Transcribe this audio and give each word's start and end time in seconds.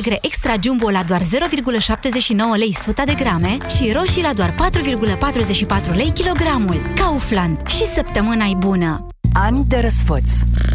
negre 0.00 0.18
extra 0.22 0.54
jumbo 0.60 0.90
la 0.90 1.02
doar 1.02 1.22
0,79 1.22 1.26
lei 2.56 2.74
100 2.78 3.02
de 3.06 3.14
grame 3.14 3.56
și 3.76 3.92
roșii 3.92 4.22
la 4.22 4.32
doar 4.32 4.54
4,44 5.88 5.94
lei 5.94 6.10
kilogramul. 6.12 6.92
Kaufland. 6.94 7.66
Și 7.66 7.84
săptămâna 7.84 8.44
e 8.44 8.56
bună! 8.58 9.06
Ani 9.32 9.64
de 9.68 9.78
răsfăț. 9.78 10.30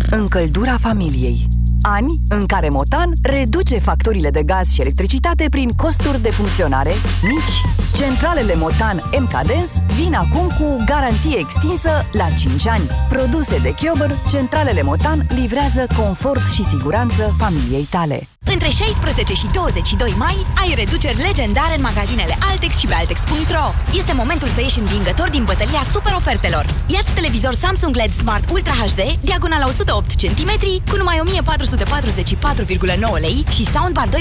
Încăldura 0.10 0.78
familiei. 0.78 1.48
Ani 1.82 2.20
în 2.30 2.46
care 2.46 2.70
Motan 2.70 3.14
reduce 3.22 3.80
facturile 3.80 4.30
de 4.30 4.44
gaz 4.44 4.74
și 4.74 4.82
electricitate 4.82 5.46
prin 5.50 5.70
costuri 5.70 6.22
de 6.22 6.30
funcționare 6.30 6.92
mici. 7.24 7.62
Centralele 7.96 8.56
Motan 8.56 9.02
MKDens 9.20 9.70
vin 9.96 10.14
acum 10.14 10.48
cu 10.48 10.84
garanție 10.86 11.38
extinsă 11.38 11.90
la 12.12 12.28
5 12.38 12.68
ani. 12.68 12.90
Produse 13.10 13.58
de 13.58 13.74
Chiober, 13.74 14.12
centralele 14.30 14.82
Motan 14.82 15.28
livrează 15.30 15.88
confort 15.98 16.52
și 16.52 16.64
siguranță 16.64 17.36
familiei 17.38 17.88
tale. 17.90 18.28
Între 18.46 18.70
16 18.70 19.34
și 19.34 19.48
22 19.54 20.14
mai 20.18 20.46
ai 20.62 20.74
reduceri 20.76 21.22
legendare 21.22 21.76
în 21.76 21.82
magazinele 21.82 22.38
Altex 22.50 22.78
și 22.78 22.88
pe 22.88 22.94
Altex.ro. 22.94 23.74
Este 23.98 24.14
momentul 24.14 24.48
să 24.48 24.62
ieși 24.62 24.80
învingător 24.80 25.30
din 25.30 25.44
bătălia 25.44 25.82
super 25.92 26.14
ofertelor. 26.14 26.66
Iați 26.88 27.14
televizor 27.14 27.54
Samsung 27.54 27.96
LED 27.96 28.14
Smart 28.14 28.50
Ultra 28.50 28.74
HD, 28.74 29.02
diagonala 29.22 29.66
108 29.68 30.12
cm, 30.22 30.52
cu 30.90 30.96
numai 30.98 31.22
1444,9 31.26 33.20
lei 33.20 33.44
și 33.52 33.66
soundbar 33.66 34.08
2.1 34.08 34.14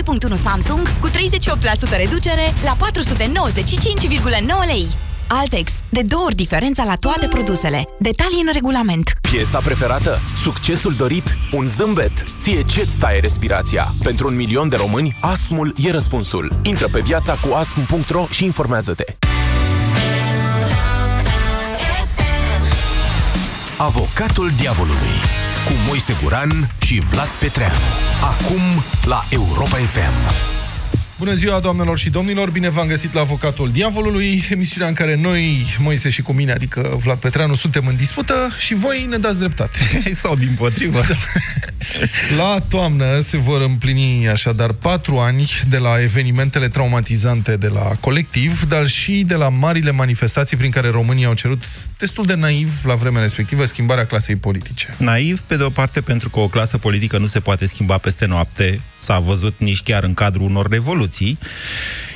Samsung 0.42 1.00
cu 1.00 1.08
38% 1.08 1.10
reducere 1.96 2.54
la 2.64 2.76
495,9 2.76 4.66
lei. 4.66 5.07
Altex. 5.28 5.72
De 5.90 6.02
două 6.02 6.24
ori 6.24 6.34
diferența 6.34 6.84
la 6.84 6.94
toate 6.94 7.26
produsele. 7.28 7.84
Detalii 7.98 8.42
în 8.46 8.52
regulament. 8.52 9.12
Piesa 9.30 9.58
preferată? 9.58 10.18
Succesul 10.42 10.94
dorit? 10.94 11.36
Un 11.52 11.68
zâmbet? 11.68 12.22
Ție 12.42 12.62
ce-ți 12.62 12.98
taie 12.98 13.20
respirația? 13.20 13.94
Pentru 14.02 14.28
un 14.28 14.36
milion 14.36 14.68
de 14.68 14.76
români, 14.76 15.18
astmul 15.20 15.74
e 15.76 15.90
răspunsul. 15.90 16.60
Intră 16.62 16.88
pe 16.88 17.00
viața 17.00 17.32
cu 17.34 17.54
astm.ro 17.54 18.26
și 18.30 18.44
informează-te. 18.44 19.04
Avocatul 23.78 24.50
diavolului 24.56 25.16
cu 25.66 25.72
Moise 25.86 26.16
Guran 26.22 26.50
și 26.80 27.00
Vlad 27.00 27.28
Petreanu. 27.40 27.74
Acum 28.22 28.60
la 29.04 29.22
Europa 29.30 29.76
FM. 29.76 30.57
Bună 31.18 31.32
ziua, 31.32 31.60
doamnelor 31.60 31.98
și 31.98 32.10
domnilor! 32.10 32.50
Bine 32.50 32.68
v-am 32.68 32.86
găsit 32.86 33.14
la 33.14 33.20
Avocatul 33.20 33.70
Diavolului, 33.70 34.44
emisiunea 34.50 34.88
în 34.88 34.94
care 34.94 35.16
noi, 35.16 35.66
Moise 35.78 36.08
și 36.08 36.22
cu 36.22 36.32
mine, 36.32 36.52
adică 36.52 36.98
Vlad 37.02 37.18
Petreanu, 37.18 37.54
suntem 37.54 37.86
în 37.86 37.96
dispută 37.96 38.34
și 38.58 38.74
voi 38.74 39.06
ne 39.08 39.16
dați 39.16 39.38
dreptate. 39.38 39.78
Sau 40.22 40.36
din 40.36 40.54
potrivă. 40.58 41.00
Da. 41.08 41.14
La 42.36 42.58
toamnă 42.68 43.20
se 43.20 43.36
vor 43.36 43.60
împlini 43.60 44.28
așadar 44.28 44.72
patru 44.72 45.16
ani 45.16 45.50
de 45.68 45.76
la 45.76 46.02
evenimentele 46.02 46.68
traumatizante 46.68 47.56
de 47.56 47.68
la 47.68 47.92
colectiv, 48.00 48.62
dar 48.68 48.86
și 48.86 49.24
de 49.26 49.34
la 49.34 49.48
marile 49.48 49.90
manifestații 49.90 50.56
prin 50.56 50.70
care 50.70 50.88
România 50.88 51.26
au 51.26 51.34
cerut 51.34 51.64
destul 51.98 52.24
de 52.24 52.34
naiv 52.34 52.72
la 52.84 52.94
vremea 52.94 53.22
respectivă 53.22 53.64
schimbarea 53.64 54.06
clasei 54.06 54.36
politice. 54.36 54.94
Naiv, 54.96 55.40
pe 55.40 55.56
de 55.56 55.62
o 55.62 55.68
parte, 55.68 56.00
pentru 56.00 56.30
că 56.30 56.40
o 56.40 56.48
clasă 56.48 56.78
politică 56.78 57.18
nu 57.18 57.26
se 57.26 57.40
poate 57.40 57.66
schimba 57.66 57.98
peste 57.98 58.26
noapte, 58.26 58.80
s-a 58.98 59.18
văzut 59.18 59.54
nici 59.58 59.82
chiar 59.82 60.02
în 60.02 60.14
cadrul 60.14 60.46
unor 60.46 60.68
revoluții, 60.68 61.06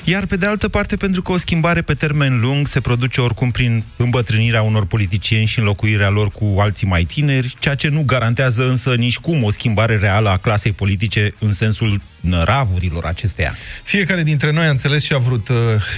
iar 0.04 0.26
pe 0.26 0.36
de 0.36 0.46
altă 0.46 0.68
parte 0.68 0.96
pentru 0.96 1.22
că 1.22 1.32
o 1.32 1.36
schimbare 1.36 1.82
pe 1.82 1.94
termen 1.94 2.40
lung 2.40 2.66
se 2.66 2.80
produce 2.80 3.20
oricum 3.20 3.50
prin 3.50 3.84
îmbătrânirea 3.96 4.62
unor 4.62 4.86
politicieni 4.86 5.46
și 5.46 5.58
înlocuirea 5.58 6.08
lor 6.08 6.30
cu 6.30 6.56
alții 6.58 6.86
mai 6.86 7.04
tineri, 7.04 7.56
ceea 7.58 7.74
ce 7.74 7.88
nu 7.88 8.02
garantează 8.06 8.68
însă 8.68 8.94
nici 8.94 9.18
cum 9.18 9.42
o 9.42 9.50
schimbare 9.50 9.96
reală 9.96 10.28
a 10.28 10.36
clasei 10.36 10.72
politice 10.72 11.34
în 11.38 11.52
sensul 11.52 12.00
năravurilor 12.22 13.04
acesteia. 13.04 13.54
Fiecare 13.82 14.22
dintre 14.22 14.52
noi 14.52 14.66
a 14.66 14.70
înțeles 14.70 15.04
ce 15.04 15.14
a 15.14 15.18
vrut 15.18 15.48
uh, 15.48 15.56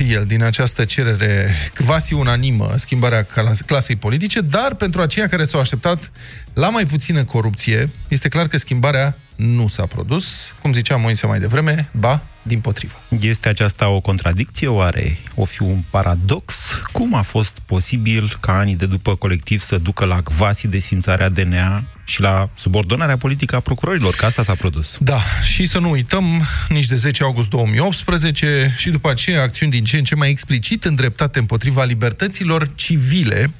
el 0.08 0.24
din 0.24 0.42
această 0.42 0.84
cerere 0.84 1.54
quasi 1.84 2.14
unanimă, 2.14 2.74
schimbarea 2.76 3.26
clasei 3.66 3.96
politice, 3.96 4.40
dar 4.40 4.74
pentru 4.74 5.00
aceia 5.00 5.28
care 5.28 5.44
s-au 5.44 5.60
așteptat 5.60 6.12
la 6.54 6.68
mai 6.68 6.86
puțină 6.86 7.24
corupție, 7.24 7.90
este 8.08 8.28
clar 8.28 8.48
că 8.48 8.58
schimbarea 8.58 9.18
nu 9.36 9.68
s-a 9.68 9.86
produs, 9.86 10.54
cum 10.62 10.72
zicea 10.72 10.96
Moise 10.96 11.26
mai 11.26 11.40
devreme, 11.40 11.88
ba, 11.92 12.22
din 12.42 12.60
potrivă. 12.60 12.94
Este 13.20 13.48
aceasta 13.48 13.88
o 13.88 14.00
contradicție, 14.00 14.68
oare? 14.68 15.18
O 15.34 15.44
fi 15.44 15.62
un 15.62 15.82
paradox? 15.90 16.78
Cum 16.92 17.14
a 17.14 17.22
fost 17.22 17.58
posibil 17.66 18.36
ca 18.40 18.58
anii 18.58 18.76
de 18.76 18.86
după 18.86 19.14
colectiv 19.14 19.60
să 19.60 19.78
ducă 19.78 20.04
la 20.04 20.22
quasi 20.22 20.68
desfințarea 20.68 21.28
DNA 21.28 21.84
și 22.04 22.20
la 22.20 22.50
subordonarea 22.54 23.16
politică 23.16 23.56
a 23.56 23.60
procurorilor, 23.60 24.14
că 24.14 24.24
asta 24.24 24.42
s-a 24.42 24.54
produs. 24.54 24.96
Da, 25.00 25.20
și 25.42 25.66
să 25.66 25.78
nu 25.78 25.90
uităm, 25.90 26.46
nici 26.68 26.86
de 26.86 26.94
10 26.94 27.22
august 27.22 27.48
2018 27.48 28.74
și 28.76 28.90
după 28.90 29.10
aceea 29.10 29.42
acțiuni 29.42 29.72
din 29.72 29.84
ce 29.84 29.96
în 29.96 30.04
ce 30.04 30.14
mai 30.14 30.30
explicit 30.30 30.84
îndreptate 30.84 31.38
împotriva 31.38 31.84
libertăților 31.84 32.68
civile. 32.74 33.52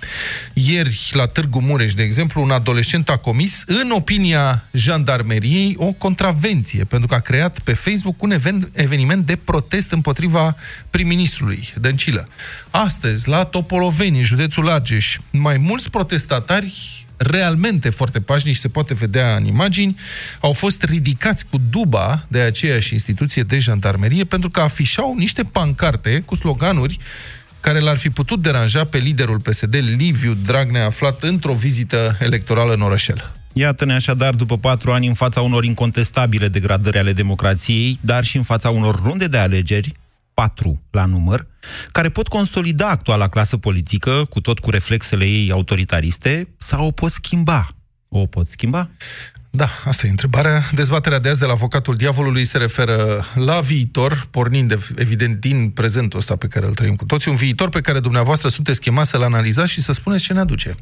Ieri, 0.53 1.10
la 1.12 1.27
Târgu 1.27 1.60
Mureș, 1.60 1.94
de 1.94 2.03
exemplu, 2.03 2.43
un 2.43 2.50
adolescent 2.50 3.09
a 3.09 3.16
comis, 3.16 3.62
în 3.66 3.91
opinia 3.91 4.65
jandarmeriei, 4.72 5.75
o 5.78 5.93
contravenție, 5.93 6.84
pentru 6.84 7.09
că 7.09 7.15
a 7.15 7.19
creat 7.19 7.59
pe 7.59 7.72
Facebook 7.72 8.22
un 8.22 8.31
event, 8.31 8.71
eveniment 8.72 9.26
de 9.26 9.37
protest 9.37 9.91
împotriva 9.91 10.56
prim-ministrului 10.91 11.72
Dăncilă. 11.81 12.25
Astăzi, 12.71 13.28
la 13.28 13.44
Topoloveni, 13.44 14.22
județul 14.22 14.71
Argeș, 14.71 15.19
mai 15.31 15.56
mulți 15.56 15.91
protestatari 15.91 17.04
realmente 17.25 17.91
foarte 17.91 18.21
pașnici, 18.21 18.57
se 18.57 18.69
poate 18.69 18.95
vedea 18.95 19.37
în 19.37 19.45
imagini, 19.45 19.99
au 20.41 20.53
fost 20.53 20.83
ridicați 20.83 21.45
cu 21.51 21.61
duba 21.71 22.25
de 22.29 22.41
aceeași 22.41 22.93
instituție 22.93 23.43
de 23.43 23.59
jandarmerie 23.59 24.25
pentru 24.25 24.51
că 24.51 24.61
afișau 24.61 25.15
niște 25.17 25.43
pancarte 25.43 26.23
cu 26.27 26.35
sloganuri 26.35 26.99
care 27.61 27.79
l-ar 27.79 27.97
fi 27.97 28.11
putut 28.11 28.43
deranja 28.43 28.85
pe 28.85 28.99
liderul 28.99 29.39
PSD, 29.39 29.75
Liviu 29.97 30.37
Dragnea, 30.45 30.85
aflat 30.85 31.23
într-o 31.23 31.53
vizită 31.53 32.17
electorală 32.21 32.75
în 32.75 32.81
orășel. 32.81 33.33
Iată-ne 33.53 33.95
așadar, 33.95 34.35
după 34.35 34.59
patru 34.59 34.93
ani, 34.93 35.06
în 35.06 35.15
fața 35.15 35.41
unor 35.41 35.65
incontestabile 35.65 36.49
degradări 36.49 36.99
ale 36.99 37.12
democrației, 37.12 37.99
dar 38.01 38.25
și 38.25 38.37
în 38.37 38.43
fața 38.43 38.71
unor 38.71 39.03
runde 39.03 39.27
de 39.27 39.37
alegeri, 39.37 39.95
patru 40.34 40.83
la 40.91 41.05
număr, 41.05 41.47
care 41.93 42.09
pot 42.09 42.28
consolida 42.28 42.89
actuala 42.89 43.28
clasă 43.28 43.56
politică, 43.56 44.25
cu 44.31 44.41
tot 44.41 44.59
cu 44.59 44.71
reflexele 44.71 45.25
ei 45.25 45.50
autoritariste, 45.50 46.49
sau 46.56 46.87
o 46.87 46.91
pot 46.91 47.11
schimba? 47.11 47.69
O 48.09 48.27
pot 48.27 48.47
schimba? 48.47 48.91
Da, 49.56 49.69
asta 49.84 50.06
e 50.06 50.11
întrebarea. 50.11 50.62
Dezbaterea 50.73 51.19
de 51.19 51.28
azi 51.28 51.41
de 51.41 51.47
la 51.47 51.53
avocatul 51.53 51.94
diavolului 51.94 52.44
se 52.44 52.59
referă 52.59 53.25
la 53.34 53.61
viitor, 53.61 54.27
pornind 54.31 54.69
de, 54.69 54.78
evident 54.97 55.41
din 55.41 55.71
prezentul 55.71 56.19
ăsta 56.19 56.37
pe 56.37 56.47
care 56.47 56.67
îl 56.67 56.75
trăim 56.75 56.97
cu 56.97 57.05
toții, 57.05 57.31
un 57.31 57.37
viitor 57.37 57.69
pe 57.69 57.81
care 57.81 58.00
dumneavoastră 58.00 58.49
sunteți 58.49 58.81
chemați 58.81 59.11
să-l 59.11 59.23
analizați 59.23 59.73
și 59.73 59.81
să 59.81 59.93
spuneți 59.93 60.25
ce 60.25 60.33
ne 60.33 60.41
aduce. 60.41 60.75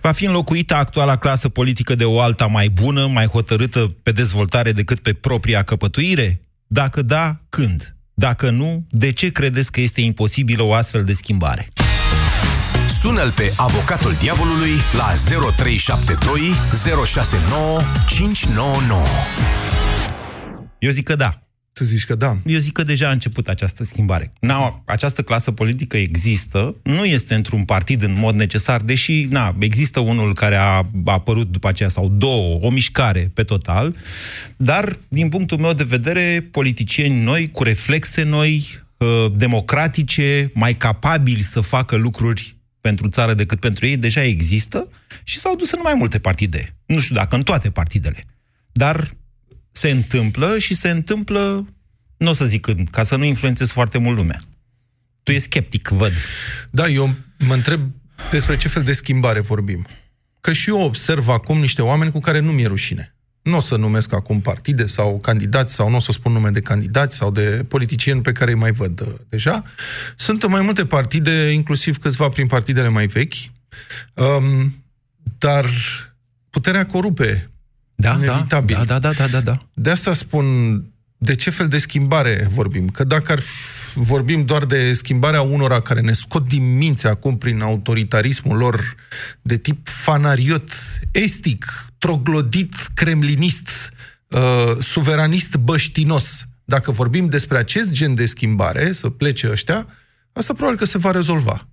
Va 0.00 0.12
fi 0.12 0.24
înlocuită 0.24 0.74
actuala 0.74 1.16
clasă 1.16 1.48
politică 1.48 1.94
de 1.94 2.04
o 2.04 2.20
alta 2.20 2.46
mai 2.46 2.68
bună, 2.68 3.06
mai 3.06 3.26
hotărâtă 3.26 3.94
pe 4.02 4.12
dezvoltare 4.12 4.72
decât 4.72 4.98
pe 4.98 5.12
propria 5.12 5.62
căpătuire? 5.62 6.40
Dacă 6.66 7.02
da, 7.02 7.40
când? 7.48 7.97
Dacă 8.18 8.50
nu, 8.50 8.86
de 8.90 9.12
ce 9.12 9.30
credeți 9.30 9.72
că 9.72 9.80
este 9.80 10.00
imposibilă 10.00 10.62
o 10.62 10.72
astfel 10.72 11.04
de 11.04 11.12
schimbare? 11.12 11.68
Sună-l 13.00 13.32
pe 13.32 13.52
avocatul 13.56 14.14
diavolului 14.20 14.70
la 14.92 15.12
0372 15.56 16.40
069 17.04 17.80
599. 18.06 19.02
Eu 20.78 20.90
zic 20.90 21.04
că 21.04 21.14
da. 21.14 21.47
Tu 21.78 21.84
zici 21.84 22.04
că 22.04 22.14
da. 22.14 22.36
Eu 22.44 22.58
zic 22.58 22.72
că 22.72 22.82
deja 22.82 23.08
a 23.08 23.12
început 23.12 23.48
această 23.48 23.84
schimbare. 23.84 24.32
Na, 24.40 24.82
această 24.84 25.22
clasă 25.22 25.50
politică 25.50 25.96
există, 25.96 26.76
nu 26.82 27.04
este 27.04 27.34
într-un 27.34 27.64
partid 27.64 28.02
în 28.02 28.14
mod 28.18 28.34
necesar, 28.34 28.80
deși 28.80 29.26
na, 29.30 29.56
există 29.58 30.00
unul 30.00 30.34
care 30.34 30.56
a 30.56 30.86
apărut 31.04 31.50
după 31.50 31.68
aceea, 31.68 31.88
sau 31.88 32.08
două, 32.08 32.58
o 32.62 32.70
mișcare 32.70 33.30
pe 33.34 33.42
total, 33.42 33.96
dar, 34.56 34.98
din 35.08 35.28
punctul 35.28 35.58
meu 35.58 35.72
de 35.72 35.84
vedere, 35.84 36.48
politicieni 36.50 37.22
noi, 37.22 37.50
cu 37.50 37.62
reflexe 37.62 38.22
noi, 38.22 38.66
ă, 39.00 39.28
democratice, 39.36 40.50
mai 40.54 40.74
capabili 40.74 41.42
să 41.42 41.60
facă 41.60 41.96
lucruri 41.96 42.56
pentru 42.80 43.08
țară 43.08 43.34
decât 43.34 43.60
pentru 43.60 43.86
ei, 43.86 43.96
deja 43.96 44.22
există 44.22 44.88
și 45.24 45.38
s-au 45.38 45.56
dus 45.56 45.72
în 45.72 45.80
mai 45.82 45.94
multe 45.96 46.18
partide. 46.18 46.76
Nu 46.86 46.98
știu 46.98 47.14
dacă 47.14 47.36
în 47.36 47.42
toate 47.42 47.70
partidele. 47.70 48.24
Dar 48.72 49.10
se 49.72 49.90
întâmplă 49.90 50.58
și 50.58 50.74
se 50.74 50.88
întâmplă, 50.90 51.66
nu 52.16 52.28
o 52.28 52.32
să 52.32 52.44
zic 52.44 52.60
când, 52.60 52.88
ca 52.88 53.02
să 53.02 53.16
nu 53.16 53.24
influențez 53.24 53.70
foarte 53.70 53.98
mult 53.98 54.16
lumea. 54.16 54.40
Tu 55.22 55.32
e 55.32 55.38
sceptic, 55.38 55.88
văd. 55.88 56.12
Da, 56.70 56.88
eu 56.88 57.14
mă 57.46 57.54
întreb 57.54 57.80
despre 58.30 58.56
ce 58.56 58.68
fel 58.68 58.82
de 58.82 58.92
schimbare 58.92 59.40
vorbim. 59.40 59.86
Că 60.40 60.52
și 60.52 60.68
eu 60.68 60.80
observ 60.80 61.28
acum 61.28 61.58
niște 61.58 61.82
oameni 61.82 62.12
cu 62.12 62.20
care 62.20 62.38
nu 62.38 62.52
mi-e 62.52 62.66
rușine. 62.66 63.12
Nu 63.42 63.56
o 63.56 63.60
să 63.60 63.76
numesc 63.76 64.12
acum 64.12 64.40
partide 64.40 64.86
sau 64.86 65.18
candidați 65.18 65.74
sau 65.74 65.90
nu 65.90 65.96
o 65.96 66.00
să 66.00 66.12
spun 66.12 66.32
nume 66.32 66.50
de 66.50 66.60
candidați 66.60 67.16
sau 67.16 67.30
de 67.30 67.64
politicieni 67.68 68.22
pe 68.22 68.32
care 68.32 68.50
îi 68.50 68.56
mai 68.56 68.72
văd 68.72 69.00
uh, 69.00 69.06
deja. 69.28 69.62
Sunt 70.16 70.48
mai 70.48 70.60
multe 70.60 70.86
partide, 70.86 71.50
inclusiv 71.50 71.98
câțiva 71.98 72.28
prin 72.28 72.46
partidele 72.46 72.88
mai 72.88 73.06
vechi, 73.06 73.34
um, 74.14 74.84
dar 75.38 75.66
puterea 76.50 76.86
corupe 76.86 77.50
da, 78.00 78.14
inevitabil. 78.18 78.76
Da, 78.76 78.84
da, 78.84 78.98
da, 78.98 79.12
da, 79.12 79.26
da, 79.26 79.40
da. 79.40 79.56
De 79.74 79.90
asta 79.90 80.12
spun, 80.12 80.44
de 81.16 81.34
ce 81.34 81.50
fel 81.50 81.68
de 81.68 81.78
schimbare 81.78 82.48
vorbim? 82.50 82.88
Că 82.88 83.04
dacă 83.04 83.32
ar 83.32 83.40
fi, 83.40 83.98
vorbim 83.98 84.44
doar 84.44 84.64
de 84.64 84.92
schimbarea 84.92 85.42
unora 85.42 85.80
care 85.80 86.00
ne 86.00 86.12
scot 86.12 86.48
din 86.48 86.76
minți 86.76 87.06
acum 87.06 87.38
prin 87.38 87.60
autoritarismul 87.60 88.56
lor 88.56 88.94
de 89.42 89.56
tip 89.56 89.88
fanariot, 89.88 90.70
estic, 91.10 91.86
troglodit, 91.98 92.74
kremlinist, 92.94 93.90
uh, 94.28 94.76
suveranist 94.80 95.56
băștinos, 95.56 96.46
dacă 96.64 96.90
vorbim 96.90 97.26
despre 97.26 97.58
acest 97.58 97.90
gen 97.90 98.14
de 98.14 98.26
schimbare, 98.26 98.92
să 98.92 99.08
plece 99.08 99.50
ăștia, 99.50 99.86
asta 100.32 100.52
probabil 100.52 100.78
că 100.78 100.84
se 100.84 100.98
va 100.98 101.10
rezolva 101.10 101.66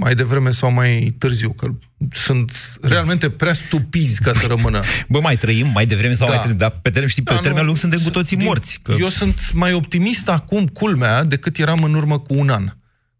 mai 0.00 0.14
devreme 0.14 0.50
sau 0.50 0.72
mai 0.72 1.14
târziu, 1.18 1.52
că 1.52 1.68
sunt 2.12 2.78
realmente 2.80 3.30
prea 3.30 3.52
stupizi 3.52 4.20
ca 4.20 4.32
să 4.32 4.46
rămână. 4.46 4.80
Bă, 5.08 5.20
mai 5.20 5.36
trăim, 5.36 5.66
mai 5.66 5.86
devreme 5.86 6.14
sau 6.14 6.26
da. 6.26 6.32
mai 6.32 6.42
târziu, 6.42 6.58
dar 6.58 6.70
pe 6.82 6.90
termen, 6.90 7.08
știi, 7.08 7.22
pe 7.22 7.34
da, 7.34 7.40
termen 7.40 7.64
lung 7.64 7.76
suntem 7.76 7.98
cu 7.98 8.10
toții 8.10 8.36
morți. 8.36 8.80
Că... 8.82 8.94
Eu 8.98 9.08
sunt 9.08 9.52
mai 9.52 9.72
optimist 9.72 10.28
acum, 10.28 10.66
culmea, 10.66 11.24
decât 11.24 11.58
eram 11.58 11.82
în 11.82 11.94
urmă 11.94 12.18
cu 12.18 12.34
un 12.38 12.48
an. 12.48 12.72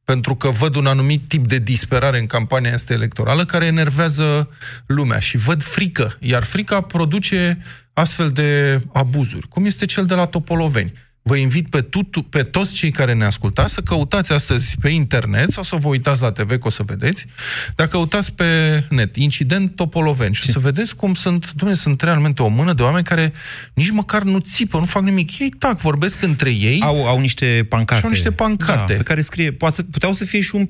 Pentru 0.05 0.35
că 0.35 0.51
văd 0.51 0.75
un 0.75 0.87
anumit 0.87 1.29
tip 1.29 1.47
de 1.47 1.59
disperare 1.59 2.19
în 2.19 2.27
campania 2.27 2.75
asta 2.75 2.93
electorală 2.93 3.45
care 3.45 3.65
enervează 3.65 4.49
lumea 4.87 5.19
și 5.19 5.37
văd 5.37 5.63
frică, 5.63 6.17
iar 6.21 6.43
frica 6.43 6.81
produce 6.81 7.63
astfel 7.93 8.31
de 8.31 8.81
abuzuri, 8.93 9.49
cum 9.49 9.65
este 9.65 9.85
cel 9.85 10.07
de 10.07 10.15
la 10.15 10.27
Topoloveni 10.27 10.93
Vă 11.23 11.37
invit 11.37 11.69
pe, 11.69 11.81
tutu, 11.81 12.23
pe 12.23 12.43
toți 12.43 12.73
cei 12.73 12.91
care 12.91 13.15
ne 13.15 13.25
ascultați 13.25 13.73
să 13.73 13.81
căutați 13.81 14.33
astăzi 14.33 14.77
pe 14.81 14.89
internet 14.89 15.51
sau 15.51 15.63
să 15.63 15.77
vă 15.77 15.89
uitați 15.89 16.23
la 16.23 16.33
TV, 16.33 16.49
că 16.49 16.67
o 16.67 16.71
să 16.71 16.83
vedeți. 16.83 17.27
Dacă 17.75 17.91
căutați 17.91 18.33
pe 18.33 18.45
net, 18.89 19.17
incident 19.17 19.77
Topoloveni 19.77 20.35
și 20.35 20.51
să 20.51 20.59
vedeți 20.59 20.97
cum 20.97 21.15
sunt, 21.15 21.53
dumne, 21.53 21.75
sunt 21.75 22.01
realmente 22.01 22.43
o 22.43 22.49
mână 22.49 22.73
de 22.73 22.83
oameni 22.83 23.05
care 23.05 23.33
nici 23.75 23.91
măcar 23.91 24.23
nu 24.23 24.39
țipă, 24.39 24.79
nu 24.79 24.87
fac 24.87 25.03
nimic. 25.03 25.39
Ei, 25.39 25.49
tac, 25.49 25.81
vorbesc 25.81 26.23
între 26.23 26.51
ei. 26.51 26.81
Au, 26.83 27.07
au 27.07 27.21
niște 27.21 27.67
pancarte. 27.69 27.97
Și 27.97 28.05
au 28.05 28.11
niște 28.11 28.33
pancarte. 28.33 28.93
Da, 28.93 28.99
pe 28.99 29.03
care 29.03 29.21
scrie, 29.21 29.53
poate, 29.53 29.83
puteau 29.83 30.13
să 30.13 30.25
fie 30.25 30.41
și 30.41 30.55
un 30.55 30.69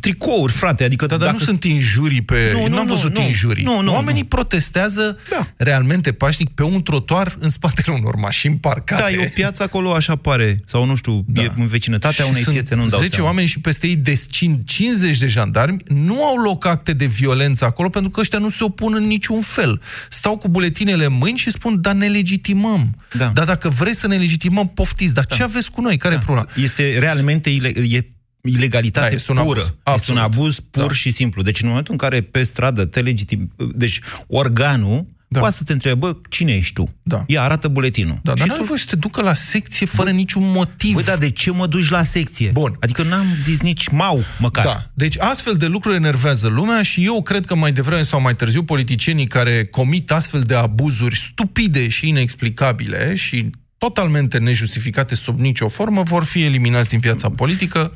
tricouri, 0.00 0.52
frate, 0.52 0.84
adică... 0.84 1.06
Da, 1.06 1.16
dar 1.16 1.26
dacă... 1.26 1.38
nu 1.38 1.44
sunt 1.44 1.64
injurii 1.64 2.22
pe... 2.22 2.50
Nu, 2.52 2.68
nu 2.68 2.78
am 2.78 2.86
văzut 2.86 3.16
nu, 3.16 3.22
injurii. 3.22 3.64
Nu, 3.64 3.80
nu, 3.80 3.92
Oamenii 3.92 4.20
nu. 4.20 4.26
protestează 4.26 5.18
da. 5.30 5.46
realmente 5.56 6.12
pașnic 6.12 6.48
pe 6.48 6.62
un 6.62 6.82
trotuar 6.82 7.36
în 7.38 7.48
spatele 7.48 7.96
unor 7.98 8.14
mașini 8.14 8.56
parcate. 8.56 9.02
Da, 9.02 9.10
e 9.10 9.26
o 9.26 9.28
piață 9.34 9.62
acolo, 9.62 9.94
așa 9.94 10.16
pare. 10.16 10.60
Sau 10.66 10.84
nu 10.84 10.94
știu, 10.94 11.24
da. 11.26 11.42
e 11.42 11.50
în 11.56 11.66
vecinătatea 11.66 12.24
și 12.24 12.30
unei 12.30 12.42
piețe, 12.42 12.74
nu-mi 12.74 12.88
dau 12.88 12.98
10 12.98 13.10
seama. 13.10 13.28
oameni 13.28 13.46
și 13.46 13.60
peste 13.60 13.86
ei 13.86 13.96
descin 13.96 14.60
50 14.64 15.18
de 15.18 15.26
jandarmi, 15.26 15.76
nu 15.86 16.24
au 16.24 16.36
loc 16.36 16.66
acte 16.66 16.92
de 16.92 17.04
violență 17.04 17.64
acolo, 17.64 17.88
pentru 17.88 18.10
că 18.10 18.20
ăștia 18.20 18.38
nu 18.38 18.48
se 18.48 18.64
opun 18.64 18.94
în 18.94 19.06
niciun 19.06 19.40
fel. 19.40 19.80
Stau 20.10 20.36
cu 20.36 20.48
buletinele 20.48 21.04
în 21.04 21.12
mâini 21.12 21.38
și 21.38 21.50
spun, 21.50 21.80
da, 21.80 21.92
ne 21.92 22.06
legitimăm. 22.06 22.94
Da. 23.12 23.26
Dar 23.34 23.44
dacă 23.44 23.68
vreți 23.68 23.98
să 23.98 24.06
ne 24.06 24.16
legitimăm, 24.16 24.68
poftiți. 24.68 25.14
Dar 25.14 25.24
da. 25.28 25.34
ce 25.34 25.42
aveți 25.42 25.70
cu 25.70 25.80
noi? 25.80 25.96
Care 25.96 26.14
da. 26.14 26.20
e 26.20 26.24
problema? 26.24 26.48
Este 26.54 26.98
realmente 26.98 27.50
e 27.90 28.15
ilegalitate 28.46 29.08
da, 29.08 29.14
este 29.14 29.32
un 29.32 29.38
pură. 29.38 29.76
Abuz. 29.82 30.00
Este 30.00 30.12
un 30.12 30.18
abuz 30.18 30.60
pur 30.70 30.86
da. 30.86 30.92
și 30.92 31.10
simplu. 31.10 31.42
Deci 31.42 31.62
în 31.62 31.68
momentul 31.68 31.92
în 31.92 31.98
care 31.98 32.20
pe 32.20 32.42
stradă 32.42 32.84
te 32.84 33.00
legitim... 33.00 33.52
Deci 33.74 33.98
organul 34.26 35.06
da. 35.28 35.40
poate 35.40 35.56
să 35.56 35.62
te 35.62 35.72
întrebă 35.72 36.20
cine 36.28 36.52
ești 36.52 36.72
tu. 36.72 36.94
Da. 37.02 37.24
Ea 37.26 37.42
arată 37.42 37.68
buletinul. 37.68 38.18
Da, 38.22 38.32
dar 38.32 38.46
nu 38.46 38.64
tu... 38.64 38.76
să 38.76 38.84
te 38.88 38.96
ducă 38.96 39.22
la 39.22 39.34
secție 39.34 39.86
fără 39.86 40.10
Bă, 40.10 40.16
niciun 40.16 40.50
motiv. 40.50 40.94
Băi, 40.94 41.04
dar 41.04 41.18
de 41.18 41.30
ce 41.30 41.50
mă 41.50 41.66
duci 41.66 41.88
la 41.88 42.02
secție? 42.02 42.50
Bun. 42.50 42.76
Adică 42.80 43.02
n-am 43.02 43.26
zis 43.42 43.60
nici 43.60 43.88
mau, 43.88 44.24
măcar. 44.38 44.64
Da. 44.64 44.86
Deci 44.94 45.18
astfel 45.18 45.54
de 45.54 45.66
lucruri 45.66 45.96
enervează 45.96 46.48
lumea 46.48 46.82
și 46.82 47.04
eu 47.04 47.22
cred 47.22 47.46
că 47.46 47.54
mai 47.54 47.72
devreme 47.72 48.02
sau 48.02 48.20
mai 48.20 48.36
târziu 48.36 48.62
politicienii 48.62 49.26
care 49.26 49.64
comit 49.64 50.10
astfel 50.10 50.40
de 50.40 50.54
abuzuri 50.54 51.16
stupide 51.16 51.88
și 51.88 52.08
inexplicabile 52.08 53.14
și 53.14 53.50
totalmente 53.78 54.38
nejustificate 54.38 55.14
sub 55.14 55.38
nicio 55.38 55.68
formă, 55.68 56.02
vor 56.02 56.24
fi 56.24 56.44
eliminați 56.44 56.88
din 56.88 56.98
viața 56.98 57.30
politică. 57.30 57.92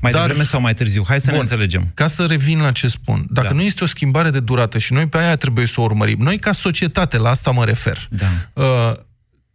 Mai 0.00 0.12
dar, 0.12 0.26
devreme 0.26 0.44
sau 0.44 0.60
mai 0.60 0.74
târziu. 0.74 1.04
Hai 1.06 1.20
să 1.20 1.26
bun, 1.26 1.34
ne 1.34 1.40
înțelegem. 1.40 1.90
Ca 1.94 2.06
să 2.06 2.26
revin 2.26 2.60
la 2.60 2.72
ce 2.72 2.88
spun. 2.88 3.24
Dacă 3.28 3.48
da. 3.48 3.54
nu 3.54 3.62
este 3.62 3.84
o 3.84 3.86
schimbare 3.86 4.30
de 4.30 4.40
durată 4.40 4.78
și 4.78 4.92
noi 4.92 5.08
pe 5.08 5.18
aia 5.18 5.36
trebuie 5.36 5.66
să 5.66 5.80
o 5.80 5.82
urmărim, 5.82 6.18
noi 6.18 6.38
ca 6.38 6.52
societate, 6.52 7.16
la 7.16 7.28
asta 7.28 7.50
mă 7.50 7.64
refer, 7.64 8.08
da. 8.10 8.26
uh, 8.62 8.92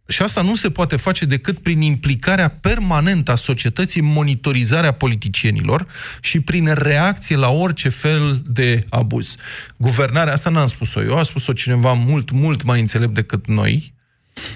și 0.08 0.22
asta 0.22 0.42
nu 0.42 0.54
se 0.54 0.70
poate 0.70 0.96
face 0.96 1.24
decât 1.24 1.58
prin 1.58 1.80
implicarea 1.80 2.48
permanentă 2.48 3.30
a 3.30 3.34
societății 3.34 4.00
în 4.00 4.06
monitorizarea 4.06 4.92
politicienilor 4.92 5.86
și 6.20 6.40
prin 6.40 6.72
reacție 6.74 7.36
la 7.36 7.50
orice 7.50 7.88
fel 7.88 8.42
de 8.44 8.86
abuz. 8.88 9.36
Guvernarea, 9.76 10.32
asta 10.32 10.50
n-am 10.50 10.66
spus-o 10.66 11.02
eu, 11.02 11.18
a 11.18 11.22
spus-o 11.22 11.52
cineva 11.52 11.92
mult, 11.92 12.30
mult 12.30 12.62
mai 12.62 12.80
înțelept 12.80 13.14
decât 13.14 13.46
noi, 13.46 13.94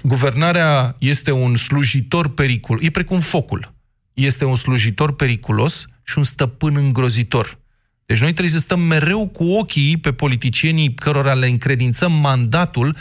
Guvernarea 0.02 0.96
este 0.98 1.30
un 1.30 1.56
slujitor 1.56 2.28
periculos. 2.28 2.82
E 2.82 2.90
precum 2.90 3.20
focul. 3.20 3.74
Este 4.14 4.44
un 4.44 4.56
slujitor 4.56 5.14
periculos 5.14 5.86
și 6.02 6.18
un 6.18 6.24
stăpân 6.24 6.76
îngrozitor. 6.76 7.58
Deci 8.06 8.20
noi 8.20 8.30
trebuie 8.30 8.52
să 8.52 8.58
stăm 8.58 8.80
mereu 8.80 9.28
cu 9.28 9.44
ochii 9.44 9.96
pe 9.96 10.12
politicienii 10.12 10.94
cărora 10.94 11.34
le 11.34 11.46
încredințăm 11.46 12.12
mandatul, 12.12 12.96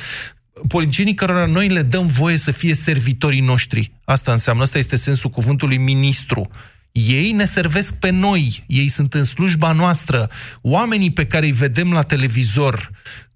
politicienii 0.67 1.13
cărora 1.13 1.45
noi 1.45 1.67
le 1.67 1.81
dăm 1.81 2.07
voie 2.07 2.37
să 2.37 2.51
fie 2.51 2.73
servitorii 2.73 3.39
noștri. 3.39 3.91
Asta 4.03 4.31
înseamnă, 4.31 4.63
asta 4.63 4.77
este 4.77 4.95
sensul 4.95 5.29
cuvântului 5.29 5.77
ministru. 5.77 6.49
Ei 6.91 7.31
ne 7.31 7.45
servesc 7.45 7.93
pe 7.93 8.09
noi, 8.09 8.63
ei 8.67 8.87
sunt 8.87 9.13
în 9.13 9.23
slujba 9.23 9.71
noastră. 9.71 10.29
Oamenii 10.61 11.11
pe 11.11 11.25
care 11.25 11.45
îi 11.45 11.51
vedem 11.51 11.93
la 11.93 12.01
televizor, 12.01 12.91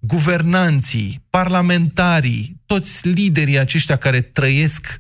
guvernanții, 0.08 1.22
parlamentarii, 1.30 2.62
toți 2.66 3.08
liderii 3.08 3.60
aceștia 3.60 3.96
care 3.96 4.22
trăiesc 4.22 4.96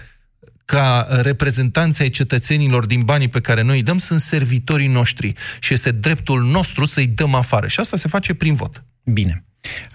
ca 0.66 1.08
reprezentanți 1.10 2.02
ai 2.02 2.10
cetățenilor 2.10 2.86
din 2.86 3.02
banii 3.02 3.28
pe 3.28 3.42
care 3.42 3.62
noi 3.62 3.76
îi 3.76 3.84
dăm, 3.84 3.98
sunt 3.98 4.20
servitorii 4.20 4.88
noștri 4.88 5.34
și 5.60 5.74
este 5.74 5.92
dreptul 5.92 6.44
nostru 6.44 6.86
să-i 6.86 7.08
dăm 7.08 7.34
afară. 7.34 7.68
Și 7.68 7.80
asta 7.80 7.98
se 7.98 8.08
face 8.08 8.34
prin 8.34 8.56
vot. 8.56 8.84
Bine. 9.04 9.46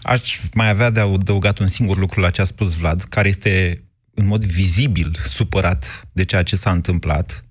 Aș 0.03 0.41
mai 0.55 0.69
avea 0.69 0.91
de 0.91 1.01
adăugat 1.01 1.59
un 1.59 1.67
singur 1.67 1.99
lucru 1.99 2.21
la 2.21 2.31
ce 2.31 2.41
a 2.41 2.45
spus 2.45 2.75
Vlad, 2.77 3.03
care 3.03 3.29
este 3.29 3.85
în 4.15 4.27
mod 4.27 4.45
vizibil 4.45 5.17
supărat 5.25 6.09
de 6.13 6.25
ceea 6.25 6.43
ce 6.43 6.57
s-a 6.57 6.71
întâmplat 6.71 7.45
Uh, 7.45 7.50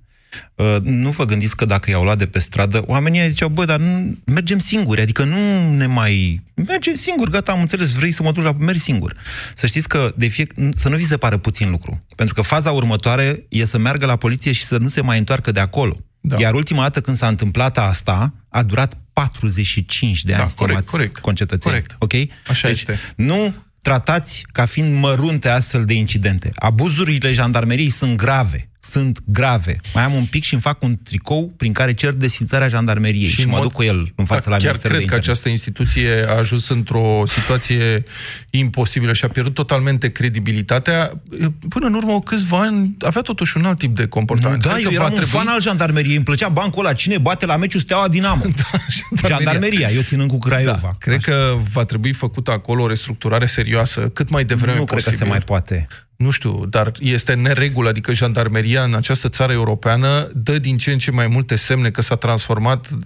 nu 0.81 1.09
vă 1.09 1.25
gândiți 1.25 1.55
că 1.55 1.65
dacă 1.65 1.89
i-au 1.89 2.03
luat 2.03 2.17
de 2.17 2.25
pe 2.25 2.39
stradă, 2.39 2.83
oamenii 2.85 3.29
ziceau, 3.29 3.49
bă, 3.49 3.65
dar 3.65 3.79
nu, 3.79 4.17
mergem 4.25 4.59
singuri, 4.59 5.01
adică 5.01 5.23
nu 5.23 5.73
ne 5.73 5.85
mai... 5.85 6.41
Mergem 6.53 6.93
singuri, 6.93 7.31
gata, 7.31 7.51
am 7.51 7.59
înțeles, 7.61 7.91
vrei 7.91 8.11
să 8.11 8.23
mă 8.23 8.31
duci 8.31 8.43
la... 8.43 8.51
Mergi 8.51 8.81
singur. 8.81 9.15
Să 9.55 9.65
știți 9.65 9.87
că 9.87 10.13
de 10.15 10.27
fie... 10.27 10.45
să 10.75 10.89
nu 10.89 10.95
vi 10.95 11.05
se 11.05 11.17
pare 11.17 11.37
puțin 11.37 11.69
lucru. 11.69 12.05
Pentru 12.15 12.35
că 12.35 12.41
faza 12.41 12.71
următoare 12.71 13.45
e 13.49 13.65
să 13.65 13.77
meargă 13.77 14.05
la 14.05 14.15
poliție 14.15 14.51
și 14.51 14.63
să 14.63 14.77
nu 14.77 14.87
se 14.87 15.01
mai 15.01 15.17
întoarcă 15.17 15.51
de 15.51 15.59
acolo. 15.59 15.97
Da. 16.21 16.39
Iar 16.39 16.53
ultima 16.53 16.81
dată 16.81 17.01
când 17.01 17.17
s-a 17.17 17.27
întâmplat 17.27 17.77
asta, 17.77 18.33
a 18.49 18.63
durat 18.63 18.97
45 19.13 20.23
de 20.23 20.33
ani, 20.33 20.47
da, 20.47 20.53
corect, 20.55 20.89
corect, 20.89 21.17
concetățeni. 21.17 21.73
Corect. 21.73 21.95
Ok? 21.99 22.13
Așa 22.47 22.67
deci, 22.67 22.77
este. 22.77 22.99
Nu 23.15 23.53
tratați 23.81 24.45
ca 24.51 24.65
fiind 24.65 24.99
mărunte 24.99 25.49
astfel 25.49 25.85
de 25.85 25.93
incidente. 25.93 26.51
Abuzurile 26.55 27.33
jandarmeriei 27.33 27.89
sunt 27.89 28.17
grave 28.17 28.68
sunt 28.89 29.19
grave. 29.25 29.79
Mai 29.93 30.03
am 30.03 30.13
un 30.13 30.25
pic 30.25 30.43
și 30.43 30.53
îmi 30.53 30.61
fac 30.61 30.83
un 30.83 30.97
tricou 31.03 31.53
prin 31.57 31.73
care 31.73 31.93
cer 31.93 32.13
desfințarea 32.13 32.67
jandarmeriei 32.67 33.27
și, 33.27 33.39
și 33.39 33.47
mă 33.47 33.53
mod, 33.55 33.61
duc 33.61 33.71
cu 33.71 33.83
el 33.83 34.11
în 34.15 34.25
fața 34.25 34.49
da, 34.49 34.51
la 34.51 34.57
Chiar 34.57 34.77
cred 34.77 35.05
că 35.05 35.15
această 35.15 35.49
instituție 35.49 36.25
a 36.27 36.37
ajuns 36.37 36.69
într-o 36.69 37.23
situație 37.25 38.03
imposibilă 38.49 39.13
și 39.13 39.25
a 39.25 39.27
pierdut 39.27 39.53
totalmente 39.53 40.11
credibilitatea. 40.11 41.21
Până 41.69 41.85
în 41.85 41.93
urmă, 41.93 42.19
câțiva 42.19 42.59
ani, 42.59 42.95
avea 42.99 43.21
totuși 43.21 43.57
un 43.57 43.65
alt 43.65 43.77
tip 43.77 43.95
de 43.95 44.05
comportament. 44.05 44.61
Da, 44.61 44.71
cred 44.71 44.85
eu 44.85 44.91
eram 44.91 45.05
un 45.05 45.11
trebui... 45.11 45.29
fan 45.29 45.47
al 45.47 45.61
jandarmeriei. 45.61 46.15
Îmi 46.15 46.23
plăcea 46.23 46.47
bancul 46.47 46.85
ăla. 46.85 46.93
Cine 46.93 47.17
bate 47.17 47.45
la 47.45 47.57
meciul 47.57 47.79
Steaua 47.79 48.07
Dinamo? 48.07 48.43
da, 48.61 48.79
jandarmeria. 48.89 49.37
jandarmeria. 49.37 49.89
Eu 49.89 50.01
ținând 50.01 50.29
cu 50.29 50.37
Craiova. 50.37 50.79
Da, 50.81 50.95
cred 50.99 51.17
Așa. 51.17 51.31
că 51.31 51.57
va 51.71 51.85
trebui 51.85 52.13
făcută 52.13 52.51
acolo 52.51 52.83
o 52.83 52.87
restructurare 52.87 53.45
serioasă 53.45 54.09
cât 54.09 54.29
mai 54.29 54.45
devreme 54.45 54.77
nu 54.77 54.83
posibil. 54.83 55.03
cred 55.03 55.19
că 55.19 55.23
se 55.23 55.29
mai 55.29 55.39
poate 55.39 55.87
nu 56.19 56.29
știu, 56.29 56.65
dar 56.65 56.91
este 56.99 57.33
neregulă, 57.33 57.89
adică 57.89 58.13
jandarmeria 58.13 58.83
în 58.83 58.93
această 58.93 59.29
țară 59.29 59.51
europeană 59.51 60.29
dă 60.33 60.57
din 60.57 60.77
ce 60.77 60.91
în 60.91 60.97
ce 60.97 61.11
mai 61.11 61.27
multe 61.27 61.55
semne 61.55 61.89
că 61.89 62.01
s-a 62.01 62.15
transformat 62.15 62.89
uh, 62.89 62.97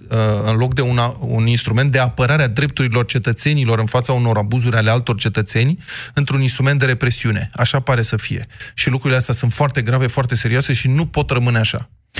în 0.44 0.56
loc 0.56 0.74
de 0.74 0.80
una, 0.80 1.16
un 1.20 1.46
instrument 1.46 1.92
de 1.92 1.98
apărare 1.98 2.42
a 2.42 2.48
drepturilor 2.48 3.04
cetățenilor 3.06 3.78
în 3.78 3.86
fața 3.86 4.12
unor 4.12 4.36
abuzuri 4.36 4.76
ale 4.76 4.90
altor 4.90 5.16
cetățeni 5.18 5.78
într-un 6.14 6.42
instrument 6.42 6.78
de 6.78 6.84
represiune. 6.84 7.48
Așa 7.52 7.80
pare 7.80 8.02
să 8.02 8.16
fie. 8.16 8.46
Și 8.74 8.90
lucrurile 8.90 9.18
astea 9.18 9.34
sunt 9.34 9.52
foarte 9.52 9.82
grave, 9.82 10.06
foarte 10.06 10.34
serioase 10.34 10.72
și 10.72 10.88
nu 10.88 11.06
pot 11.06 11.30
rămâne 11.30 11.58
așa. 11.58 11.90
0372069599. 12.16 12.18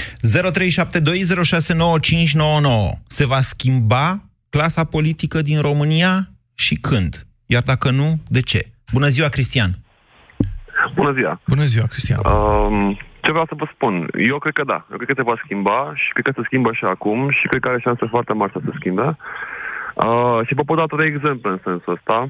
Se 3.06 3.26
va 3.26 3.40
schimba 3.40 4.24
clasa 4.50 4.84
politică 4.84 5.42
din 5.42 5.60
România 5.60 6.30
și 6.54 6.74
când? 6.74 7.26
Iar 7.46 7.62
dacă 7.62 7.90
nu, 7.90 8.20
de 8.28 8.40
ce? 8.40 8.70
Bună 8.92 9.08
ziua, 9.08 9.28
Cristian! 9.28 9.83
Bună 10.94 11.12
ziua! 11.12 11.40
Bună 11.46 11.64
ziua, 11.64 11.86
Cristian! 11.86 12.18
Um, 12.24 12.98
ce 13.20 13.30
vreau 13.30 13.46
să 13.46 13.54
vă 13.56 13.66
spun? 13.74 14.08
Eu 14.30 14.38
cred 14.38 14.52
că 14.52 14.64
da. 14.64 14.86
Eu 14.90 14.96
cred 14.96 15.08
că 15.08 15.14
se 15.16 15.28
va 15.30 15.40
schimba 15.44 15.92
și 15.94 16.08
cred 16.12 16.24
că 16.24 16.32
se 16.34 16.42
schimbă 16.44 16.70
și 16.72 16.84
acum 16.84 17.30
și 17.30 17.46
cred 17.46 17.60
că 17.62 17.68
are 17.68 17.80
șanse 17.80 18.06
foarte 18.10 18.32
mari 18.32 18.52
să 18.52 18.60
se 18.64 18.70
schimbe. 18.78 19.16
Uh, 19.94 20.40
și 20.46 20.54
vă 20.54 20.62
pot 20.62 20.76
da 20.76 20.86
trei 20.86 21.08
exemple 21.14 21.50
în 21.50 21.60
sensul 21.64 21.92
ăsta. 21.92 22.28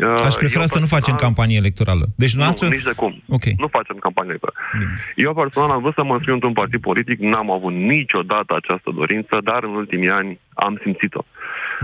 Uh, 0.00 0.26
Aș 0.28 0.34
prefera 0.34 0.60
eu 0.60 0.66
să 0.76 0.78
nu 0.78 0.86
facem 0.96 1.14
personal- 1.14 1.24
campanie 1.26 1.56
electorală. 1.56 2.04
Deci 2.16 2.34
noastră... 2.34 2.66
Nu, 2.66 2.72
nici 2.72 2.90
de 2.90 2.92
cum. 2.96 3.22
Ok. 3.28 3.44
Nu 3.62 3.68
facem 3.78 3.96
campanie 3.96 4.30
electorală. 4.30 4.58
Bine. 4.78 4.94
Eu 5.26 5.34
personal 5.34 5.70
am 5.70 5.80
vrut 5.80 5.94
să 5.94 6.04
mă 6.04 6.12
înscriu 6.12 6.34
într-un 6.34 6.52
partid 6.52 6.80
politic, 6.80 7.18
n-am 7.18 7.50
avut 7.50 7.72
niciodată 7.72 8.54
această 8.54 8.90
dorință, 8.94 9.34
dar 9.42 9.60
în 9.64 9.74
ultimii 9.82 10.10
ani 10.10 10.40
am 10.54 10.78
simțit-o. 10.82 11.22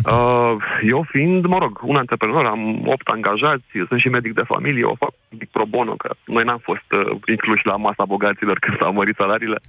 Uh, 0.04 0.56
eu 0.82 1.06
fiind, 1.08 1.44
mă 1.44 1.58
rog, 1.58 1.80
un 1.82 1.96
antreprenor, 1.96 2.44
am 2.44 2.82
opt 2.86 3.08
angajați, 3.08 3.64
sunt 3.88 4.00
și 4.00 4.08
medic 4.08 4.34
de 4.34 4.42
familie, 4.46 4.84
o 4.84 4.94
fac 4.94 5.12
medic 5.30 5.48
pro 5.50 5.64
bono, 5.64 5.94
că 5.94 6.14
noi 6.24 6.44
n-am 6.44 6.58
fost 6.62 6.92
uh, 6.92 7.16
incluși 7.26 7.66
la 7.66 7.76
masa 7.76 8.04
bogaților 8.04 8.58
când 8.58 8.76
s-au 8.78 8.92
mărit 8.92 9.16
salariile. 9.16 9.60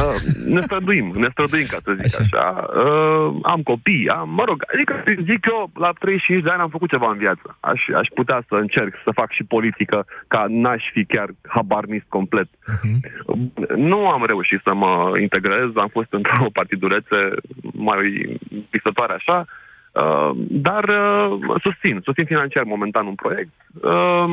Uh, 0.00 0.14
ne 0.54 0.60
străduim, 0.60 1.10
ne 1.14 1.28
străduim, 1.30 1.66
ca 1.68 1.78
să 1.84 1.92
zic 1.92 2.04
Așa. 2.04 2.22
așa. 2.22 2.46
așa. 2.46 2.80
Uh, 2.80 3.34
am 3.42 3.60
copii, 3.62 4.08
am, 4.08 4.28
mă 4.28 4.44
rog, 4.46 4.64
adică 4.72 5.02
zic 5.30 5.46
eu, 5.46 5.70
la 5.74 5.90
35 5.98 6.42
de 6.42 6.50
ani 6.50 6.60
am 6.60 6.68
făcut 6.68 6.88
ceva 6.88 7.10
în 7.10 7.18
viață. 7.18 7.56
Aș, 7.60 7.80
aș 7.96 8.08
putea 8.14 8.44
să 8.48 8.54
încerc 8.54 8.94
să 9.04 9.10
fac 9.14 9.32
și 9.32 9.44
politică, 9.44 10.06
ca 10.28 10.46
n-aș 10.48 10.82
fi 10.92 11.04
chiar 11.04 11.28
habarnist 11.48 12.06
complet. 12.08 12.48
Nu 13.76 14.08
am 14.08 14.24
reușit 14.26 14.60
să 14.64 14.74
mă 14.74 15.12
integrez, 15.20 15.68
am 15.74 15.88
fost 15.88 16.12
într-o 16.12 16.46
partidulețe 16.58 17.18
mai 17.72 18.38
visătoare 18.70 19.12
așa, 19.12 19.38
uh, 19.38 19.53
dar 20.66 20.84
uh, 20.84 21.60
susțin, 21.62 22.00
susțin 22.06 22.24
financiar 22.24 22.64
momentan 22.74 23.06
un 23.06 23.14
proiect. 23.14 23.50
Uh, 23.80 24.28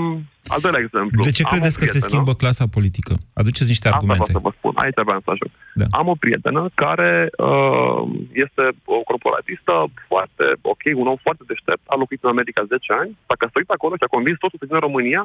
al 0.53 0.59
doilea 0.65 0.81
exemplu. 0.85 1.23
De 1.27 1.31
ce 1.37 1.43
am 1.45 1.51
credeți 1.51 1.77
o 1.77 1.79
că 1.79 1.85
se 1.85 1.91
prietenă- 1.91 2.11
schimbă 2.11 2.33
clasa 2.41 2.65
politică? 2.77 3.13
Aduceți 3.41 3.71
niște 3.73 3.87
Asta 3.87 3.97
argumente. 3.97 4.23
vreau 4.23 4.37
să 4.39 4.47
vă 4.47 4.51
spun. 4.57 4.73
Aici 4.83 4.99
vreau 5.09 5.21
să 5.25 5.29
ajung. 5.33 5.51
Da. 5.81 5.85
Am 5.99 6.07
o 6.13 6.15
prietenă 6.23 6.61
care 6.83 7.11
uh, 7.49 8.01
este 8.45 8.63
o 8.97 8.99
corporatistă 9.09 9.73
foarte 10.09 10.45
ok, 10.73 10.83
un 11.01 11.07
om 11.13 11.19
foarte 11.25 11.43
deștept, 11.51 11.83
a 11.93 11.95
locuit 12.01 12.23
în 12.23 12.33
America 12.35 12.61
10 12.63 12.93
ani, 13.01 13.11
s-a 13.27 13.35
căsătorit 13.41 13.69
acolo 13.69 13.93
și 13.95 14.05
a 14.05 14.15
convins 14.15 14.37
totul 14.43 14.59
să 14.59 14.65
vină 14.67 14.79
în 14.81 14.87
România. 14.89 15.23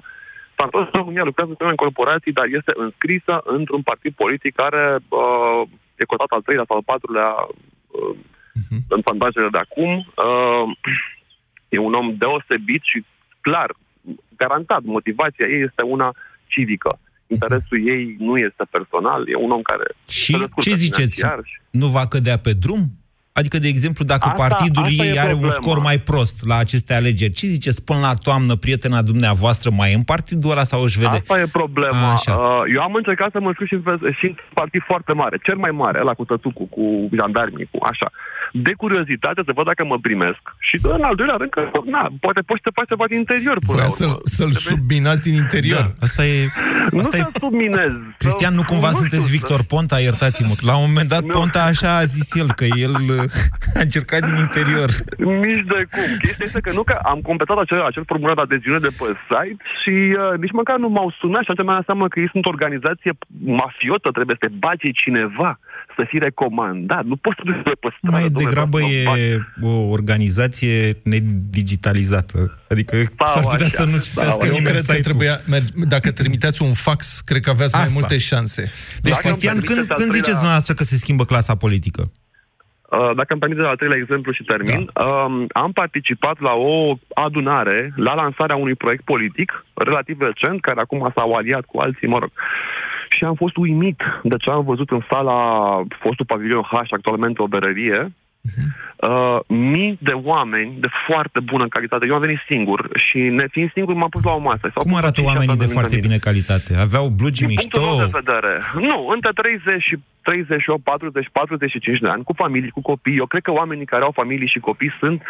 S-a 0.57 0.64
întors 0.69 0.88
în 0.93 1.00
România, 1.02 1.25
lucrează 1.31 1.52
în 1.59 1.83
corporații, 1.85 2.37
dar 2.38 2.47
este 2.59 2.73
înscrisă 2.85 3.35
într-un 3.59 3.83
partid 3.90 4.12
politic 4.23 4.52
care 4.62 4.85
uh, 5.21 5.61
e 6.00 6.12
cotat 6.12 6.31
al 6.37 6.43
treilea 6.47 6.69
sau 6.69 6.76
al 6.76 6.90
patrulea 6.93 7.31
uh, 7.47 8.16
în 8.88 9.00
sondajele 9.06 9.48
de 9.50 9.58
acum. 9.58 9.90
Uh, 9.96 10.66
e 11.75 11.78
un 11.78 11.92
om 11.94 12.14
deosebit 12.16 12.82
și 12.90 13.04
clar, 13.40 13.70
garantat, 14.36 14.82
motivația 14.82 15.46
ei 15.46 15.62
este 15.62 15.82
una 15.82 16.14
civică. 16.46 16.98
Interesul 17.26 17.88
ei 17.88 18.16
nu 18.18 18.38
este 18.38 18.64
personal, 18.70 19.28
e 19.28 19.34
un 19.36 19.50
om 19.50 19.62
care 19.62 19.86
Și 20.08 20.32
se 20.32 20.38
descurcă 20.38 20.68
ce 20.70 20.75
ziceți? 20.75 21.14
financiar 21.20 21.40
și- 21.44 21.58
Nu 21.70 21.86
va 21.86 22.06
cădea 22.06 22.38
pe 22.38 22.52
drum? 22.52 22.84
Adică, 23.32 23.58
de 23.58 23.68
exemplu, 23.68 24.04
dacă 24.04 24.28
Asta- 24.28 24.46
partidul 24.46 24.82
asta 24.82 25.04
ei 25.04 25.14
e 25.14 25.20
are 25.20 25.32
un 25.32 25.38
problema. 25.38 25.62
scor 25.62 25.78
mai 25.82 25.98
prost 25.98 26.46
la 26.46 26.56
aceste 26.56 26.94
alegeri, 26.94 27.32
ce 27.32 27.46
ziceți 27.46 27.84
până 27.84 27.98
la 28.00 28.14
toamnă, 28.14 28.54
prietena 28.54 29.02
dumneavoastră 29.02 29.70
mai 29.76 29.92
e 29.92 29.94
în 29.94 30.02
partidul 30.02 30.50
ăla 30.50 30.64
sau 30.64 30.82
își 30.82 30.98
vede? 30.98 31.16
Asta 31.16 31.40
e 31.40 31.46
problema. 31.52 32.12
Așa. 32.12 32.34
Uh, 32.34 32.62
Eu 32.75 32.82
am 32.82 32.94
încercat 32.94 33.30
să 33.30 33.40
mă 33.40 33.46
înscriu 33.46 33.66
și 33.66 33.75
în, 33.75 34.12
și 34.18 34.26
în 34.26 34.34
partid 34.54 34.82
foarte 34.86 35.12
mare, 35.12 35.38
cel 35.42 35.56
mai 35.56 35.70
mare, 35.70 36.00
ăla 36.00 36.14
cu 36.14 36.25
tătucu, 36.25 36.64
cu 36.64 37.08
jandarmii, 37.16 37.68
cu 37.70 37.78
așa. 37.90 38.10
De 38.53 38.73
curiozitate 38.76 39.41
să 39.45 39.53
văd 39.55 39.65
dacă 39.65 39.85
mă 39.85 39.99
primesc. 39.99 40.43
Și 40.59 40.76
în 40.83 41.03
al 41.03 41.15
doilea 41.15 41.37
rând 41.38 41.50
că, 41.50 41.62
na, 41.85 42.03
poate 42.21 42.41
poți 42.41 42.61
să 42.62 42.69
te 42.69 42.75
faci 42.79 42.88
ceva 42.93 43.07
din 43.11 43.19
interior 43.25 43.57
până 43.67 43.76
Voia 43.79 43.87
la 43.87 43.93
urmă. 43.93 44.00
să-l, 44.03 44.15
să-l 44.37 44.53
subminați 44.69 45.23
din 45.29 45.35
interior. 45.45 45.85
Da, 45.87 45.93
asta 46.07 46.23
e... 46.26 46.37
Nu 46.91 46.99
Asta 46.99 47.17
să 47.17 47.25
e... 47.29 47.38
subminez. 47.45 47.93
Cristian, 48.23 48.55
nu 48.55 48.65
cumva 48.71 48.87
știu, 48.91 48.99
sunteți 49.00 49.25
să- 49.26 49.35
Victor 49.37 49.61
Ponta, 49.73 49.99
iertați-mă. 50.09 50.55
La 50.71 50.75
un 50.76 50.85
moment 50.88 51.09
dat, 51.15 51.23
Nu. 51.23 51.33
Ponta 51.38 51.61
așa 51.73 51.91
a 51.97 52.05
zis 52.15 52.29
el, 52.43 52.49
că 52.61 52.65
el 52.87 52.95
uh, 53.15 53.79
a 53.79 53.81
încercat 53.87 54.21
din 54.29 54.37
interior. 54.47 54.88
Nici 55.47 55.65
de 55.73 55.81
cum. 55.95 56.09
Chestia 56.25 56.45
este 56.49 56.61
că 56.67 56.71
nu 56.79 56.83
că 56.83 56.97
am 57.12 57.21
completat 57.31 57.59
acel, 57.59 57.81
acel 57.91 58.05
formular 58.07 58.35
de 58.35 58.41
adeziune 58.47 58.79
de 58.87 58.93
pe 58.99 59.07
site 59.29 59.62
și 59.81 59.95
uh, 60.12 60.38
nici 60.43 60.57
măcar 60.61 60.76
nu 60.85 60.88
m-au 60.88 61.09
sunat 61.21 61.43
și 61.45 61.50
atunci 61.50 61.67
mi-am 61.67 61.76
dat 61.81 61.88
seama 61.91 62.09
că 62.09 62.17
ei 62.21 62.29
sunt 62.35 62.45
o 62.47 62.49
organizație 62.57 63.12
mafiotă, 63.62 64.09
trebuie 64.11 64.37
să 64.38 64.45
te 64.47 64.53
bage 64.65 64.91
cineva, 65.05 65.50
să 65.97 66.05
fii 66.09 66.19
recomandat. 66.19 67.05
Nu 67.05 67.17
poți 67.17 67.37
să 67.37 67.43
te 67.45 67.50
duci 67.53 67.79
pe 67.81 67.88
stradă. 67.97 68.17
Mai 68.17 68.23
domnule, 68.23 68.45
degrabă 68.45 68.76
vreau 68.76 68.91
să 68.91 69.03
mă 69.05 69.11
bag. 69.11 69.19
e 69.19 69.67
o 69.73 69.88
organizație 69.99 70.75
nedigitalizată. 71.03 72.38
Adică 72.69 72.97
Sau 72.97 73.26
s-ar 73.26 73.43
putea 73.43 73.67
așa, 73.67 73.76
să 73.83 73.85
nu 73.85 73.91
sau 73.91 74.00
citească 74.00 74.43
așa. 74.43 74.47
Eu 74.47 74.53
nimeni 74.59 74.65
cred 74.75 74.76
că 74.87 74.93
site-ul. 74.93 75.03
trebuia, 75.03 75.35
merg- 75.55 75.75
dacă 75.95 76.12
trimiteați 76.12 76.62
un 76.62 76.73
fax, 76.73 77.21
cred 77.21 77.41
că 77.45 77.50
aveați 77.50 77.75
mai 77.75 77.85
Asta. 77.85 77.99
multe 77.99 78.19
șanse. 78.19 78.62
Deci, 79.03 79.12
Dacă 79.15 79.26
îmi 79.29 79.37
Cristian, 79.37 79.55
când, 79.55 79.67
permiteți 79.67 79.91
al 79.91 79.97
când 79.97 80.09
treilea- 80.11 80.17
ziceți 80.21 80.38
dumneavoastră 80.43 80.75
că 80.75 80.85
se 80.85 80.97
schimbă 80.97 81.25
clasa 81.25 81.55
politică? 81.65 82.03
Uh, 82.91 83.11
Dacă 83.21 83.31
îmi 83.33 83.41
permite 83.43 83.61
al 83.62 83.76
treilea 83.81 83.99
exemplu 84.03 84.31
și 84.33 84.43
termin, 84.53 84.81
da. 84.93 85.05
um, 85.05 85.47
am 85.65 85.73
participat 85.83 86.37
la 86.49 86.53
o 86.71 86.75
adunare 87.26 87.79
la 87.97 88.15
lansarea 88.15 88.57
unui 88.57 88.75
proiect 88.75 89.05
politic 89.05 89.49
relativ 89.75 90.17
recent, 90.21 90.61
care 90.61 90.81
acum 90.81 91.11
s-a 91.15 91.25
aliat 91.37 91.65
cu 91.71 91.76
alții, 91.79 92.09
mă 92.15 92.19
rog. 92.19 92.31
Și 93.16 93.25
am 93.25 93.35
fost 93.35 93.56
uimit 93.56 94.00
de 94.23 94.37
ce 94.37 94.50
am 94.50 94.64
văzut 94.64 94.90
în 94.90 95.02
sala 95.11 95.38
fostul 96.02 96.26
pavilion 96.26 96.62
H, 96.62 96.73
actualmente 96.90 97.42
o 97.42 97.46
berărie, 97.46 98.12
uh, 98.96 99.38
mii 99.46 99.99
de 100.00 100.14
oameni 100.32 100.76
de 100.80 100.88
foarte 101.06 101.40
bună 101.40 101.68
calitate. 101.68 102.06
Eu 102.06 102.14
am 102.14 102.20
venit 102.20 102.40
singur 102.46 102.88
și 103.04 103.18
ne 103.18 103.46
fiind 103.50 103.70
singur 103.73 103.94
m-am 103.94 104.08
pus 104.08 104.23
la 104.23 104.32
o 104.32 104.38
masă. 104.38 104.61
S-au 104.62 104.82
Cum 104.82 104.90
pus 104.90 105.00
arată 105.00 105.20
cinci, 105.20 105.26
șase 105.26 105.38
oamenii 105.38 105.56
de 105.56 105.68
oameni 105.68 105.78
foarte 105.78 105.94
lângă 105.94 106.08
mine. 106.08 106.18
bine 106.20 106.28
calitate? 106.28 106.70
Aveau 106.87 107.06
blugi 107.20 107.40
Din 107.40 107.49
mișto? 107.49 107.78
punctul 107.78 107.96
meu 107.99 108.06
de 108.06 108.18
vedere. 108.23 108.52
Nu, 108.90 108.99
între 109.14 109.30
30 109.35 109.82
și 109.88 109.96
38, 110.23 110.82
40, 110.82 111.28
45 111.32 111.99
de 112.04 112.08
ani, 112.08 112.23
cu 112.28 112.32
familii, 112.42 112.70
cu 112.70 112.82
copii. 112.90 113.16
Eu 113.23 113.26
cred 113.26 113.42
că 113.42 113.52
oamenii 113.61 113.87
care 113.92 114.02
au 114.08 114.14
familii 114.20 114.52
și 114.54 114.58
copii 114.58 114.92
sunt 115.00 115.23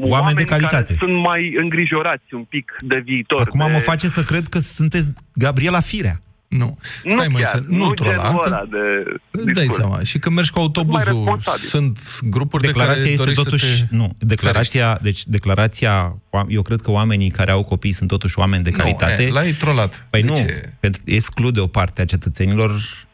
Oameni 0.00 0.36
de 0.36 0.44
calitate. 0.44 0.92
Care 0.92 0.98
sunt 0.98 1.14
mai 1.22 1.54
îngrijorați 1.62 2.34
un 2.34 2.44
pic 2.44 2.76
de 2.78 2.98
viitor. 3.04 3.40
Acum 3.40 3.66
de... 3.66 3.72
mă 3.72 3.78
face 3.78 4.06
să 4.06 4.22
cred 4.22 4.44
că 4.48 4.58
sunteți 4.58 5.08
Gabriela 5.34 5.80
Firea. 5.80 6.18
Nu. 6.50 6.78
Nu 7.04 7.10
Stai, 7.10 7.28
mă, 7.28 7.38
chiar, 7.38 7.48
să, 7.48 7.56
nu 7.56 7.76
nu 7.76 7.76
genul 7.76 7.94
trola. 7.94 8.40
ăla 8.46 8.56
că 8.58 8.66
de 8.70 9.12
Îți 9.30 9.44
dai 9.52 9.64
discurs. 9.64 9.76
seama. 9.76 10.02
Și 10.02 10.18
că 10.18 10.30
mergi 10.30 10.50
cu 10.50 10.58
autobuzul, 10.58 11.04
responsabil. 11.04 11.60
sunt 11.68 12.20
grupuri 12.22 12.62
Declarația 12.62 12.94
de 12.94 13.00
care 13.00 13.10
este 13.12 13.22
dorești 13.22 13.42
totuși... 13.44 13.76
să 13.76 13.84
te... 13.90 13.96
Nu, 13.96 14.14
declarația... 14.18 14.98
Deci, 15.02 15.26
declarația... 15.26 16.16
Eu 16.48 16.62
cred 16.62 16.80
că 16.80 16.90
oamenii 16.90 17.30
care 17.30 17.50
au 17.50 17.64
copii 17.64 17.92
sunt 17.92 18.08
totuși 18.08 18.38
oameni 18.38 18.64
de 18.64 18.70
calitate. 18.70 19.22
Nu, 19.22 19.28
e, 19.28 19.30
l-ai 19.32 19.52
trolat. 19.52 20.06
Păi 20.10 20.20
De 20.22 20.26
nu, 20.26 20.36
ce? 20.36 20.72
pentru 20.80 21.00
exclude 21.04 21.60
o 21.60 21.66
parte 21.66 22.02
a 22.02 22.04
cetățenilor, 22.04 22.70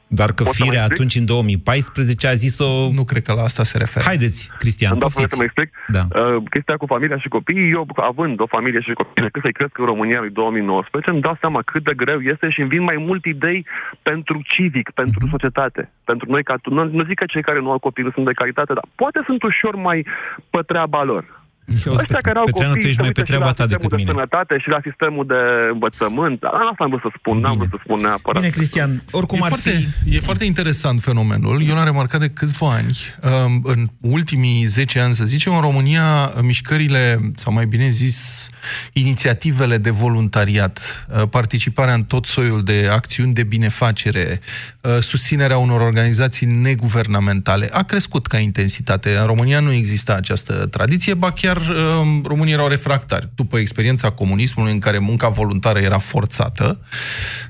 dar 0.08 0.32
că 0.32 0.42
Pot 0.42 0.52
să 0.54 0.58
mă 0.58 0.64
Firea 0.70 0.84
explic? 0.84 0.98
atunci, 0.98 1.14
în 1.20 1.26
2014, 1.26 2.26
a 2.26 2.32
zis-o... 2.32 2.68
Nu 2.98 3.04
cred 3.04 3.22
că 3.22 3.32
la 3.32 3.42
asta 3.42 3.62
se 3.62 3.78
referă. 3.78 4.04
Haideți, 4.04 4.50
Cristian, 4.58 4.90
Îmi 4.90 5.00
dau 5.00 5.08
voie 5.08 5.26
poftiți. 5.26 5.34
să 5.34 5.42
mă 5.42 5.48
explic? 5.48 5.68
Da. 5.96 6.04
Uh, 6.20 6.42
chestia 6.50 6.76
cu 6.76 6.86
familia 6.86 7.18
și 7.18 7.28
copiii, 7.28 7.70
eu 7.70 7.86
având 7.96 8.40
o 8.40 8.46
familie 8.46 8.80
și 8.80 8.92
copii, 8.92 9.30
cât 9.30 9.42
să-i 9.42 9.52
cresc 9.52 9.78
în 9.78 9.84
România 9.84 10.18
în 10.20 10.32
2019, 10.32 11.10
îmi 11.10 11.20
dau 11.20 11.36
seama 11.40 11.60
cât 11.62 11.82
de 11.84 11.94
greu 12.02 12.20
este 12.20 12.50
și 12.50 12.60
îmi 12.60 12.68
vin 12.68 12.82
mai 12.82 12.96
multe 13.08 13.28
idei 13.28 13.66
pentru 14.02 14.36
civic, 14.54 14.90
pentru 14.90 15.18
Mhm. 15.22 15.30
societate. 15.30 15.90
Pentru 16.04 16.30
noi, 16.30 16.42
ca 16.42 16.54
tu, 16.62 16.68
nu, 16.74 16.84
nu 16.84 17.04
zic 17.04 17.18
că 17.18 17.24
cei 17.28 17.42
care 17.42 17.60
nu 17.60 17.70
au 17.70 17.78
copii 17.78 18.04
nu 18.04 18.10
sunt 18.10 18.24
de 18.26 18.32
calitate, 18.32 18.72
dar 18.72 18.84
poate 18.94 19.20
sunt 19.26 19.42
ușor 19.42 19.74
mai 19.74 20.06
pe 20.50 20.60
treaba 20.66 21.02
lor. 21.02 21.35
Și 21.80 21.84
auzi, 21.88 22.00
Ăștia 22.02 22.16
Petre- 22.16 22.26
care 22.28 22.38
au 22.38 22.44
Petreanu, 22.44 22.72
tu 22.74 22.78
copii, 22.78 22.88
ești 22.90 23.00
se 23.00 23.04
mai 23.04 23.10
pe 23.10 23.20
uită 23.20 23.20
și 23.20 23.30
treaba 23.32 23.44
la 23.50 23.56
ta 23.58 23.64
sistemul 23.64 23.76
decât 23.82 23.90
de 23.94 23.96
mine. 24.02 24.10
sănătate 24.12 24.54
și 24.62 24.68
la 24.76 24.80
sistemul 24.88 25.24
de 25.34 25.40
învățământ. 25.76 26.36
Dar 26.44 26.52
Asta 26.70 26.82
am 26.84 26.90
vrut 26.92 27.04
să 27.06 27.10
spun, 27.20 27.36
n-am 27.42 27.54
Bine. 27.56 27.66
vrut 27.66 27.70
să 27.74 27.78
spun 27.86 27.98
neapărat. 28.06 28.38
Bine, 28.40 28.52
Cristian, 28.58 28.90
oricum 29.18 29.38
e 29.38 29.42
ar 29.42 29.48
foarte, 29.54 29.70
fi... 29.70 30.14
E 30.16 30.28
foarte 30.28 30.44
interesant 30.52 30.98
fenomenul. 31.08 31.56
Eu 31.68 31.74
l-am 31.76 31.88
remarcat 31.92 32.20
de 32.26 32.30
câțiva 32.38 32.68
ani. 32.80 32.92
Um, 33.30 33.52
În 33.74 33.80
ultimii 34.18 34.58
10 34.64 35.00
ani, 35.04 35.14
să 35.20 35.24
zicem, 35.34 35.50
în 35.58 35.60
România, 35.68 36.06
mișcările, 36.50 37.02
sau 37.42 37.50
mai 37.52 37.66
bine 37.74 37.88
zis, 38.02 38.48
inițiativele 38.92 39.76
de 39.78 39.90
voluntariat, 39.90 40.74
uh, 41.08 41.22
participarea 41.30 41.94
în 41.94 42.02
tot 42.04 42.24
soiul 42.26 42.62
de 42.62 42.88
acțiuni 42.92 43.32
de 43.32 43.42
binefacere, 43.42 44.40
uh, 44.80 44.90
susținerea 45.00 45.58
unor 45.58 45.80
organizații 45.80 46.46
neguvernamentale, 46.46 47.68
a 47.72 47.82
crescut 47.82 48.26
ca 48.26 48.38
intensitate. 48.38 49.16
În 49.20 49.26
România 49.26 49.60
nu 49.60 49.72
exista 49.72 50.14
această 50.14 50.52
tradiție, 50.66 51.14
ba 51.14 51.30
chiar 51.32 51.55
um, 51.60 52.22
românii 52.26 52.52
erau 52.52 52.68
refractari. 52.68 53.28
După 53.34 53.58
experiența 53.58 54.10
comunismului 54.10 54.72
în 54.72 54.78
care 54.78 54.98
munca 54.98 55.28
voluntară 55.28 55.78
era 55.78 55.98
forțată, 55.98 56.80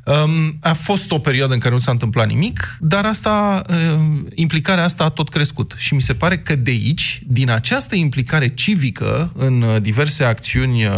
um, 0.05 0.57
a 0.61 0.73
fost 0.73 1.11
o 1.11 1.19
perioadă 1.19 1.53
în 1.53 1.59
care 1.59 1.75
nu 1.75 1.81
s-a 1.81 1.91
întâmplat 1.91 2.27
nimic, 2.29 2.77
dar 2.81 3.05
asta, 3.05 3.63
um, 3.69 4.29
implicarea 4.35 4.85
asta 4.85 5.05
a 5.05 5.09
tot 5.09 5.29
crescut. 5.29 5.75
Și 5.77 5.95
mi 5.95 6.03
se 6.03 6.15
pare 6.15 6.39
că 6.39 6.57
de 6.57 6.71
aici, 6.71 7.23
din 7.27 7.51
această 7.51 7.95
implicare 7.95 8.49
civică 8.49 9.33
în 9.37 9.63
uh, 9.63 9.83
diverse 9.83 10.25
acțiuni 10.25 10.85
uh, 10.85 10.91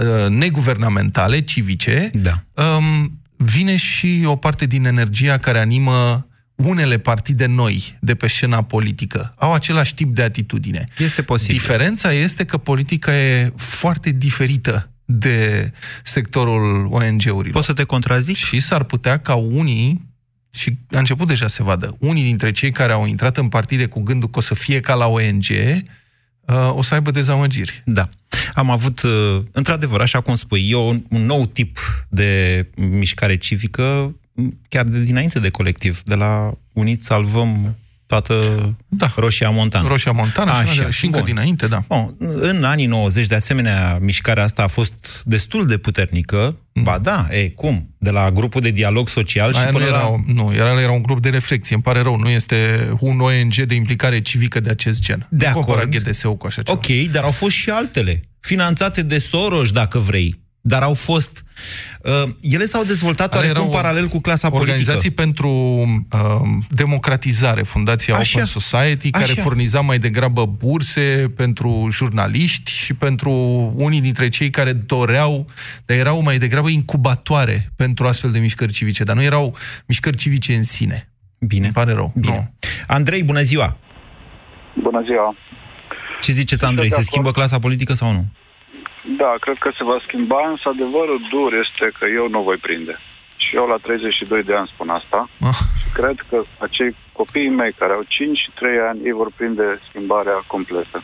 uh, 0.00 0.28
neguvernamentale, 0.28 1.40
civice, 1.40 2.10
Da. 2.12 2.42
um, 2.54 3.20
vine 3.36 3.76
și 3.76 4.22
o 4.24 4.36
parte 4.36 4.66
din 4.66 4.84
energia 4.84 5.38
care 5.38 5.58
animă 5.58 6.26
unele 6.64 6.98
partide 6.98 7.46
noi 7.46 7.98
de 8.00 8.14
pe 8.14 8.26
scena 8.26 8.62
politică. 8.62 9.32
Au 9.36 9.52
același 9.52 9.94
tip 9.94 10.14
de 10.14 10.22
atitudine. 10.22 10.84
Este 10.98 11.22
posibil. 11.22 11.56
Diferența 11.56 12.12
este 12.12 12.44
că 12.44 12.56
politica 12.56 13.16
e 13.16 13.52
foarte 13.56 14.10
diferită 14.10 14.90
de 15.04 15.70
sectorul 16.02 16.86
ONG-urilor. 16.90 17.52
Poți 17.52 17.66
să 17.66 17.72
te 17.72 17.84
contrazic? 17.84 18.36
Și 18.36 18.60
s-ar 18.60 18.84
putea 18.84 19.18
ca 19.18 19.34
unii, 19.34 20.08
și 20.50 20.76
a 20.90 20.98
început 20.98 21.26
deja 21.26 21.46
să 21.46 21.54
se 21.54 21.62
vadă, 21.62 21.96
unii 21.98 22.22
dintre 22.22 22.50
cei 22.50 22.70
care 22.70 22.92
au 22.92 23.06
intrat 23.06 23.36
în 23.36 23.48
partide 23.48 23.86
cu 23.86 24.00
gândul 24.00 24.30
că 24.30 24.38
o 24.38 24.42
să 24.42 24.54
fie 24.54 24.80
ca 24.80 24.94
la 24.94 25.06
ONG, 25.06 25.44
uh, 26.40 26.74
o 26.74 26.82
să 26.82 26.94
aibă 26.94 27.10
dezamăgiri. 27.10 27.82
Da. 27.84 28.08
Am 28.54 28.70
avut, 28.70 29.02
uh, 29.02 29.42
într-adevăr, 29.52 30.00
așa 30.00 30.20
cum 30.20 30.34
spui, 30.34 30.70
eu 30.70 30.88
un, 30.88 31.04
un 31.08 31.26
nou 31.26 31.46
tip 31.46 31.78
de 32.08 32.66
mișcare 32.76 33.36
civică, 33.36 33.82
m, 33.82 34.18
chiar 34.68 34.84
de 34.84 35.02
dinainte 35.02 35.38
de 35.38 35.48
colectiv, 35.50 36.02
de 36.04 36.14
la 36.14 36.52
Unit 36.72 37.02
Salvăm 37.04 37.76
toată 38.06 38.34
Da. 38.88 39.12
Roșia 39.16 39.50
Montană. 39.50 39.88
Roșia 39.88 40.12
Montană 40.12 40.50
și, 40.52 40.80
Așa, 40.80 40.90
și 40.90 41.04
încă 41.04 41.18
bun. 41.18 41.26
dinainte, 41.26 41.66
da. 41.66 41.82
Bun, 41.88 42.14
în 42.18 42.64
anii 42.64 42.86
90, 42.86 43.26
de 43.26 43.34
asemenea, 43.34 43.98
mișcarea 44.00 44.42
asta 44.42 44.62
a 44.62 44.66
fost 44.66 45.22
destul 45.24 45.66
de 45.66 45.76
puternică. 45.78 46.56
Ba 46.82 46.98
da, 46.98 47.26
e, 47.30 47.48
cum? 47.50 47.94
De 47.98 48.10
la 48.10 48.30
grupul 48.30 48.60
de 48.60 48.70
dialog 48.70 49.08
social 49.08 49.52
și 49.52 49.58
Mm. 49.58 49.62
Aia 49.64 49.70
nu 49.70 49.76
până 49.78 49.88
era, 49.88 49.98
la... 49.98 50.14
nu, 50.34 50.52
era, 50.54 50.80
era 50.80 50.92
un 50.92 51.02
grup 51.02 51.20
de 51.22 51.28
reflexie, 51.28 51.74
îmi 51.74 51.84
pare 51.84 52.00
rău, 52.00 52.16
nu 52.16 52.28
este 52.28 52.88
un 53.00 53.20
ONG 53.20 53.54
de 53.54 53.74
implicare 53.74 54.20
civică 54.20 54.60
de 54.60 54.70
acest 54.70 55.00
gen. 55.00 55.26
De 55.30 55.46
nu 55.46 55.52
compara 55.54 55.80
acord. 55.80 55.96
GDS-ul 55.98 56.36
cu 56.36 56.46
așa 56.46 56.62
ceva. 56.62 56.78
Ok, 56.78 57.10
dar 57.12 57.24
au 57.24 57.30
fost 57.30 57.54
și 57.56 57.70
altele, 57.70 58.20
finanțate 58.40 59.02
de 59.02 59.18
Soros, 59.18 59.70
dacă 59.70 59.98
vrei. 59.98 60.40
Dar 60.60 60.82
au 60.82 60.94
fost... 60.94 61.44
Uh, 62.04 62.32
ele 62.40 62.64
s-au 62.64 62.84
dezvoltat 62.84 63.34
Ale 63.34 63.40
oarecum 63.46 63.60
erau 63.62 63.74
paralel 63.82 64.06
cu 64.06 64.20
clasa 64.20 64.48
Organizații 64.52 65.10
politică. 65.10 65.22
pentru 65.22 65.48
uh, 66.12 66.40
democratizare, 66.68 67.62
Fundația 67.62 68.16
Așa. 68.16 68.30
Open 68.34 68.46
Society, 68.60 69.10
care 69.10 69.24
Așa. 69.24 69.42
furniza 69.42 69.80
mai 69.80 69.98
degrabă 69.98 70.46
burse 70.46 71.32
pentru 71.36 71.88
jurnaliști 71.90 72.70
și 72.70 72.94
pentru 72.94 73.30
unii 73.76 74.00
dintre 74.00 74.28
cei 74.28 74.50
care 74.50 74.72
doreau, 74.72 75.44
dar 75.86 75.96
erau 75.96 76.22
mai 76.22 76.38
degrabă 76.38 76.68
incubatoare 76.68 77.72
pentru 77.76 78.06
astfel 78.06 78.30
de 78.30 78.38
mișcări 78.38 78.72
civice, 78.72 79.04
dar 79.04 79.16
nu 79.16 79.22
erau 79.22 79.56
mișcări 79.86 80.16
civice 80.16 80.54
în 80.54 80.62
sine. 80.62 81.12
Bine. 81.38 81.64
Îmi 81.64 81.74
pare 81.74 81.92
rău. 81.92 82.12
Bine. 82.16 82.34
Nu. 82.34 82.68
Andrei, 82.86 83.22
bună 83.22 83.40
ziua! 83.42 83.76
Bună 84.82 85.02
ziua! 85.04 85.36
Ce 86.20 86.32
ziceți, 86.32 86.64
Andrei? 86.64 86.84
de 86.88 86.94
Se 86.94 86.94
acord. 86.94 87.06
schimbă 87.10 87.30
clasa 87.30 87.58
politică 87.58 87.94
sau 87.94 88.12
nu? 88.12 88.26
Da, 89.04 89.34
cred 89.40 89.56
că 89.58 89.70
se 89.78 89.84
va 89.84 89.98
schimba, 90.06 90.48
însă 90.50 90.68
adevărul 90.68 91.20
dur 91.30 91.50
este 91.64 91.84
că 91.98 92.04
eu 92.18 92.28
nu 92.28 92.42
voi 92.42 92.56
prinde. 92.56 92.94
Și 93.36 93.56
eu 93.56 93.66
la 93.66 93.76
32 93.76 94.42
de 94.42 94.54
ani 94.54 94.70
spun 94.74 94.88
asta. 94.88 95.28
Ah. 95.40 95.58
Și 95.80 95.88
cred 95.98 96.16
că 96.28 96.42
acei 96.58 96.96
copiii 97.12 97.48
mei 97.60 97.72
care 97.72 97.92
au 97.92 98.04
5 98.08 98.38
și 98.38 98.50
3 98.54 98.78
ani, 98.88 99.00
ei 99.04 99.12
vor 99.12 99.30
prinde 99.36 99.80
schimbarea 99.88 100.38
completă. 100.46 100.98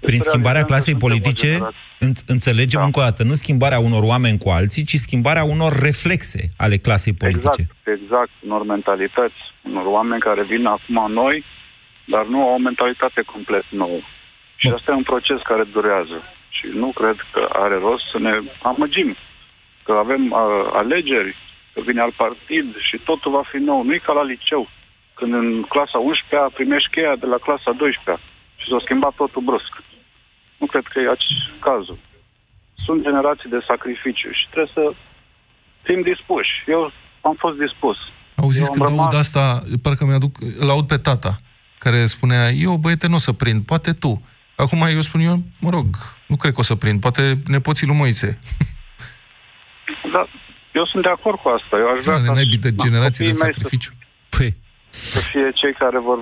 Prin 0.00 0.16
Este 0.18 0.28
schimbarea 0.28 0.60
realitatea, 0.60 0.66
clasei 0.66 0.92
suntem 0.92 1.08
o 1.08 1.10
politice, 1.10 1.46
generație- 1.46 1.78
în- 1.98 2.12
înțelegem 2.34 2.80
Da. 2.80 2.84
încă 2.86 2.98
o 3.00 3.02
dată, 3.02 3.22
nu 3.22 3.34
schimbarea 3.34 3.78
unor 3.88 4.02
oameni 4.02 4.38
cu 4.38 4.48
alții, 4.50 4.84
ci 4.84 4.94
schimbarea 5.06 5.44
unor 5.44 5.72
reflexe 5.88 6.40
ale 6.56 6.76
clasei 6.76 7.12
politice. 7.22 7.62
Exact, 7.62 7.88
exact. 7.98 8.30
Unor 8.46 8.62
mentalități, 8.74 9.40
unor 9.70 9.86
oameni 9.86 10.20
care 10.28 10.42
vin 10.52 10.66
acum 10.66 11.12
noi, 11.12 11.44
dar 12.06 12.24
nu 12.26 12.38
au 12.42 12.54
o 12.54 12.58
mentalitate 12.68 13.20
complet 13.22 13.64
nouă. 13.68 14.00
Și 14.56 14.66
Bun. 14.68 14.74
asta 14.76 14.92
e 14.92 14.94
un 15.02 15.02
proces 15.12 15.38
care 15.50 15.64
durează. 15.76 16.16
Și 16.56 16.66
nu 16.82 16.88
cred 17.00 17.16
că 17.32 17.40
are 17.64 17.76
rost 17.86 18.04
să 18.12 18.18
ne 18.26 18.32
amăgim. 18.62 19.10
Că 19.86 19.92
avem 20.04 20.22
uh, 20.30 20.40
alegeri, 20.82 21.32
că 21.72 21.78
vine 21.86 22.00
alt 22.00 22.14
partid 22.24 22.66
și 22.88 22.96
totul 23.08 23.30
va 23.38 23.44
fi 23.50 23.56
nou. 23.70 23.80
Nu 23.84 23.92
e 23.94 24.06
ca 24.08 24.12
la 24.12 24.24
liceu, 24.32 24.62
când 25.18 25.32
în 25.42 25.48
clasa 25.72 25.98
11-a 26.10 26.50
primești 26.58 26.90
cheia 26.94 27.14
de 27.22 27.26
la 27.32 27.38
clasa 27.46 27.70
12-a 27.80 28.16
și 28.60 28.66
s-a 28.70 28.80
schimbat 28.84 29.14
totul 29.22 29.42
brusc. 29.48 29.72
Nu 30.60 30.66
cred 30.66 30.86
că 30.92 30.98
e 31.00 31.16
acest 31.16 31.42
cazul. 31.68 31.98
Sunt 32.84 33.02
generații 33.02 33.50
de 33.54 33.60
sacrificiu 33.70 34.30
și 34.38 34.44
trebuie 34.52 34.72
să 34.78 34.84
fim 35.86 36.00
dispuși. 36.02 36.52
Eu 36.66 36.92
am 37.28 37.36
fost 37.38 37.56
dispus. 37.64 37.96
Auziți, 38.42 38.64
Eu 38.64 38.70
am 38.72 38.76
când 38.76 38.88
rămas- 38.88 39.04
aud 39.04 39.18
asta, 39.24 39.42
parcă 39.82 40.04
mi-aduc, 40.04 40.34
îl 40.62 40.68
aud 40.70 40.86
pe 40.86 40.96
tata, 41.08 41.32
care 41.78 42.06
spunea, 42.06 42.42
eu 42.66 42.72
băiete 42.84 43.06
nu 43.08 43.14
o 43.14 43.18
să 43.28 43.32
prind, 43.32 43.60
poate 43.72 43.92
tu. 43.92 44.22
Acum 44.56 44.80
eu 44.94 45.00
spun 45.00 45.20
eu, 45.20 45.36
mă 45.60 45.70
rog, 45.70 45.86
nu 46.26 46.36
cred 46.36 46.52
că 46.52 46.60
o 46.60 46.62
să 46.62 46.74
prind, 46.74 47.00
poate 47.00 47.22
nepoții 47.46 47.86
lui 47.86 47.96
Moise. 47.96 48.38
Da, 50.12 50.26
eu 50.72 50.86
sunt 50.86 51.02
de 51.02 51.08
acord 51.08 51.38
cu 51.42 51.48
asta. 51.48 51.76
Eu 51.76 51.88
aș 51.92 52.02
vrea 52.02 52.18
De 52.18 52.26
ca 52.26 52.32
naibii 52.32 52.64
de 52.66 52.70
da, 52.70 52.84
generații 52.84 53.24
de 53.24 53.30
copiii 53.30 53.44
mei 53.44 53.54
sacrificiu. 53.54 53.92
Păi, 54.36 54.54
Să, 54.90 55.18
să 55.18 55.28
fie 55.30 55.50
cei 55.60 55.74
care 55.82 55.98
vor 56.08 56.18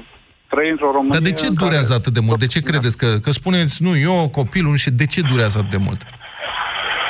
trăi 0.53 0.71
într-o 0.71 0.91
Românie... 0.97 1.19
Dar 1.19 1.29
de 1.31 1.39
ce 1.41 1.47
în 1.47 1.55
durează 1.65 1.93
care... 1.93 2.01
atât 2.01 2.13
de 2.19 2.23
mult? 2.27 2.39
De 2.45 2.53
ce 2.55 2.61
credeți? 2.69 2.97
Că, 3.03 3.09
că 3.25 3.31
spuneți, 3.41 3.75
nu, 3.87 3.93
eu, 4.11 4.29
copilul, 4.41 4.77
și 4.85 4.91
de 5.01 5.07
ce 5.13 5.21
durează 5.31 5.57
atât 5.59 5.75
de 5.77 5.85
mult? 5.87 6.01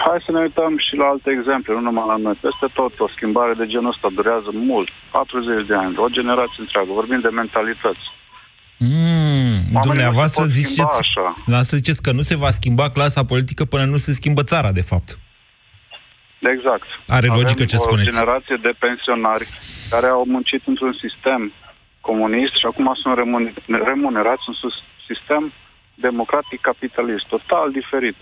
Hai 0.07 0.25
să 0.27 0.31
ne 0.33 0.41
uităm 0.47 0.73
și 0.87 0.95
la 1.03 1.07
alte 1.13 1.29
exemple, 1.37 1.73
nu 1.75 1.83
numai 1.89 2.07
la 2.13 2.19
noi. 2.25 2.37
Peste 2.47 2.67
tot, 2.79 2.93
o 3.07 3.09
schimbare 3.17 3.55
de 3.61 3.67
genul 3.73 3.93
ăsta 3.95 4.09
durează 4.19 4.51
mult. 4.71 4.89
40 5.11 5.67
de 5.71 5.77
ani, 5.85 5.95
o 6.05 6.09
generație 6.19 6.61
întreagă. 6.65 6.91
Vorbim 7.01 7.21
de 7.27 7.33
mentalități. 7.43 8.07
Mm, 8.83 9.57
nu 9.73 9.81
dumneavoastră 9.81 10.43
se 10.43 10.49
pot 10.49 10.57
schimba 10.59 10.69
ziceți, 10.69 10.99
așa. 11.05 11.27
dumneavoastră 11.35 11.77
ziceți 11.77 12.03
că 12.03 12.13
nu 12.13 12.21
se 12.21 12.37
va 12.37 12.51
schimba 12.51 12.91
clasa 12.91 13.25
politică 13.25 13.65
până 13.65 13.85
nu 13.85 13.97
se 13.97 14.13
schimbă 14.13 14.43
țara, 14.43 14.73
de 14.73 14.81
fapt. 14.91 15.19
Exact. 16.55 16.87
Are 17.07 17.27
logică 17.27 17.65
ce 17.65 17.77
o 17.79 17.79
spuneți. 17.79 18.11
generație 18.11 18.57
de 18.67 18.73
pensionari 18.79 19.47
care 19.91 20.07
au 20.07 20.25
muncit 20.35 20.63
într-un 20.67 20.95
sistem 21.05 21.53
comunist 22.01 22.53
și 22.61 22.67
acum 22.71 22.89
sunt 23.03 23.15
remun- 23.21 23.55
remunerați 23.91 24.45
în 24.51 24.55
sus- 24.63 24.83
sistem 25.11 25.53
democratic 25.95 26.61
capitalist, 26.61 27.25
total 27.35 27.67
diferit. 27.81 28.17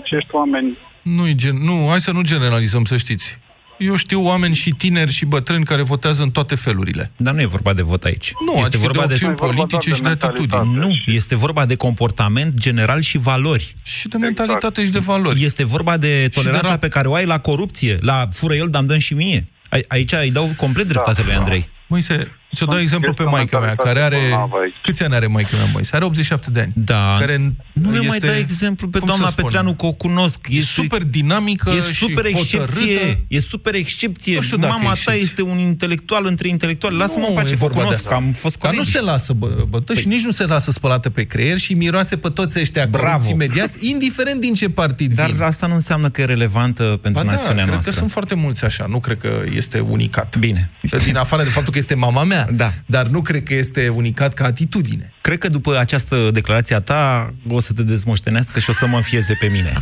Acești 0.00 0.34
oameni 0.40 0.78
nu 1.02 1.22
gen, 1.34 1.56
nu, 1.68 1.86
hai 1.88 2.00
să 2.00 2.12
nu 2.12 2.22
generalizăm, 2.22 2.84
să 2.84 2.96
știți. 2.96 3.38
Eu 3.78 3.96
știu 3.96 4.24
oameni 4.24 4.54
și 4.54 4.70
tineri 4.70 5.10
și 5.12 5.24
bătrâni 5.24 5.64
care 5.64 5.82
votează 5.82 6.22
în 6.22 6.30
toate 6.30 6.54
felurile. 6.54 7.10
Dar 7.16 7.34
nu 7.34 7.40
e 7.40 7.46
vorba 7.46 7.72
de 7.72 7.82
vot 7.82 8.04
aici. 8.04 8.32
Nu, 8.46 8.52
este 8.52 8.64
adică 8.66 8.82
vorba 8.82 9.00
de 9.00 9.06
de... 9.06 9.12
opțiuni 9.12 9.32
E 9.32 9.36
vorba 9.36 9.54
doar 9.54 9.66
politice 9.66 9.88
de 9.90 9.94
și 9.96 10.02
de 10.02 10.08
mentalitate. 10.08 10.56
atitudini. 10.56 10.86
Nu, 11.06 11.12
este 11.12 11.36
vorba 11.36 11.66
de 11.66 11.74
comportament 11.74 12.54
general 12.54 13.00
și 13.00 13.18
valori. 13.18 13.74
Și 13.84 14.08
de 14.08 14.16
mentalitate 14.16 14.84
și 14.84 14.90
de 14.90 14.98
valori. 14.98 15.44
Este 15.44 15.64
vorba 15.64 15.96
de 15.96 16.28
toleranța 16.34 16.76
ra- 16.76 16.80
pe 16.80 16.88
care 16.88 17.08
o 17.08 17.14
ai 17.14 17.24
la 17.26 17.38
corupție, 17.38 17.98
la 18.00 18.28
fură 18.32 18.54
el, 18.54 18.68
dar 18.70 18.82
dăm 18.82 18.98
și 18.98 19.14
mie. 19.14 19.48
A- 19.70 19.78
Aici 19.88 20.12
îi 20.12 20.30
dau 20.30 20.50
complet 20.56 20.86
dreptate 20.88 21.22
lui 21.24 21.34
Andrei. 21.34 21.68
Moise, 21.86 22.30
ți-o 22.54 22.66
dau 22.66 22.74
Sunt- 22.74 22.86
exemplu 22.86 23.12
pe 23.12 23.22
este 23.22 23.34
o 23.34 23.36
maica 23.36 23.58
mea, 23.58 23.74
care 23.74 23.98
mentalitate 23.98 24.14
are... 24.16 24.28
bolnavă 24.30 24.56
aici. 24.62 24.74
Câți 24.82 25.02
ani 25.02 25.14
are 25.14 25.26
maica 25.26 25.56
mea, 25.56 25.66
Moise? 25.72 25.96
Are 25.96 26.04
87 26.04 26.50
de 26.50 26.60
ani. 26.60 26.72
Da. 26.74 27.16
Care 27.18 27.36
Nu 27.72 27.88
mi 27.88 27.96
mai 28.06 28.06
este- 28.16 28.26
dai 28.26 28.38
exemplu 28.38 28.88
pe 28.88 28.98
cum 28.98 29.06
doamna 29.06 29.26
să 29.26 29.30
spun? 29.32 29.44
Petreanu, 29.44 29.74
că 29.74 29.86
o 29.86 29.92
cunosc. 29.92 30.38
E 30.48 30.60
super 30.60 31.02
dinamică 31.02 31.70
e 31.70 31.92
și 31.92 31.98
super 32.04 32.24
excepție. 32.24 32.58
hotărâtă. 32.96 33.18
E 33.28 33.40
super 33.40 33.74
excepție. 33.74 34.34
Nu 34.34 34.40
știu 34.40 34.56
dacă 34.56 34.72
Mama 34.72 34.84
ta 34.84 34.90
excepție. 34.92 35.22
este 35.22 35.42
un 35.42 35.58
intelectual 35.58 36.26
între 36.26 36.48
intelectuali. 36.48 36.96
Lasă-mă 36.96 37.24
în 37.26 37.32
Nu, 37.32 37.38
pace, 37.38 37.48
e 37.52 37.56
că 37.56 37.58
vorba 37.58 37.76
de 37.76 37.82
cunosc, 37.84 38.04
asta. 38.04 38.14
am 38.14 38.32
fost 38.32 38.58
Dar 38.58 38.70
nu 38.70 38.76
colegi. 38.76 38.92
se 38.96 39.00
lasă 39.02 39.32
bă, 39.32 39.64
bătă 39.68 39.94
și 39.94 40.06
nici 40.08 40.24
nu 40.24 40.30
se 40.30 40.46
lasă 40.46 40.70
spălată 40.70 41.10
pe 41.10 41.22
creier 41.22 41.58
și 41.58 41.74
miroase 41.74 42.16
pe 42.16 42.28
toți 42.28 42.58
ăștia 42.60 42.86
Bravo. 42.90 43.06
corupți 43.06 43.30
imediat, 43.30 43.70
indiferent 43.80 44.40
din 44.40 44.54
ce 44.54 44.68
partid 44.70 45.12
Dar 45.14 45.30
vin. 45.30 45.42
asta 45.42 45.66
nu 45.66 45.74
înseamnă 45.74 46.10
că 46.10 46.20
e 46.20 46.24
relevantă 46.24 46.82
pentru 47.02 47.22
Ba 47.22 47.26
da, 47.28 47.32
națiunea 47.34 47.54
cred 47.56 47.68
noastră. 47.68 47.90
că 47.90 47.96
sunt 47.96 48.10
foarte 48.10 48.34
mulți 48.34 48.64
așa, 48.64 48.86
nu 48.88 48.98
cred 49.00 49.18
că 49.18 49.42
este 49.54 49.78
unicat. 49.78 50.36
Bine. 50.38 50.70
Din 51.04 51.16
afară 51.16 51.42
de 51.42 51.48
faptul 51.48 51.72
că 51.72 51.78
este 51.78 51.94
mama 51.94 52.22
mea, 52.24 52.41
Da. 52.50 52.72
dar 52.86 53.06
nu 53.06 53.20
cred 53.20 53.42
că 53.42 53.54
este 53.54 53.88
unicat 53.88 54.34
ca 54.34 54.44
atitudine. 54.44 55.12
Cred 55.20 55.38
că 55.38 55.48
după 55.48 55.78
această 55.78 56.30
declarație 56.32 56.76
a 56.76 56.80
ta 56.80 57.34
o 57.48 57.60
să 57.60 57.72
te 57.72 57.82
dezmoștenească 57.82 58.60
și 58.60 58.70
o 58.70 58.72
să 58.72 58.86
mă 58.86 58.96
înfieze 58.96 59.36
pe 59.40 59.48
mine. 59.52 59.72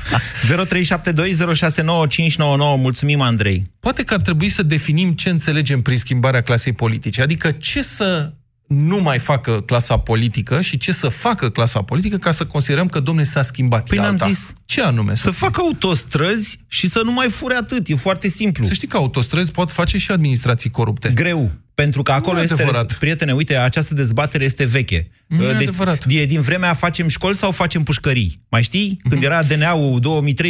0372069599. 0.51 2.79
Mulțumim, 2.79 3.21
Andrei. 3.21 3.63
Poate 3.81 4.03
că 4.03 4.15
ar 4.15 4.21
trebui 4.21 4.49
să 4.49 4.63
definim 4.63 5.13
ce 5.13 5.29
înțelegem 5.29 5.83
prin 5.83 5.99
schimbarea 5.99 6.41
clasei 6.41 6.73
politice, 6.73 7.23
adică 7.23 7.51
ce 7.51 7.83
să 7.83 8.33
nu 8.75 8.97
mai 9.01 9.19
facă 9.19 9.61
clasa 9.61 9.97
politică 9.99 10.61
și 10.61 10.77
ce 10.77 10.93
să 10.93 11.09
facă 11.09 11.49
clasa 11.51 11.83
politică 11.83 12.17
ca 12.17 12.31
să 12.33 12.45
considerăm 12.47 12.87
că, 12.87 13.01
domne, 13.01 13.23
s-a 13.25 13.43
schimbat. 13.43 13.89
Păi 13.89 13.99
e 13.99 14.01
n-am 14.01 14.11
alta. 14.11 14.27
zis. 14.27 14.53
Ce 14.65 14.83
anume? 14.83 15.15
Să 15.15 15.31
facă 15.31 15.61
autostrăzi 15.61 16.59
și 16.69 16.89
să 16.89 17.01
nu 17.05 17.13
mai 17.13 17.29
fure 17.29 17.55
atât. 17.55 17.89
E 17.89 17.95
foarte 17.95 18.29
simplu. 18.29 18.65
Să 18.65 18.73
știi 18.73 18.89
că 18.89 18.97
autostrăzi 18.97 19.51
pot 19.51 19.71
face 19.71 19.99
și 19.99 20.11
administrații 20.11 20.71
corupte. 20.71 21.09
Greu. 21.15 21.51
Pentru 21.75 22.03
că 22.03 22.13
acolo 22.13 22.33
Nu 22.35 22.41
e 22.41 22.43
este... 22.43 22.55
adevărat. 22.55 22.93
Prietene, 22.95 23.33
uite, 23.33 23.57
această 23.57 23.95
dezbatere 23.95 24.45
este 24.45 24.65
veche. 24.65 25.11
Nu 25.27 25.43
e 25.45 25.47
De- 25.47 25.53
adevărat. 25.55 26.05
E 26.09 26.25
din 26.25 26.41
vremea 26.41 26.75
facem 26.75 27.09
școli 27.09 27.37
sau 27.37 27.51
facem 27.51 27.83
pușcării. 27.83 28.43
Mai 28.49 28.63
știi? 28.63 29.01
Când 29.09 29.23
era 29.23 29.43
DNA-ul 29.43 30.01
2013-2014. 30.01 30.03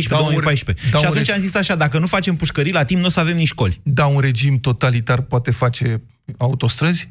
Da, 0.09 0.19
un- 0.19 0.35
Și 0.35 0.91
da, 0.91 0.99
un 0.99 1.05
atunci 1.05 1.27
regi- 1.27 1.35
am 1.35 1.41
zis 1.41 1.55
așa, 1.55 1.75
dacă 1.75 1.99
nu 1.99 2.07
facem 2.07 2.35
pușcării 2.37 2.73
la 2.73 2.85
timp, 2.85 3.01
nu 3.01 3.07
o 3.07 3.11
să 3.11 3.21
avem 3.21 3.37
nici 3.37 3.47
școli. 3.47 3.81
Da, 3.83 4.07
un 4.07 4.21
regim 4.21 4.59
totalitar 4.59 5.21
poate 5.21 5.51
face 5.51 6.03
autostrăzi? 6.39 7.09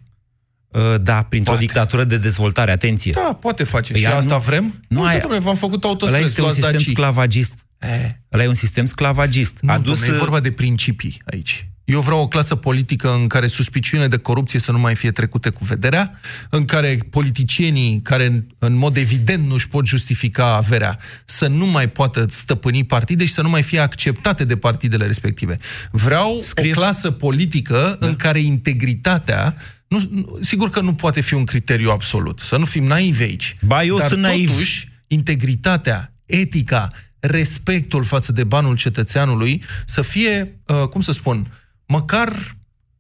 Uh, 0.72 0.96
Da, 1.02 1.24
printr-o 1.24 1.52
Poate. 1.52 1.66
dictatură 1.66 2.04
de 2.04 2.18
dezvoltare, 2.18 2.72
atenție. 2.72 3.12
Da, 3.12 3.38
poate 3.42 3.64
face. 3.64 3.92
Păi 3.92 4.02
și 4.02 4.08
ea 4.08 4.16
asta 4.16 4.34
nu- 4.36 4.42
vrem? 4.42 4.84
nu 4.88 5.02
Nu, 5.02 5.08
aia- 5.08 5.20
domnule, 5.22 5.42
v-am 5.44 5.56
făcut 5.56 5.84
Ăla 5.84 5.92
autostrăzi, 5.92 6.24
este 6.24 6.40
un 6.40 6.44
luați 6.46 6.56
sistem 6.60 6.76
dacii. 6.78 6.92
sclavagist. 6.94 7.54
Eh, 7.78 8.10
Ăla 8.34 8.44
e 8.44 8.48
un 8.48 8.54
sistem 8.54 8.86
sclavagist. 8.86 9.54
Nu, 9.62 9.72
Adus... 9.72 9.98
domnule, 10.00 10.16
e 10.18 10.20
vorba 10.20 10.40
de 10.40 10.52
principii 10.52 11.22
aici. 11.26 11.64
Eu 11.84 12.02
vreau 12.02 12.22
o 12.22 12.28
clasă 12.28 12.56
politică 12.56 13.14
în 13.14 13.28
care 13.28 13.48
suspiciunile 13.48 14.08
de 14.08 14.18
corupție 14.18 14.60
să 14.60 14.72
nu 14.72 14.80
mai 14.80 14.96
fie 14.96 15.12
trecute 15.12 15.50
cu 15.50 15.64
vederea, 15.66 16.20
în 16.50 16.66
care 16.66 17.00
politicienii 17.10 18.00
care 18.04 18.26
în, 18.26 18.46
în 18.60 18.76
mod 18.76 18.98
evident 18.98 19.48
nu 19.48 19.54
își 19.54 19.68
pot 19.68 19.86
justifica 19.88 20.56
averea 20.56 21.00
să 21.26 21.48
nu 21.48 21.66
mai 21.66 21.90
poată 21.90 22.26
stăpâni 22.30 22.84
partide 22.86 23.26
și 23.26 23.34
să 23.34 23.42
nu 23.42 23.50
mai 23.50 23.64
fie 23.64 23.80
acceptate 23.80 24.44
de 24.46 24.58
partidele 24.58 25.06
respective. 25.06 25.58
Vreau 25.92 26.40
Scrie- 26.42 26.72
o 26.72 26.74
clasă 26.74 27.12
politică 27.12 27.98
da. 28.00 28.08
în 28.08 28.16
care 28.16 28.40
integritatea 28.40 29.56
nu, 29.90 30.08
nu, 30.10 30.38
sigur 30.42 30.70
că 30.70 30.82
nu 30.82 30.94
poate 30.94 31.22
fi 31.22 31.34
un 31.34 31.44
criteriu 31.44 31.90
absolut. 31.92 32.40
Să 32.40 32.58
nu 32.58 32.66
fim 32.66 32.84
naivi 32.84 33.22
aici. 33.22 33.56
Ba, 33.62 33.84
eu 33.84 33.98
Dar 33.98 34.08
sunt 34.08 34.22
naiv. 34.22 34.50
totuși, 34.50 34.88
integritatea, 35.08 36.14
etica, 36.26 36.88
respectul 37.20 38.04
față 38.04 38.32
de 38.32 38.44
banul 38.44 38.76
cetățeanului 38.76 39.64
să 39.86 40.02
fie, 40.02 40.60
uh, 40.66 40.88
cum 40.88 41.02
să 41.02 41.12
spun, 41.12 41.62
măcar 41.86 42.54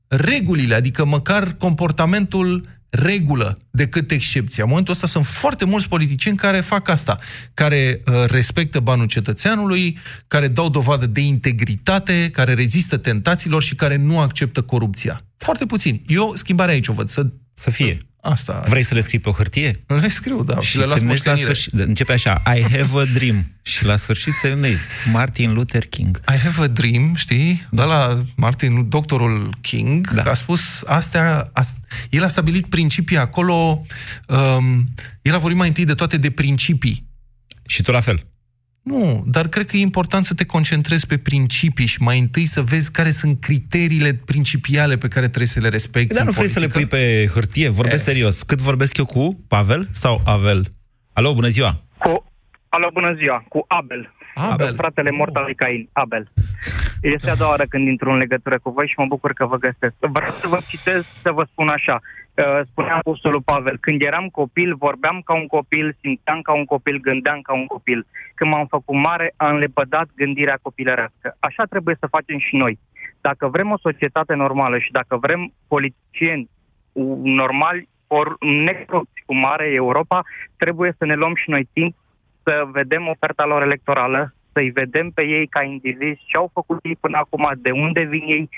regulile, 0.07 0.75
adică 0.75 1.05
măcar 1.05 1.53
comportamentul 1.53 2.65
regulă 2.89 3.57
decât 3.71 4.11
excepția. 4.11 4.63
În 4.63 4.69
momentul 4.69 4.93
ăsta 4.93 5.07
sunt 5.07 5.25
foarte 5.25 5.65
mulți 5.65 5.87
politicieni 5.87 6.37
care 6.37 6.61
fac 6.61 6.87
asta, 6.87 7.17
care 7.53 8.01
uh, 8.05 8.13
respectă 8.27 8.79
banul 8.79 9.05
cetățeanului, 9.05 9.97
care 10.27 10.47
dau 10.47 10.69
dovadă 10.69 11.05
de 11.05 11.21
integritate, 11.21 12.29
care 12.29 12.53
rezistă 12.53 12.97
tentațiilor 12.97 13.63
și 13.63 13.75
care 13.75 13.95
nu 13.95 14.19
acceptă 14.19 14.61
corupția. 14.61 15.21
Foarte 15.39 15.65
puțin. 15.65 16.01
Eu 16.07 16.35
schimbarea 16.35 16.73
aici 16.73 16.87
o 16.87 16.93
văd. 16.93 17.09
Să, 17.09 17.25
Să 17.53 17.69
fie. 17.69 17.97
Asta. 18.21 18.63
Vrei 18.67 18.83
să 18.83 18.93
le 18.93 18.99
scrii 18.99 19.19
pe 19.19 19.29
o 19.29 19.31
hârtie? 19.31 19.79
Le 19.87 20.07
scriu, 20.07 20.43
da. 20.43 20.59
Și, 20.59 20.77
le 20.77 20.85
las 20.85 20.97
semnezi 20.97 21.25
la 21.25 21.31
moștenire. 21.31 21.53
sfârșit. 21.53 21.87
Începe 21.87 22.11
așa, 22.11 22.41
I 22.55 22.61
have 22.61 22.99
a 22.99 23.05
dream. 23.13 23.51
Și 23.61 23.85
la 23.85 23.95
sfârșit 23.95 24.33
semnezi 24.33 24.83
Martin 25.11 25.53
Luther 25.53 25.85
King. 25.85 26.21
I 26.27 26.37
have 26.37 26.63
a 26.63 26.67
dream, 26.67 27.15
știi? 27.15 27.67
Da. 27.71 27.85
la 27.85 28.23
Martin, 28.35 28.89
doctorul 28.89 29.57
King, 29.61 30.11
da. 30.13 30.31
a 30.31 30.33
spus 30.33 30.81
astea, 30.85 31.49
a, 31.53 31.65
el 32.09 32.23
a 32.23 32.27
stabilit 32.27 32.65
principii 32.65 33.17
acolo, 33.17 33.85
um, 34.27 34.85
el 35.21 35.33
a 35.33 35.37
vorbit 35.37 35.57
mai 35.57 35.67
întâi 35.67 35.85
de 35.85 35.93
toate 35.93 36.17
de 36.17 36.31
principii. 36.31 37.07
Și 37.65 37.81
tu 37.81 37.91
la 37.91 37.99
fel. 37.99 38.25
Nu, 38.91 39.23
dar 39.27 39.47
cred 39.47 39.65
că 39.65 39.77
e 39.77 39.79
important 39.81 40.25
să 40.25 40.33
te 40.33 40.45
concentrezi 40.45 41.07
pe 41.07 41.17
principii 41.17 41.85
și 41.85 42.01
mai 42.01 42.19
întâi 42.19 42.45
să 42.45 42.61
vezi 42.61 42.91
care 42.91 43.11
sunt 43.11 43.41
criteriile 43.41 44.13
principiale 44.13 44.97
pe 44.97 45.07
care 45.07 45.25
trebuie 45.27 45.47
să 45.47 45.59
le 45.59 45.69
respecti 45.69 46.13
Dar 46.13 46.21
în 46.21 46.27
nu 46.27 46.31
vrei 46.33 46.47
să 46.47 46.59
le 46.59 46.67
politică. 46.67 46.95
pui 46.95 46.99
pe 46.99 47.27
hârtie? 47.33 47.69
Vorbesc 47.69 48.01
E. 48.07 48.09
serios. 48.11 48.41
Cât 48.43 48.61
vorbesc 48.61 48.97
eu 48.97 49.05
cu 49.05 49.39
Pavel 49.47 49.87
sau 49.91 50.21
Avel? 50.25 50.73
Alo, 51.13 51.33
bună 51.33 51.47
ziua! 51.47 51.83
Cu... 51.97 52.25
Alo, 52.69 52.89
bună 52.93 53.13
ziua, 53.17 53.45
cu 53.49 53.65
Abel. 53.67 54.13
Abel. 54.35 54.73
Fratele 54.75 55.11
mort 55.11 55.35
al 55.35 55.43
lui 55.43 55.55
Cain, 55.55 55.89
Abel. 55.93 56.31
Este 57.01 57.29
a 57.29 57.35
doua 57.35 57.49
oară 57.49 57.63
când 57.69 57.87
intru 57.87 58.09
în 58.11 58.17
legătură 58.17 58.59
cu 58.59 58.69
voi 58.69 58.87
și 58.87 58.93
mă 58.97 59.05
bucur 59.05 59.33
că 59.33 59.45
vă 59.45 59.57
găsesc. 59.57 59.95
Vreau 59.99 60.31
să 60.31 60.47
vă 60.47 60.59
citesc, 60.67 61.07
să 61.21 61.31
vă 61.31 61.43
spun 61.51 61.67
așa. 61.67 61.99
Uh, 62.33 62.59
Spunea 62.65 62.95
apostolul 62.95 63.41
Pavel, 63.41 63.77
când 63.77 64.01
eram 64.01 64.27
copil, 64.27 64.75
vorbeam 64.75 65.21
ca 65.25 65.33
un 65.33 65.47
copil, 65.47 65.95
simțeam 66.01 66.41
ca 66.41 66.53
un 66.53 66.65
copil, 66.65 66.99
gândeam 66.99 67.41
ca 67.41 67.53
un 67.53 67.65
copil. 67.65 68.05
Când 68.35 68.51
m-am 68.51 68.65
făcut 68.65 68.95
mare, 68.95 69.33
am 69.37 69.55
lepădat 69.55 70.07
gândirea 70.15 70.59
copilărească. 70.61 71.35
Așa 71.39 71.63
trebuie 71.63 71.95
să 71.99 72.07
facem 72.07 72.39
și 72.39 72.55
noi. 72.55 72.79
Dacă 73.21 73.47
vrem 73.47 73.71
o 73.71 73.77
societate 73.77 74.33
normală 74.33 74.77
și 74.79 74.91
dacă 74.91 75.17
vrem 75.17 75.53
politicieni 75.67 76.49
u- 76.91 77.21
normali, 77.23 77.87
or 78.07 78.35
necorupți 78.39 79.23
cum 79.25 79.45
are 79.45 79.67
Europa, 79.73 80.21
trebuie 80.57 80.93
să 80.97 81.05
ne 81.05 81.15
luăm 81.15 81.35
și 81.35 81.49
noi 81.49 81.69
timp 81.73 81.95
să 82.43 82.67
vedem 82.71 83.07
oferta 83.07 83.45
lor 83.45 83.61
electorală, 83.61 84.33
să-i 84.59 84.77
vedem 84.81 85.07
pe 85.17 85.23
ei 85.37 85.47
ca 85.47 85.61
indivizi 85.63 86.27
ce 86.29 86.37
au 86.37 86.49
făcut 86.53 86.77
ei 86.81 86.97
până 87.03 87.17
acum, 87.23 87.43
de 87.65 87.71
unde 87.85 88.01
vin 88.13 88.25
ei, 88.35 88.49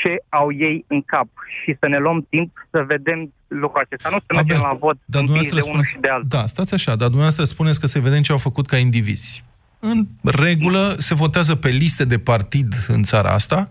ce 0.00 0.12
au 0.28 0.48
ei 0.52 0.84
în 0.88 1.02
cap 1.12 1.28
și 1.58 1.76
să 1.80 1.86
ne 1.88 1.98
luăm 1.98 2.26
timp 2.30 2.50
să 2.70 2.78
vedem 2.86 3.32
lucrul 3.62 3.82
acesta. 3.84 4.08
Nu 4.12 4.18
să 4.26 4.32
mergem 4.34 4.60
la 4.68 4.76
vot 4.84 4.96
dar 5.04 5.22
împins 5.22 5.46
de 5.46 5.48
dumneavoastră 5.48 5.70
unul 5.70 5.84
spuneți, 5.84 5.90
și 5.90 5.98
de 6.04 6.08
altul. 6.08 6.28
Da, 6.28 6.46
stați 6.46 6.74
așa, 6.74 6.92
dar 7.00 7.08
dumneavoastră 7.14 7.44
spuneți 7.44 7.80
că 7.80 7.86
să 7.86 7.98
vedem 7.98 8.22
ce 8.22 8.32
au 8.32 8.38
făcut 8.48 8.66
ca 8.66 8.76
indivizi. 8.76 9.44
În 9.78 10.06
regulă 10.22 10.94
se 10.98 11.14
votează 11.14 11.54
pe 11.54 11.68
liste 11.68 12.04
de 12.04 12.18
partid 12.18 12.74
în 12.88 13.02
țara 13.02 13.30
asta 13.30 13.68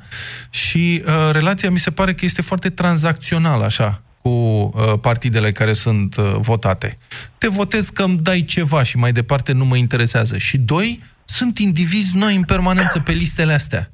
și 0.50 1.04
uh, 1.06 1.30
relația 1.32 1.70
mi 1.72 1.80
se 1.80 1.92
pare 1.92 2.14
că 2.14 2.26
este 2.26 2.42
foarte 2.42 2.70
tranzacțională 2.70 3.64
așa 3.66 4.02
cu 4.22 4.30
uh, 4.30 4.94
partidele 5.02 5.52
care 5.52 5.74
sunt 5.74 6.16
uh, 6.16 6.36
votate. 6.38 6.98
Te 7.38 7.48
votez 7.48 7.90
că 7.90 8.04
îmi 8.04 8.18
dai 8.18 8.44
ceva 8.44 8.84
și 8.84 8.98
mai 8.98 9.12
departe 9.12 9.52
nu 9.52 9.66
mă 9.66 9.76
interesează. 9.76 10.38
Și 10.38 10.58
doi, 10.58 11.04
sunt 11.26 11.58
indivizi 11.58 12.18
noi 12.18 12.36
în 12.36 12.44
permanență 12.44 13.00
pe 13.00 13.12
listele 13.12 13.54
astea. 13.54 13.92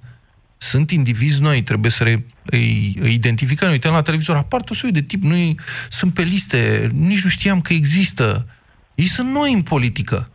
Sunt 0.57 0.91
indivizi 0.91 1.41
noi, 1.41 1.61
trebuie 1.61 1.91
să 1.91 2.03
re, 2.03 2.25
îi, 2.45 2.95
îi 3.01 3.13
identificăm. 3.13 3.67
Ne 3.67 3.73
Uităm 3.73 3.93
la 3.93 4.01
televizor, 4.01 4.35
apar 4.35 4.61
tot 4.61 4.75
soiul 4.75 4.95
de 4.95 5.01
tip, 5.01 5.23
noi 5.23 5.59
sunt 5.89 6.13
pe 6.13 6.21
liste, 6.21 6.87
nici 6.93 7.23
nu 7.23 7.29
știam 7.29 7.61
că 7.61 7.73
există. 7.73 8.47
Ei 8.95 9.05
sunt 9.05 9.29
noi 9.29 9.53
în 9.53 9.61
politică. 9.61 10.31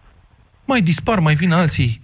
Mai 0.66 0.80
dispar, 0.80 1.18
mai 1.18 1.34
vin 1.34 1.52
alții. 1.52 2.02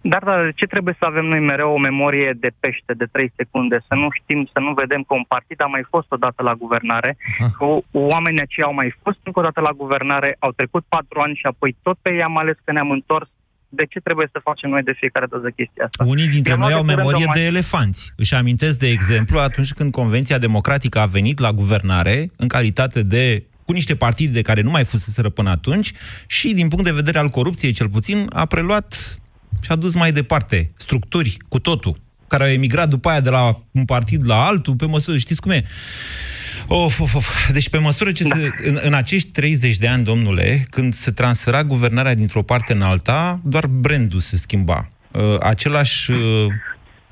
Dar, 0.00 0.22
dar 0.24 0.52
ce 0.54 0.66
trebuie 0.66 0.96
să 0.98 1.04
avem 1.04 1.24
noi 1.24 1.40
mereu 1.40 1.72
o 1.72 1.78
memorie 1.78 2.32
de 2.40 2.50
pește 2.60 2.92
de 2.94 3.04
3 3.12 3.32
secunde? 3.36 3.84
Să 3.88 3.94
nu 3.94 4.08
știm, 4.10 4.48
să 4.52 4.58
nu 4.60 4.72
vedem 4.72 5.02
că 5.02 5.14
un 5.14 5.24
partid 5.28 5.62
a 5.62 5.66
mai 5.66 5.84
fost 5.88 6.06
odată 6.12 6.42
la 6.42 6.54
guvernare, 6.54 7.16
că 7.58 7.64
oamenii 7.92 8.40
aceia 8.42 8.66
au 8.66 8.74
mai 8.74 8.94
fost 9.02 9.18
încă 9.22 9.38
o 9.38 9.42
dată 9.42 9.60
la 9.60 9.72
guvernare, 9.76 10.36
au 10.38 10.52
trecut 10.52 10.84
patru 10.88 11.20
ani 11.20 11.34
și 11.34 11.46
apoi 11.46 11.76
tot 11.82 11.98
pe 12.02 12.10
ei 12.10 12.22
am 12.22 12.38
ales 12.38 12.56
că 12.64 12.72
ne-am 12.72 12.90
întors. 12.90 13.28
De 13.76 13.84
ce 13.90 14.00
trebuie 14.00 14.28
să 14.32 14.40
facem 14.42 14.70
noi 14.70 14.82
de 14.82 14.92
fiecare 14.96 15.26
dată 15.30 15.48
chestia 15.56 15.84
asta? 15.84 16.04
Unii 16.04 16.28
dintre 16.28 16.52
Eu 16.52 16.58
noi 16.58 16.68
nu 16.70 16.76
au 16.76 16.84
de 16.84 16.92
curând 16.92 17.06
memorie 17.08 17.26
am 17.26 17.30
mai- 17.34 17.40
de 17.40 17.46
elefanți. 17.46 18.12
Își 18.16 18.34
amintesc, 18.34 18.78
de 18.78 18.88
exemplu, 18.88 19.38
atunci 19.38 19.72
când 19.72 19.90
Convenția 19.92 20.38
Democratică 20.38 20.98
a 20.98 21.06
venit 21.06 21.38
la 21.38 21.52
guvernare, 21.52 22.30
în 22.36 22.48
calitate 22.48 23.02
de 23.02 23.44
cu 23.64 23.72
niște 23.72 23.94
partide 23.96 24.32
de 24.32 24.42
care 24.42 24.60
nu 24.60 24.70
mai 24.70 24.84
fuseseră 24.84 25.28
până 25.28 25.50
atunci 25.50 25.92
și, 26.26 26.54
din 26.54 26.68
punct 26.68 26.84
de 26.84 26.92
vedere 26.92 27.18
al 27.18 27.28
corupției, 27.28 27.72
cel 27.72 27.88
puțin, 27.88 28.26
a 28.32 28.44
preluat 28.44 29.18
și 29.62 29.70
a 29.70 29.76
dus 29.76 29.94
mai 29.94 30.12
departe 30.12 30.70
structuri 30.76 31.36
cu 31.48 31.58
totul, 31.58 31.96
care 32.28 32.44
au 32.44 32.50
emigrat 32.50 32.88
după 32.88 33.08
aia 33.08 33.20
de 33.20 33.30
la 33.30 33.62
un 33.70 33.84
partid 33.84 34.26
la 34.26 34.44
altul, 34.46 34.74
pe 34.76 34.86
măsură, 34.86 35.16
știți 35.16 35.40
cum 35.40 35.50
e? 35.50 35.64
Of, 36.68 37.00
of, 37.00 37.14
of. 37.14 37.50
Deci 37.52 37.68
pe 37.68 37.78
măsură 37.78 38.12
ce 38.12 38.24
da. 38.28 38.36
se, 38.36 38.50
în, 38.64 38.78
în 38.82 38.94
acești 38.94 39.28
30 39.28 39.76
de 39.76 39.88
ani, 39.88 40.04
domnule, 40.04 40.66
când 40.70 40.94
se 40.94 41.10
transfera 41.10 41.64
guvernarea 41.64 42.14
dintr-o 42.14 42.42
parte 42.42 42.72
în 42.72 42.82
alta, 42.82 43.40
doar 43.44 43.66
brandul 43.66 44.20
se 44.20 44.36
schimba. 44.36 44.88
Uh, 45.10 45.36
același 45.40 46.10
uh, 46.10 46.46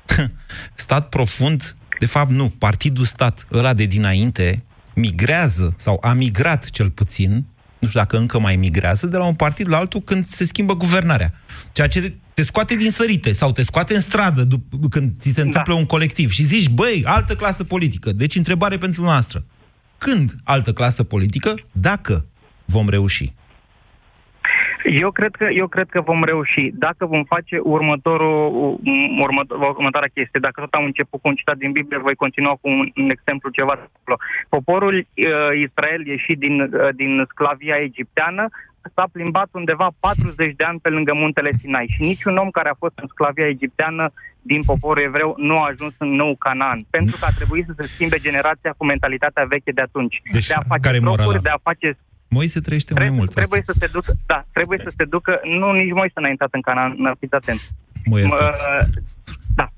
stat 0.73 1.09
profund, 1.09 1.75
de 1.99 2.05
fapt 2.05 2.31
nu, 2.31 2.49
partidul 2.49 3.05
stat, 3.05 3.47
ăla 3.51 3.73
de 3.73 3.85
dinainte, 3.85 4.63
migrează, 4.93 5.73
sau 5.77 5.97
a 6.01 6.13
migrat 6.13 6.69
cel 6.69 6.89
puțin, 6.89 7.45
nu 7.83 7.89
știu 7.89 7.99
dacă 7.99 8.17
încă 8.17 8.39
mai 8.39 8.55
migrează, 8.55 9.07
de 9.07 9.17
la 9.17 9.25
un 9.25 9.33
partid 9.33 9.69
la 9.69 9.77
altul 9.77 10.01
când 10.01 10.27
se 10.27 10.45
schimbă 10.45 10.75
guvernarea. 10.75 11.33
Ceea 11.71 11.87
ce 11.87 12.13
te 12.33 12.41
scoate 12.41 12.75
din 12.75 12.91
sărite 12.91 13.31
sau 13.31 13.51
te 13.51 13.61
scoate 13.61 13.93
în 13.93 13.99
stradă 13.99 14.43
dup- 14.43 14.89
când 14.89 15.11
ți 15.19 15.31
se 15.31 15.41
întâmplă 15.41 15.73
da. 15.73 15.79
un 15.79 15.85
colectiv 15.85 16.31
și 16.31 16.43
zici, 16.43 16.69
băi, 16.69 17.03
altă 17.05 17.35
clasă 17.35 17.63
politică. 17.63 18.11
Deci 18.11 18.35
întrebare 18.35 18.77
pentru 18.77 19.01
noastră. 19.01 19.45
Când 19.97 20.35
altă 20.43 20.73
clasă 20.73 21.03
politică? 21.03 21.53
Dacă 21.71 22.25
vom 22.65 22.89
reuși. 22.89 23.33
Eu 24.83 25.11
cred, 25.11 25.35
că, 25.35 25.47
eu 25.51 25.67
cred 25.67 25.89
că 25.89 26.01
vom 26.01 26.23
reuși. 26.23 26.71
Dacă 26.73 27.05
vom 27.05 27.23
face 27.23 27.59
următorul, 27.59 28.79
următor, 29.21 29.57
următoarea 29.59 30.09
chestie, 30.13 30.39
dacă 30.39 30.61
tot 30.61 30.73
am 30.73 30.83
început 30.83 31.21
cu 31.21 31.27
un 31.27 31.35
citat 31.35 31.57
din 31.57 31.71
Biblie, 31.71 31.97
voi 31.97 32.15
continua 32.15 32.51
cu 32.61 32.67
un, 32.69 32.91
un 32.95 33.09
exemplu 33.09 33.49
ceva 33.49 33.75
simplu. 33.93 34.15
Poporul 34.49 34.95
uh, 34.95 35.05
Israel 35.65 36.07
ieșit 36.07 36.37
din, 36.37 36.61
uh, 36.61 36.89
din 36.95 37.25
sclavia 37.29 37.75
egipteană 37.75 38.47
s-a 38.95 39.05
plimbat 39.11 39.49
undeva 39.51 39.87
40 39.99 40.55
de 40.55 40.63
ani 40.63 40.79
pe 40.79 40.89
lângă 40.89 41.13
muntele 41.13 41.51
Sinai 41.59 41.85
și 41.93 42.01
niciun 42.01 42.37
om 42.37 42.49
care 42.49 42.69
a 42.69 42.81
fost 42.83 42.93
în 42.95 43.07
sclavia 43.07 43.47
egipteană 43.47 44.11
din 44.41 44.61
poporul 44.65 45.03
evreu 45.03 45.35
nu 45.37 45.57
a 45.57 45.67
ajuns 45.71 45.93
în 45.97 46.11
nou 46.15 46.35
Canaan, 46.35 46.79
pentru 46.89 47.15
că 47.19 47.25
a 47.25 47.35
trebuit 47.35 47.65
să 47.65 47.73
se 47.79 47.87
schimbe 47.87 48.17
generația 48.17 48.73
cu 48.77 48.85
mentalitatea 48.85 49.43
veche 49.43 49.71
de 49.71 49.81
atunci. 49.81 50.21
Deci, 50.31 50.47
de 50.47 50.53
a 50.53 50.67
face 50.67 50.81
care 50.81 50.95
e 50.95 50.99
morala? 50.99 51.21
trocuri, 51.21 51.43
de 51.43 51.49
a 51.49 51.65
face 51.69 51.97
Moise 52.37 52.59
trăiește 52.59 52.91
mai 52.93 53.01
Trebuie, 53.01 53.19
mult. 53.19 53.31
trebuie 53.39 53.59
asta. 53.59 53.71
să 53.73 53.77
se 53.81 53.87
ducă, 53.97 54.11
da, 54.25 54.39
trebuie 54.57 54.79
să 54.85 54.91
se 54.97 55.03
ducă, 55.15 55.31
nu, 55.59 55.67
nici 55.71 55.93
Moise 55.99 56.19
n-a 56.19 56.29
intrat 56.29 56.53
în 56.57 56.61
Canaan, 56.67 56.91
fiți 57.19 57.33
atent. 57.39 57.61
Mă 58.05 58.19
iertați. 58.19 58.63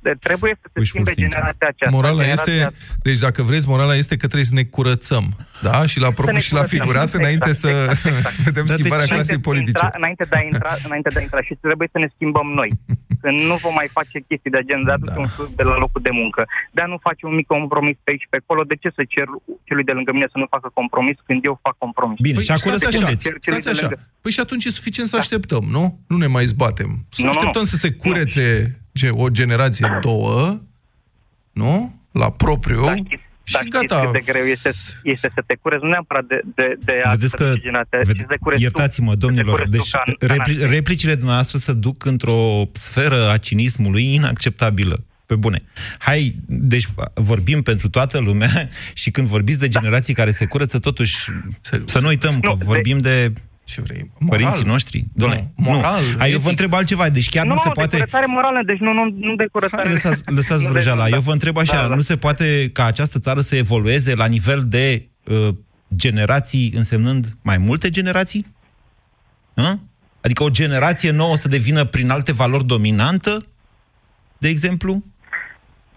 Da, 0.06 0.12
de- 0.12 0.18
trebuie 0.28 0.54
să 0.62 0.68
se 0.74 0.80
Wishful 0.80 0.86
schimbe 0.86 1.12
thinking. 1.12 1.32
generația 1.36 1.68
aceasta. 1.74 1.96
Morala 1.98 2.22
generația... 2.22 2.54
este, 2.54 2.76
deci 3.08 3.20
dacă 3.28 3.40
vreți, 3.50 3.66
morala 3.74 3.96
este 4.04 4.16
că 4.22 4.26
trebuie 4.32 4.52
să 4.52 4.58
ne 4.60 4.66
curățăm. 4.76 5.26
Da? 5.68 5.76
Și 5.92 5.98
la 6.06 6.10
propriu 6.18 6.34
ne 6.40 6.46
și 6.48 6.54
la 6.54 6.62
curățăm. 6.62 6.78
figurat, 6.80 7.10
înainte 7.22 7.52
să 7.64 7.68
Exact, 7.68 8.06
exact. 8.06 8.26
să 8.36 8.42
vedem 8.48 8.66
Dar 8.66 8.76
de 8.76 8.82
schimbarea 8.82 9.06
ce? 9.06 9.14
clasei 9.16 9.36
Înainte 9.36 9.36
de 9.36 9.44
a 9.46 9.50
politice. 9.50 9.80
Intra, 9.84 9.88
înainte, 10.02 10.24
de 10.32 10.36
a 10.42 10.44
intra, 10.52 10.72
înainte 10.88 11.10
de 11.16 11.20
a 11.20 11.24
intra 11.28 11.42
și 11.48 11.54
trebuie 11.66 11.88
să 11.94 11.98
ne 12.04 12.08
schimbăm 12.16 12.48
noi. 12.62 12.70
Când 13.24 13.38
nu 13.52 13.56
vom 13.66 13.74
mai 13.82 13.90
face 13.98 14.16
chestii 14.30 14.54
de 14.56 14.62
gen 14.70 14.82
de 14.88 14.92
a 14.96 14.98
duce 15.04 15.16
Da. 15.18 15.22
un 15.26 15.30
sus 15.36 15.50
de 15.60 15.64
la 15.72 15.76
locul 15.84 16.02
de 16.08 16.14
muncă, 16.22 16.42
de 16.76 16.82
a 16.86 16.88
nu 16.94 16.98
face 17.08 17.22
un 17.30 17.34
mic 17.40 17.48
compromis 17.56 17.96
pe 18.04 18.10
aici 18.14 18.28
pe 18.32 18.38
acolo, 18.42 18.62
de 18.72 18.76
ce 18.82 18.90
să 18.98 19.02
cer 19.14 19.28
celui 19.68 19.86
de 19.90 19.94
lângă 19.98 20.12
mine 20.18 20.28
să 20.34 20.38
nu 20.42 20.48
facă 20.56 20.68
compromis 20.80 21.18
când 21.28 21.40
eu 21.50 21.56
fac 21.66 21.76
compromis? 21.86 22.18
Bine, 22.28 22.40
și 22.48 22.52
acum 22.56 22.70
stați 22.72 22.86
așa, 22.86 22.86
răspundeți. 22.98 23.24
Cer 23.26 23.34
celui 23.46 23.62
stați 23.62 23.66
de 23.68 23.74
așa. 23.76 23.82
lângă. 23.88 23.98
Păi 24.24 24.32
și 24.36 24.42
atunci 24.46 24.66
e 24.66 24.80
suficient 24.80 25.08
să 25.14 25.18
așteptăm, 25.24 25.64
nu? 25.78 25.84
Nu 26.12 26.16
ne 26.24 26.30
mai 26.36 26.46
zbatem. 26.54 26.90
Să 27.16 27.20
Nu, 27.22 27.24
nu, 27.28 27.30
așteptăm 27.34 27.62
nu. 27.66 27.72
să 27.74 27.76
se 27.84 27.90
curețe 28.04 28.46
ce, 28.96 29.10
o 29.10 29.30
generație, 29.30 29.98
două, 30.02 30.60
nu? 31.52 32.00
La 32.12 32.32
propriu. 32.32 32.82
Dar 32.86 32.96
știți, 32.98 33.22
și 33.44 33.54
dar 33.54 33.62
știți 33.64 33.88
gata. 33.88 34.02
cât 34.04 34.12
de 34.26 34.32
greu 34.32 34.44
este, 34.44 34.70
este 35.04 35.30
să 35.34 35.44
te 35.48 35.56
curezi, 35.62 35.84
nu 35.84 35.90
neapărat 35.90 36.24
de, 36.26 36.42
de, 36.56 36.76
de 36.86 36.94
Vedeți 37.10 37.36
că, 37.36 37.54
generația, 37.60 38.00
ved- 38.00 38.14
ci 38.16 38.20
să 38.20 38.26
te 38.28 38.36
curezi 38.40 38.62
tu, 38.62 38.68
iertați-mă, 38.68 39.12
să 39.12 39.18
te 39.18 39.26
domnilor, 39.26 39.50
curezi 39.60 39.72
tu 39.72 39.78
deci 39.78 39.90
ca 39.92 40.04
în- 40.06 40.14
ca 40.20 40.26
în 40.34 40.36
repli, 40.38 40.54
acte. 40.64 40.76
replicile 40.76 41.16
dumneavoastră 41.16 41.58
se 41.58 41.74
duc 41.74 42.06
într-o 42.06 42.64
sferă 42.72 43.30
a 43.30 43.38
cinismului 43.38 44.14
inacceptabilă. 44.14 45.04
Pe 45.26 45.36
bune. 45.36 45.64
Hai, 46.00 46.36
deci 46.46 46.88
vorbim 47.14 47.62
pentru 47.62 47.90
toată 47.90 48.20
lumea 48.20 48.70
și 49.02 49.12
când 49.12 49.28
vorbiți 49.28 49.60
de 49.60 49.68
generații 49.68 50.14
care 50.14 50.32
se 50.32 50.46
curăță, 50.46 50.80
totuși, 50.80 51.30
Se- 51.62 51.82
să 51.86 52.00
nu 52.00 52.08
uităm 52.08 52.40
că 52.40 52.48
Nu, 52.50 52.56
de- 52.56 52.64
vorbim 52.66 53.00
de 53.00 53.34
Ce 53.66 53.82
vrei? 53.82 54.12
Moral? 54.20 54.40
Părinții 54.40 54.66
noștri? 54.66 55.06
Doamne, 55.14 55.52
Nu, 55.56 55.64
moral, 55.72 56.02
Nu. 56.12 56.18
Hai, 56.18 56.28
eu 56.28 56.34
etic. 56.34 56.42
vă 56.44 56.50
întreb 56.50 56.74
altceva, 56.74 57.10
deci 57.10 57.30
chiar 57.30 57.46
nu, 57.46 57.50
nu, 57.54 57.56
se 57.60 57.68
nu, 57.68 57.72
poate... 57.74 57.90
de 57.90 57.98
curățare 57.98 58.26
morală, 58.26 58.62
deci 58.66 58.78
nu, 58.80 58.94
nu, 58.94 59.04
nu 59.20 59.36
de 59.36 59.46
curățare. 59.52 59.84
Hai, 59.84 59.92
lăsați, 59.94 60.24
lăsați 60.26 60.62
Nu 60.62 60.68
de- 60.68 60.72
vrăjeala. 60.72 61.10
da. 61.10 61.16
Eu 61.16 61.22
vă 61.22 61.32
întreb 61.32 61.58
așa, 61.58 61.82
Da, 61.82 61.88
da. 61.88 61.96
nu 61.96 62.02
se 62.02 62.18
poate 62.18 62.70
ca 62.74 62.86
această 62.86 63.20
țară 63.20 63.42
să 63.42 63.56
evolueze 63.56 64.16
la 64.16 64.26
nivel 64.26 64.64
de 64.68 65.08
uh, 65.48 65.56
generații, 65.96 66.72
însemnând 66.76 67.38
mai 67.42 67.58
multe 67.58 67.90
generații? 67.90 68.46
Hă? 69.56 69.78
Adică 70.22 70.44
o 70.44 70.50
generație 70.50 71.12
nouă 71.12 71.36
să 71.36 71.48
devină 71.48 71.86
prin 71.86 72.10
alte 72.10 72.32
valori 72.34 72.66
dominantă, 72.66 73.44
de 74.38 74.48
exemplu? 74.48 75.04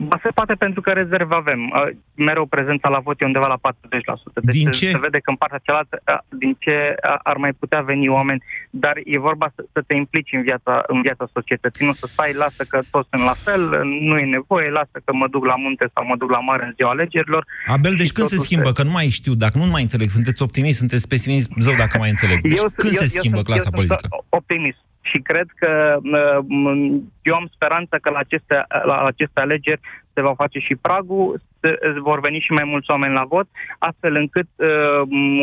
Ba 0.00 0.18
se 0.22 0.28
poate 0.34 0.54
pentru 0.54 0.80
că 0.80 0.90
rezerve 0.90 1.34
avem. 1.34 1.60
Uh, 1.62 1.96
Mereu 2.14 2.46
prezența 2.46 2.88
la 2.88 2.98
vot 2.98 3.20
e 3.20 3.24
undeva 3.24 3.46
la 3.46 3.58
40%. 3.70 4.42
Deci 4.42 4.54
Din 4.54 4.64
se, 4.72 4.78
ce? 4.78 4.90
se 4.90 4.98
vede 4.98 5.18
că 5.18 5.30
în 5.30 5.36
partea 5.36 5.60
cealaltă, 5.62 6.00
uh, 6.06 6.18
din 6.38 6.56
ce 6.58 6.76
uh, 6.94 7.18
ar 7.22 7.36
mai 7.36 7.52
putea 7.52 7.80
veni 7.80 8.08
oameni, 8.08 8.42
dar 8.70 8.94
e 9.04 9.18
vorba 9.18 9.46
să, 9.54 9.64
să 9.72 9.80
te 9.86 9.94
implici 9.94 10.32
în 10.32 10.42
viața, 10.42 10.82
în 10.86 11.00
viața 11.00 11.28
societății, 11.32 11.86
nu 11.86 11.92
să 11.92 12.06
stai, 12.06 12.32
lasă 12.34 12.64
că 12.68 12.78
toți 12.90 13.08
sunt 13.10 13.22
la 13.24 13.36
fel, 13.44 13.62
nu 14.00 14.18
e 14.18 14.24
nevoie, 14.24 14.70
lasă 14.70 14.96
că 15.04 15.12
mă 15.12 15.26
duc 15.28 15.44
la 15.44 15.54
munte 15.56 15.90
sau 15.94 16.04
mă 16.06 16.16
duc 16.16 16.30
la 16.30 16.38
mare 16.40 16.64
în 16.64 16.72
ziua 16.76 16.90
alegerilor. 16.90 17.44
Abel, 17.66 17.94
deci 17.94 18.06
Și 18.06 18.12
când 18.12 18.26
se 18.26 18.34
totul 18.34 18.46
schimbă? 18.48 18.72
Că 18.72 18.82
nu 18.82 18.90
mai 18.90 19.08
știu, 19.08 19.34
dacă 19.34 19.58
nu 19.58 19.66
mai 19.66 19.82
înțeleg, 19.82 20.08
sunteți 20.08 20.42
optimist, 20.42 20.78
sunteți 20.78 21.08
pesimist, 21.08 21.50
zău 21.58 21.74
dacă 21.74 21.98
mai 21.98 22.10
înțeleg. 22.10 22.40
Deci 22.40 22.58
când 22.76 22.92
se 22.92 23.06
schimbă 23.06 23.36
sunt- 23.36 23.48
clasa 23.48 23.62
eu 23.70 23.70
politică? 23.70 24.06
Sunt 24.10 24.24
optimist 24.28 24.78
și 25.10 25.18
cred 25.18 25.48
că 25.56 25.98
uh, 26.02 26.38
m- 26.60 27.00
eu 27.22 27.34
am 27.34 27.48
speranța 27.54 27.96
că 27.98 28.10
la 28.10 28.18
aceste, 28.18 28.54
la 28.84 28.96
aceste 29.04 29.40
alegeri 29.40 29.80
se 30.14 30.20
va 30.20 30.34
face 30.34 30.58
și 30.58 30.74
pragul, 30.74 31.40
se, 31.60 31.78
vor 32.08 32.20
veni 32.20 32.38
și 32.38 32.52
mai 32.52 32.64
mulți 32.72 32.90
oameni 32.90 33.14
la 33.14 33.24
vot, 33.24 33.48
astfel 33.78 34.14
încât 34.14 34.48
uh, 34.56 34.68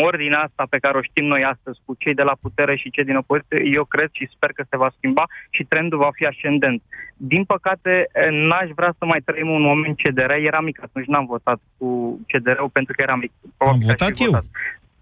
ordinea 0.10 0.40
asta 0.40 0.64
pe 0.70 0.78
care 0.78 0.98
o 0.98 1.02
știm 1.10 1.26
noi 1.26 1.44
astăzi 1.44 1.80
cu 1.86 1.96
cei 1.98 2.14
de 2.14 2.22
la 2.24 2.36
putere 2.42 2.76
și 2.76 2.92
cei 2.92 3.04
din 3.04 3.16
opoziție, 3.16 3.62
eu 3.80 3.84
cred 3.84 4.10
și 4.12 4.30
sper 4.36 4.50
că 4.56 4.64
se 4.70 4.78
va 4.78 4.90
schimba 4.98 5.24
și 5.50 5.64
trendul 5.64 6.00
va 6.00 6.10
fi 6.14 6.26
ascendent. 6.26 6.82
Din 7.18 7.44
păcate, 7.44 7.94
eh, 8.14 8.28
n-aș 8.32 8.70
vrea 8.76 8.94
să 8.98 9.06
mai 9.06 9.22
trăim 9.26 9.50
un 9.50 9.62
moment 9.62 9.96
CDR. 10.02 10.32
Eram 10.32 10.64
mic 10.64 10.80
atunci, 10.84 11.06
n-am 11.06 11.26
votat 11.26 11.60
cu 11.78 12.20
CDR-ul 12.28 12.70
pentru 12.70 12.94
că 12.96 13.02
eram 13.02 13.20
mic. 13.20 13.32
Am 13.42 13.52
Probabil 13.58 13.86
că 13.86 13.92
aș 13.92 13.98
votat 14.00 14.18
fi 14.18 14.24
eu. 14.24 14.30
votat. 14.30 14.46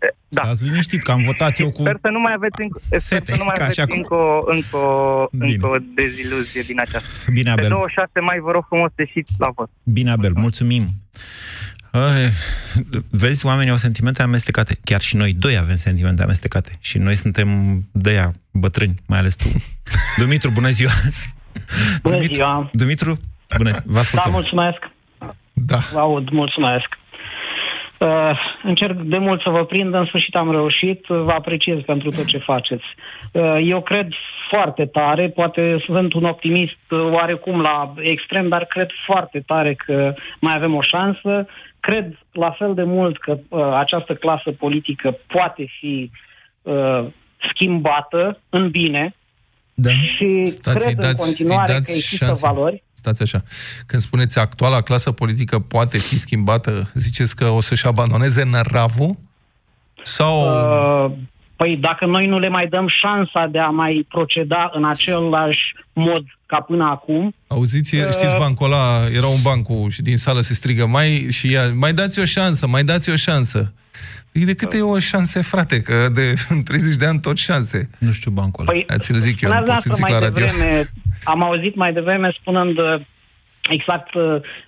Eh, 0.04 0.10
Da. 0.28 0.42
Stați 0.44 0.64
liniștit, 0.64 1.02
că 1.02 1.12
am 1.12 1.22
votat 1.22 1.60
eu 1.60 1.72
cu... 1.72 1.82
Sper 1.82 1.98
să 2.02 2.08
nu 2.10 2.20
mai 2.20 2.34
aveți 2.36 2.62
încă, 2.62 2.80
sper 2.86 3.00
Sete, 3.00 3.32
să 3.32 3.38
nu 3.38 3.44
mai 3.44 3.54
ca 3.58 3.64
aveți 3.64 3.80
așa 3.80 3.88
cum- 3.90 3.98
încă, 3.98 4.16
o, 4.16 4.40
încă, 4.46 4.78
o, 4.78 5.28
Bine. 5.32 5.54
încă 5.54 5.68
o 5.68 5.76
deziluzie 5.96 6.62
din 6.62 6.80
aceasta. 6.80 7.08
Bine, 7.32 7.44
Pe 7.44 7.50
Abel. 7.50 7.70
26 7.70 8.20
mai 8.20 8.40
vă 8.40 8.52
rog 8.52 8.66
frumos 8.68 8.90
să 8.96 9.02
ieșiți 9.06 9.32
la 9.38 9.50
vot. 9.56 9.70
Bine, 9.84 10.12
Abel, 10.12 10.32
mulțumim. 10.36 10.88
Ai, 11.92 12.30
vezi, 13.10 13.46
oamenii 13.46 13.72
au 13.72 13.78
sentimente 13.78 14.22
amestecate. 14.22 14.78
Chiar 14.84 15.02
și 15.02 15.16
noi 15.16 15.34
doi 15.34 15.58
avem 15.58 15.76
sentimente 15.76 16.24
amestecate. 16.24 16.72
Și 16.80 16.98
noi 16.98 17.16
suntem 17.16 17.48
de 17.92 18.10
aia 18.10 18.32
bătrâni, 18.52 18.96
mai 19.06 19.20
ales 19.20 19.36
tu. 19.36 19.46
Dumitru, 20.22 20.50
bună 20.52 20.70
ziua! 20.70 20.92
Bună 22.02 22.16
Dumitru, 22.16 22.34
ziua! 22.34 22.70
Dumitru, 22.74 23.20
bună 23.58 23.72
zi- 23.72 23.82
vă 23.86 23.94
Da, 23.94 24.00
ascultăm. 24.00 24.32
mulțumesc. 24.32 24.78
Da. 25.54 25.78
Vă 25.94 26.00
aud, 26.00 26.30
mulțumesc. 26.30 26.86
Uh, 28.04 28.40
încerc 28.64 28.98
de 29.02 29.18
mult 29.18 29.42
să 29.42 29.50
vă 29.50 29.66
prind, 29.66 29.94
în 29.94 30.06
sfârșit 30.06 30.36
am 30.36 30.52
reușit, 30.52 31.06
vă 31.08 31.32
apreciez 31.32 31.80
pentru 31.86 32.10
tot 32.10 32.26
ce 32.26 32.38
faceți. 32.38 32.84
Uh, 33.32 33.58
eu 33.64 33.82
cred 33.82 34.08
foarte 34.50 34.86
tare, 34.86 35.30
poate 35.30 35.84
sunt 35.86 36.14
un 36.14 36.24
optimist 36.24 36.78
uh, 36.90 37.00
oarecum 37.12 37.62
la 37.62 37.94
extrem, 37.98 38.48
dar 38.48 38.66
cred 38.66 38.90
foarte 39.06 39.40
tare 39.40 39.74
că 39.74 40.14
mai 40.40 40.56
avem 40.56 40.76
o 40.76 40.82
șansă. 40.82 41.48
Cred 41.80 42.18
la 42.32 42.52
fel 42.52 42.74
de 42.74 42.84
mult 42.84 43.18
că 43.18 43.38
uh, 43.50 43.62
această 43.74 44.14
clasă 44.16 44.52
politică 44.52 45.18
poate 45.28 45.66
fi 45.80 46.12
uh, 46.62 47.06
schimbată 47.54 48.40
în 48.50 48.70
bine 48.70 49.16
Da. 49.74 49.90
și 49.90 50.46
Stați, 50.46 50.78
cred 50.78 50.88
îi 50.88 50.96
dați- 51.04 51.10
în 51.22 51.26
continuare 51.26 51.62
îi 51.62 51.68
că 51.68 51.80
dați 51.80 51.92
există 51.92 52.26
șanse. 52.26 52.48
valori. 52.48 52.84
Stați 53.04 53.22
așa. 53.22 53.44
Când 53.86 54.02
spuneți 54.02 54.40
actuala 54.40 54.82
clasă 54.82 55.12
politică 55.12 55.60
poate 55.60 55.98
fi 55.98 56.18
schimbată, 56.18 56.90
ziceți 56.94 57.36
că 57.36 57.46
o 57.46 57.62
să-și 57.62 57.88
abandoneze 57.88 58.44
năravul? 58.44 59.18
Sau... 60.04 60.36
Uh, 61.06 61.12
Păi 61.56 61.78
dacă 61.78 62.06
noi 62.06 62.28
nu 62.28 62.40
le 62.40 62.50
mai 62.50 62.68
dăm 62.68 62.88
șansa 63.02 63.48
de 63.52 63.60
a 63.60 63.70
mai 63.70 64.06
proceda 64.10 64.70
în 64.74 64.86
același 64.86 65.60
mod 65.94 66.24
ca 66.46 66.60
până 66.60 66.84
acum, 66.84 67.36
Auziți, 67.48 67.96
Uh, 67.96 68.10
știți 68.12 68.36
bancul 68.38 68.66
ăla, 68.66 69.08
era 69.12 69.28
un 69.28 69.42
banc 69.44 69.66
cu, 69.66 69.88
și 69.90 70.02
din 70.02 70.18
sală 70.18 70.40
se 70.40 70.54
strigă, 70.54 70.86
mai, 70.86 71.28
și 71.32 71.54
ea, 71.54 71.64
mai 71.74 71.94
dați 71.94 72.20
o 72.20 72.26
șansă, 72.26 72.68
mai 72.68 72.84
dați 72.84 73.10
o 73.10 73.16
șansă. 73.16 73.74
Păi 74.34 74.46
de 74.46 74.54
câte 74.56 74.82
o 74.82 75.00
șanse, 75.00 75.42
frate, 75.42 75.82
că 75.82 76.08
de 76.14 76.34
în 76.50 76.64
30 76.64 76.96
de 76.96 77.06
ani 77.06 77.20
tot 77.20 77.38
șanse. 77.38 77.90
Nu 77.98 78.12
știu 78.12 78.32
bancul 78.32 78.66
Păi, 78.66 78.86
Ți-l 78.98 79.16
zic 79.16 79.42
eu, 79.42 79.50
nu 79.50 79.56
spuneați 79.56 79.72
pot 79.72 79.82
să-l 79.82 79.94
zic 79.94 80.06
dumneavoastră 80.06 80.10
la 80.10 80.20
mai 80.20 80.30
radio. 80.30 80.46
devreme, 80.46 80.90
am 81.24 81.44
auzit 81.44 81.76
mai 81.76 81.94
devreme 81.94 82.36
spunând 82.40 82.78
uh, 82.78 83.02
exact 83.70 84.14
uh, 84.14 84.24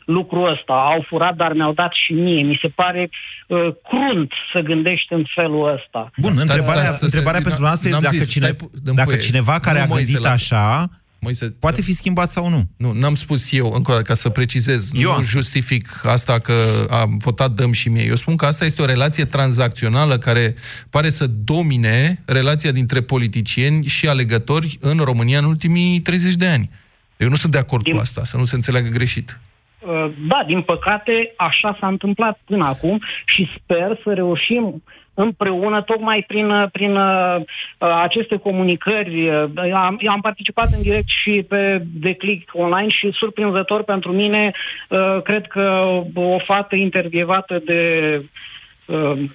lucrul 0.06 0.52
ăsta. 0.54 0.74
Au 0.74 1.06
furat, 1.08 1.36
dar 1.36 1.52
mi-au 1.54 1.74
dat 1.74 1.92
și 2.06 2.14
mie. 2.14 2.44
Mi 2.44 2.60
se 2.62 2.68
pare 2.68 3.10
uh, 3.48 3.58
crunt 3.90 4.32
să 4.54 4.60
gândești 4.60 5.14
în 5.14 5.24
felul 5.36 5.74
ăsta. 5.76 6.12
Bun, 6.18 6.32
Stați, 6.34 6.46
întrebarea, 6.48 6.82
stați, 6.82 6.96
stați, 6.98 7.04
întrebarea 7.04 7.40
stați, 7.40 7.48
pentru 7.48 7.62
n-am- 7.64 7.70
noastră 7.72 7.88
e 7.90 7.92
n-am 7.92 8.02
dacă, 8.02 8.18
zis, 8.18 8.30
cine, 8.30 8.46
stai 8.46 8.58
pu- 8.62 8.70
dăm 8.84 8.96
dacă 8.96 9.10
voie. 9.10 9.20
cineva 9.28 9.60
care 9.60 9.78
Nu, 9.78 9.84
a 9.84 9.88
Moise, 9.88 10.12
gândit 10.12 10.30
lasă. 10.30 10.56
așa 10.56 10.90
Moise, 11.20 11.56
poate 11.60 11.82
fi 11.82 11.94
schimbat 11.94 12.32
sau 12.32 12.50
nu. 12.50 12.62
Nu, 12.78 12.92
n-am 12.92 13.16
spus 13.16 13.54
eu, 13.54 13.72
încă 13.72 13.92
o 13.92 13.94
dată, 13.94 14.08
ca 14.08 14.14
să 14.14 14.30
precizez. 14.30 14.90
Eu 14.94 15.10
am 15.10 15.16
nu 15.16 15.22
spus. 15.22 15.34
justific 15.34 16.02
asta 16.06 16.40
că 16.40 16.54
am 16.90 17.18
votat 17.18 17.52
dăm 17.52 17.72
și 17.72 17.90
mie. 17.90 18.06
Eu 18.06 18.16
spun 18.16 18.36
că 18.36 18.46
asta 18.46 18.66
este 18.66 18.82
o 18.82 18.86
relație 18.86 19.26
tranzacțională 19.26 20.18
care 20.18 20.56
pare 20.90 21.10
să 21.10 21.28
domine 21.28 22.24
relația 22.26 22.72
dintre 22.72 23.02
politicieni 23.02 23.86
și 23.86 24.08
alegători 24.08 24.78
în 24.82 24.98
România 24.98 25.38
în 25.38 25.46
ultimii 25.46 26.00
30 26.00 26.34
de 26.34 26.48
ani. 26.48 26.70
Eu 27.18 27.30
nu 27.30 27.36
sunt 27.36 27.52
de 27.52 27.58
acord 27.58 27.88
cu 27.88 27.98
asta, 27.98 28.24
să 28.24 28.38
nu 28.38 28.46
se 28.46 28.56
înțeleagă 28.56 28.90
greșit. 28.90 29.40
Uh, 29.80 30.12
Da, 30.28 30.44
din 30.48 30.62
păcate, 30.62 31.34
așa 31.38 31.78
s-a 31.80 31.88
întâmplat 31.88 32.40
până 32.46 32.66
acum 32.66 33.02
și 33.26 33.48
sper 33.58 34.00
să 34.04 34.14
reușim 34.14 34.84
împreună, 35.16 35.82
tocmai 35.82 36.24
prin, 36.28 36.50
uh, 36.50 36.70
prin 36.72 36.96
uh, 36.96 37.36
uh, 37.36 38.02
aceste 38.04 38.38
comunicări. 38.38 39.30
Uh, 39.30 39.74
Am, 39.74 39.98
eu 40.00 40.12
am 40.12 40.22
participat 40.22 40.68
în 40.76 40.82
direct 40.82 41.08
și 41.24 41.46
pe 41.50 41.82
Declic 41.94 42.50
online 42.54 42.90
și 42.90 43.12
surprinzător 43.12 43.84
pentru 43.84 44.12
mine, 44.12 44.52
uh, 44.90 45.22
cred 45.22 45.48
că 45.48 45.86
o 46.14 46.38
fată 46.38 46.76
intervievată 46.76 47.62
de 47.66 47.82
uh, 48.20 48.26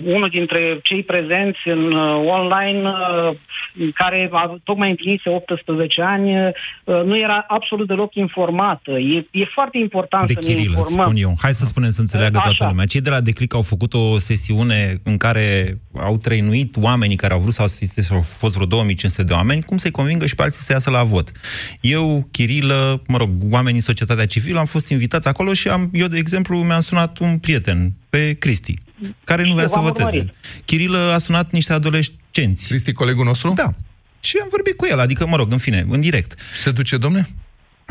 unul 0.04 0.28
dintre 0.30 0.80
cei 0.82 1.02
prezenți 1.02 1.58
în 1.64 1.92
uh, 1.92 2.26
online, 2.26 2.88
uh, 2.88 3.36
care 3.94 4.28
a, 4.32 4.56
tocmai 4.64 4.88
împlinise 4.90 5.30
18 5.30 6.02
ani, 6.02 6.46
uh, 6.46 7.02
nu 7.04 7.18
era 7.18 7.44
absolut 7.48 7.86
deloc 7.86 8.14
informată. 8.14 8.90
E, 8.90 9.26
e 9.30 9.44
foarte 9.54 9.78
important 9.78 10.26
De 10.26 10.32
să 10.32 10.38
ne 10.40 10.46
Chiril, 10.46 10.60
îți 10.68 10.78
informăm. 10.78 11.04
spun 11.04 11.16
eu. 11.16 11.34
Hai 11.40 11.52
să 11.52 11.64
spunem 11.64 11.90
să 11.90 12.00
înțeleagă 12.00 12.36
Așa. 12.36 12.46
toată 12.48 12.66
lumea. 12.68 12.86
Cei 12.86 13.00
de 13.00 13.10
la 13.10 13.20
Declic 13.20 13.54
au 13.54 13.62
făcut 13.62 13.94
o 13.94 14.18
sesiune 14.18 15.00
în 15.04 15.16
care 15.16 15.78
au 15.96 16.16
trăinuit 16.16 16.76
oamenii 16.82 17.16
care 17.16 17.32
au 17.32 17.40
vrut 17.40 17.52
să 17.52 17.62
asiste, 17.62 18.02
și 18.02 18.12
au 18.12 18.22
fost 18.38 18.54
vreo 18.54 18.66
2500 18.66 19.22
de 19.24 19.32
oameni, 19.32 19.62
cum 19.62 19.76
să-i 19.76 19.90
convingă 19.90 20.26
și 20.26 20.34
pe 20.34 20.42
alții 20.42 20.62
să 20.62 20.72
iasă 20.72 20.90
la 20.90 21.02
vot. 21.02 21.32
Eu, 21.80 22.26
Chirilă, 22.30 23.02
mă 23.08 23.16
rog, 23.16 23.30
oamenii 23.50 23.80
societatea 23.80 24.26
civilă, 24.26 24.58
am 24.58 24.66
fost 24.66 24.88
invitați 24.88 25.28
acolo 25.28 25.52
și 25.52 25.68
am, 25.68 25.90
eu, 25.92 26.06
de 26.06 26.18
exemplu, 26.18 26.56
mi-am 26.56 26.80
sunat 26.80 27.18
un 27.18 27.38
prieten 27.38 27.88
pe 28.10 28.36
Cristi, 28.38 28.74
care 29.24 29.46
nu 29.46 29.54
vrea 29.54 29.66
să 29.66 29.72
v-am 29.74 29.84
voteze. 29.84 30.06
urmărit. 30.06 30.34
Chirilă 30.64 31.12
a 31.14 31.18
sunat 31.18 31.50
niște 31.50 31.72
adolescenți. 31.72 32.68
Cristi, 32.68 32.92
colegul 32.92 33.24
nostru? 33.24 33.52
Da. 33.52 33.70
Și 34.20 34.38
am 34.42 34.48
vorbit 34.50 34.76
cu 34.76 34.86
el, 34.90 34.98
adică, 34.98 35.26
mă 35.26 35.36
rog, 35.36 35.52
în 35.52 35.58
fine, 35.58 35.86
în 35.88 36.00
direct. 36.00 36.40
Se 36.54 36.70
duce, 36.70 36.96
domne? 36.96 37.28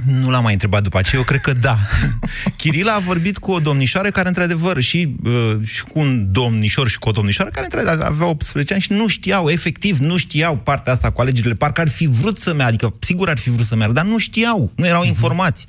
Nu 0.06 0.30
l-am 0.30 0.44
mai 0.44 0.54
întrebat 0.54 0.84
după 0.84 0.98
aceea, 0.98 1.22
eu 1.22 1.28
cred 1.28 1.42
că 1.42 1.54
da. 1.54 1.78
Chirila 2.58 2.94
a 2.94 3.00
vorbit 3.00 3.38
cu 3.38 3.52
o 3.52 3.60
domnișoară 3.60 4.10
care, 4.10 4.28
într-adevăr, 4.28 4.82
și, 4.82 5.16
uh, 5.26 5.66
și 5.66 5.84
cu 5.84 6.00
un 6.00 6.32
domnișor 6.32 6.88
și 6.88 6.98
cu 6.98 7.10
o 7.10 7.12
domnișoară 7.12 7.50
care, 7.50 7.64
într-adevăr, 7.64 8.06
avea 8.06 8.28
18 8.28 8.74
ani 8.74 8.82
și 8.82 8.92
nu 8.92 9.08
știau, 9.08 9.50
efectiv, 9.50 9.98
nu 9.98 10.18
știau 10.18 10.56
partea 10.56 10.94
asta 10.94 11.12
cu 11.12 11.22
alegerile. 11.22 11.54
Parcă 11.54 11.82
ar 11.82 11.90
fi 11.90 12.08
vrut 12.08 12.40
să 12.40 12.54
meargă, 12.54 12.86
adică 12.86 12.98
sigur 13.00 13.30
ar 13.30 13.38
fi 13.38 13.50
vrut 13.50 13.66
să 13.66 13.76
meargă, 13.76 13.94
dar 13.94 14.06
nu 14.06 14.18
știau, 14.18 14.72
nu 14.76 14.86
erau 14.86 15.04
informați. 15.04 15.66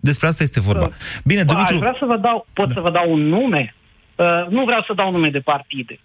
Despre 0.00 0.26
asta 0.26 0.42
este 0.42 0.60
vorba. 0.60 0.90
Bine, 1.24 1.42
Bă, 1.44 1.52
Aș 1.52 1.56
Dumitru, 1.56 1.78
vrea 1.78 1.96
să 1.98 2.04
vă 2.04 2.16
dau, 2.16 2.46
pot 2.52 2.70
să 2.70 2.80
vă 2.80 2.90
dau 2.90 3.12
un 3.12 3.20
nume? 3.28 3.74
Uh, 4.18 4.46
nu 4.56 4.64
vreau 4.64 4.82
să 4.86 4.92
dau 5.00 5.10
nume 5.10 5.30
de 5.30 5.38
partide. 5.52 5.98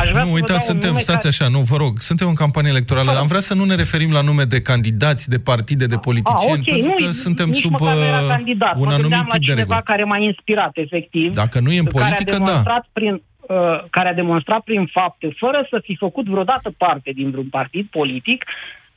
Aș 0.00 0.08
vrea 0.10 0.22
să 0.22 0.26
Nu, 0.28 0.32
vă 0.34 0.38
uitați, 0.40 0.50
dau 0.52 0.66
un 0.66 0.70
suntem, 0.72 0.88
nume 0.88 1.00
stați 1.00 1.22
care- 1.22 1.34
așa, 1.34 1.46
nu, 1.56 1.60
vă 1.72 1.76
rog, 1.76 1.92
suntem 1.98 2.28
în 2.28 2.34
campanie 2.44 2.70
electorală. 2.70 3.10
Am 3.22 3.26
vrea 3.26 3.40
să 3.48 3.54
nu 3.54 3.64
ne 3.64 3.74
referim 3.74 4.12
la 4.12 4.22
nume 4.28 4.44
de 4.54 4.60
candidați, 4.70 5.28
de 5.28 5.38
partide, 5.50 5.86
de 5.86 5.96
politicieni, 6.08 6.62
Ah, 6.66 6.72
ok, 6.72 6.74
pentru 6.74 6.92
nu, 7.00 7.06
că 7.06 7.12
suntem 7.12 7.46
nici 7.48 7.56
sub 7.64 7.70
măcar 7.70 7.94
nu 7.94 8.00
era 8.12 8.20
uh, 8.22 8.28
candidat. 8.36 8.74
un 8.74 8.80
mă 8.80 8.86
anumit 8.86 9.00
gândeam 9.00 9.26
la 9.28 9.34
tip 9.34 9.40
de 9.44 9.50
cineva 9.50 9.74
reguli. 9.80 9.88
care 9.90 10.04
m-a 10.04 10.18
inspirat, 10.30 10.72
efectiv. 10.86 11.28
Dacă 11.34 11.60
nu 11.64 11.70
e 11.72 11.78
în 11.78 11.84
care 11.84 12.04
a 12.04 12.06
politică, 12.06 12.36
da. 12.38 12.44
demonstrat 12.44 12.84
Prin, 12.92 13.12
uh, 13.14 13.84
care 13.96 14.08
a 14.08 14.14
demonstrat 14.22 14.60
prin 14.68 14.82
fapte, 14.92 15.26
fără 15.38 15.66
să 15.70 15.76
fi 15.86 15.94
făcut 16.04 16.26
vreodată 16.34 16.68
parte 16.84 17.10
din 17.18 17.30
vreun 17.30 17.48
partid 17.58 17.86
politic, 17.98 18.44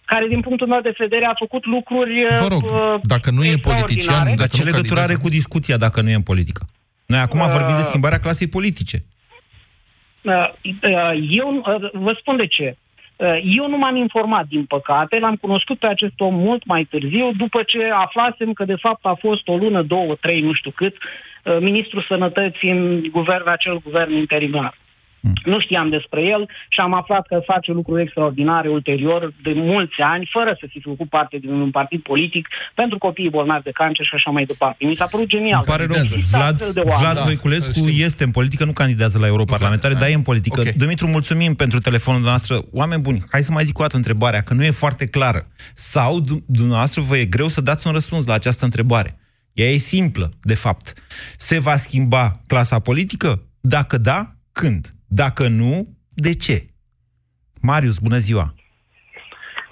care, 0.05 0.25
din 0.33 0.41
punctul 0.47 0.67
meu 0.67 0.81
de 0.81 0.93
vedere, 0.97 1.25
a 1.25 1.35
făcut 1.43 1.63
lucruri 1.65 2.15
uh, 2.31 2.39
Vă 2.39 2.47
rog, 2.55 2.63
uh, 2.63 2.99
dacă 3.13 3.29
nu 3.31 3.43
e 3.43 3.51
extraordinare. 3.51 3.71
politician, 3.73 4.23
dar 4.27 4.35
dacă 4.35 4.53
ce 4.55 4.63
nu 4.63 4.69
legătură 4.69 4.99
are 4.99 5.13
candidează- 5.13 5.23
cu 5.23 5.29
discuția 5.39 5.77
dacă 5.85 6.01
nu 6.01 6.09
e 6.09 6.21
în 6.23 6.27
politică? 6.31 6.61
Noi 7.13 7.21
acum 7.21 7.39
Uh, 7.39 7.53
vorbim 7.57 7.75
de 7.75 7.81
schimbarea 7.81 8.19
clasei 8.19 8.47
politice. 8.47 8.97
Uh, 10.21 10.49
uh, 10.83 11.13
Eu 11.29 11.49
uh, 11.55 11.89
vă 12.05 12.15
spun 12.19 12.35
de 12.37 12.47
ce. 12.47 12.75
Uh, 13.15 13.39
Eu 13.57 13.69
nu 13.69 13.77
m-am 13.77 13.95
informat, 13.95 14.45
din 14.47 14.65
păcate, 14.65 15.19
l-am 15.19 15.35
cunoscut 15.35 15.79
pe 15.79 15.87
acest 15.87 16.17
om 16.17 16.35
mult 16.35 16.65
mai 16.65 16.83
târziu, 16.83 17.31
după 17.37 17.63
ce 17.63 17.89
aflasem 17.93 18.53
că 18.53 18.65
de 18.65 18.75
fapt 18.75 19.05
a 19.05 19.15
fost 19.19 19.47
o 19.47 19.55
lună, 19.55 19.81
două, 19.81 20.15
trei, 20.15 20.41
nu 20.41 20.53
știu 20.53 20.71
cât, 20.71 20.95
uh, 20.97 21.57
ministrul 21.59 22.05
sănătății 22.07 22.69
în 22.69 23.01
guvern, 23.11 23.47
acel 23.47 23.81
guvern 23.83 24.11
interimar. 24.13 24.73
Nu 25.43 25.59
știam 25.59 25.89
despre 25.89 26.21
el 26.21 26.49
și 26.69 26.79
am 26.79 26.93
aflat 26.93 27.27
că 27.27 27.41
face 27.45 27.71
lucruri 27.71 28.01
extraordinare 28.01 28.69
ulterior 28.69 29.33
de 29.41 29.53
mulți 29.55 30.01
ani, 30.01 30.29
fără 30.31 30.57
să 30.59 30.65
fi 30.69 30.79
făcut 30.81 31.09
parte 31.09 31.37
din 31.37 31.49
un 31.49 31.71
partid 31.71 32.01
politic 32.01 32.47
pentru 32.75 32.97
copiii 32.97 33.29
bolnavi 33.29 33.63
de 33.63 33.71
cancer 33.71 34.05
și 34.05 34.11
așa 34.15 34.29
mai 34.31 34.45
departe. 34.45 34.85
Mi 34.85 34.95
s-a 34.95 35.05
părut 35.05 35.27
genial. 35.27 35.61
Îmi 35.65 35.75
pare 35.75 35.85
rău. 35.85 36.01
Există 36.03 36.37
Vlad, 36.37 36.53
astfel 36.53 36.71
de 36.73 36.79
oameni. 36.79 36.99
Vlad 37.01 37.15
Da, 37.15 37.21
Voiculescu 37.21 37.71
știm. 37.71 38.03
este 38.03 38.23
în 38.23 38.31
politică, 38.31 38.65
nu 38.65 38.73
candidează 38.73 39.19
la 39.19 39.27
europarlamentare, 39.27 39.93
dar 39.93 40.09
e 40.09 40.13
în 40.13 40.21
politică. 40.21 40.59
Ok. 40.61 40.69
Dumitru, 40.71 41.07
mulțumim 41.07 41.53
pentru 41.53 41.79
telefonul 41.79 42.21
noastră. 42.21 42.57
Oameni 42.71 43.01
buni, 43.01 43.23
hai 43.31 43.41
să 43.43 43.51
mai 43.51 43.63
zic 43.63 43.77
o 43.79 43.81
dată 43.81 43.95
întrebarea, 43.95 44.41
că 44.41 44.53
nu 44.53 44.63
e 44.63 44.71
foarte 44.71 45.07
clară. 45.07 45.47
Sau 45.73 46.19
du- 46.19 46.43
dumneavoastră 46.47 47.01
vă 47.01 47.17
e 47.17 47.25
greu 47.25 47.47
să 47.47 47.61
dați 47.61 47.87
un 47.87 47.93
răspuns 47.93 48.25
la 48.25 48.33
această 48.33 48.65
întrebare. 48.65 49.17
Ea 49.53 49.69
e 49.69 49.77
simplă, 49.77 50.31
de 50.41 50.53
fapt. 50.55 50.93
Se 51.37 51.59
va 51.59 51.75
schimba 51.77 52.31
clasa 52.47 52.79
politică? 52.79 53.41
Dacă 53.61 53.97
da, 53.97 54.32
când? 54.53 54.85
Dacă 55.07 55.47
nu, 55.47 55.87
de 56.13 56.35
ce? 56.35 56.67
Marius, 57.61 57.97
bună 57.99 58.17
ziua! 58.17 58.53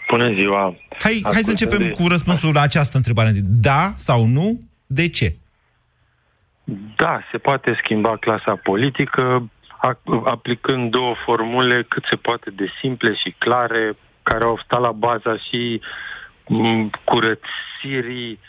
Bună 0.09 0.33
ziua! 0.33 0.75
Hai, 0.99 1.19
hai 1.23 1.33
să 1.33 1.49
începem 1.49 1.73
Ascultătorii- 1.73 2.03
cu 2.03 2.07
răspunsul 2.09 2.53
la 2.53 2.61
această 2.61 2.97
întrebare. 2.97 3.31
Da 3.43 3.93
sau 3.95 4.25
nu, 4.25 4.59
de 4.87 5.09
ce? 5.09 5.35
Da, 6.95 7.21
se 7.31 7.37
poate 7.37 7.79
schimba 7.83 8.17
clasa 8.17 8.55
politică 8.55 9.49
a- 9.81 9.99
aplicând 10.25 10.91
două 10.91 11.15
formule 11.25 11.83
cât 11.89 12.03
se 12.09 12.15
poate 12.15 12.49
de 12.49 12.67
simple 12.81 13.13
și 13.15 13.35
clare, 13.37 13.93
care 14.23 14.43
au 14.43 14.61
stat 14.65 14.81
la 14.81 14.91
baza 14.91 15.37
și 15.37 15.81
m, 16.47 16.89
curățirii 17.03 18.39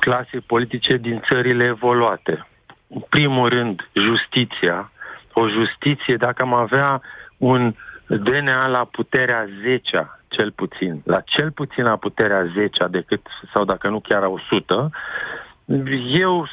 clasei 0.00 0.40
politice 0.40 0.96
din 0.96 1.22
țările 1.28 1.64
evoluate. 1.64 2.46
În 2.88 3.00
primul 3.08 3.48
rând, 3.48 3.88
justiția. 3.94 4.92
O 5.42 5.48
justiție, 5.48 6.16
dacă 6.16 6.42
am 6.42 6.54
avea 6.54 7.02
un 7.36 7.74
DNA 8.06 8.66
la 8.66 8.88
puterea 8.90 9.46
10 9.62 10.10
cel 10.28 10.50
puțin, 10.52 11.02
la 11.04 11.20
cel 11.20 11.50
puțin 11.50 11.84
la 11.84 11.96
puterea 11.96 12.42
10 12.54 12.86
decât, 12.90 13.26
sau 13.52 13.64
dacă 13.64 13.88
nu 13.88 14.00
chiar 14.00 14.22
a 14.22 14.28
100, 14.28 14.90
eu 16.20 16.48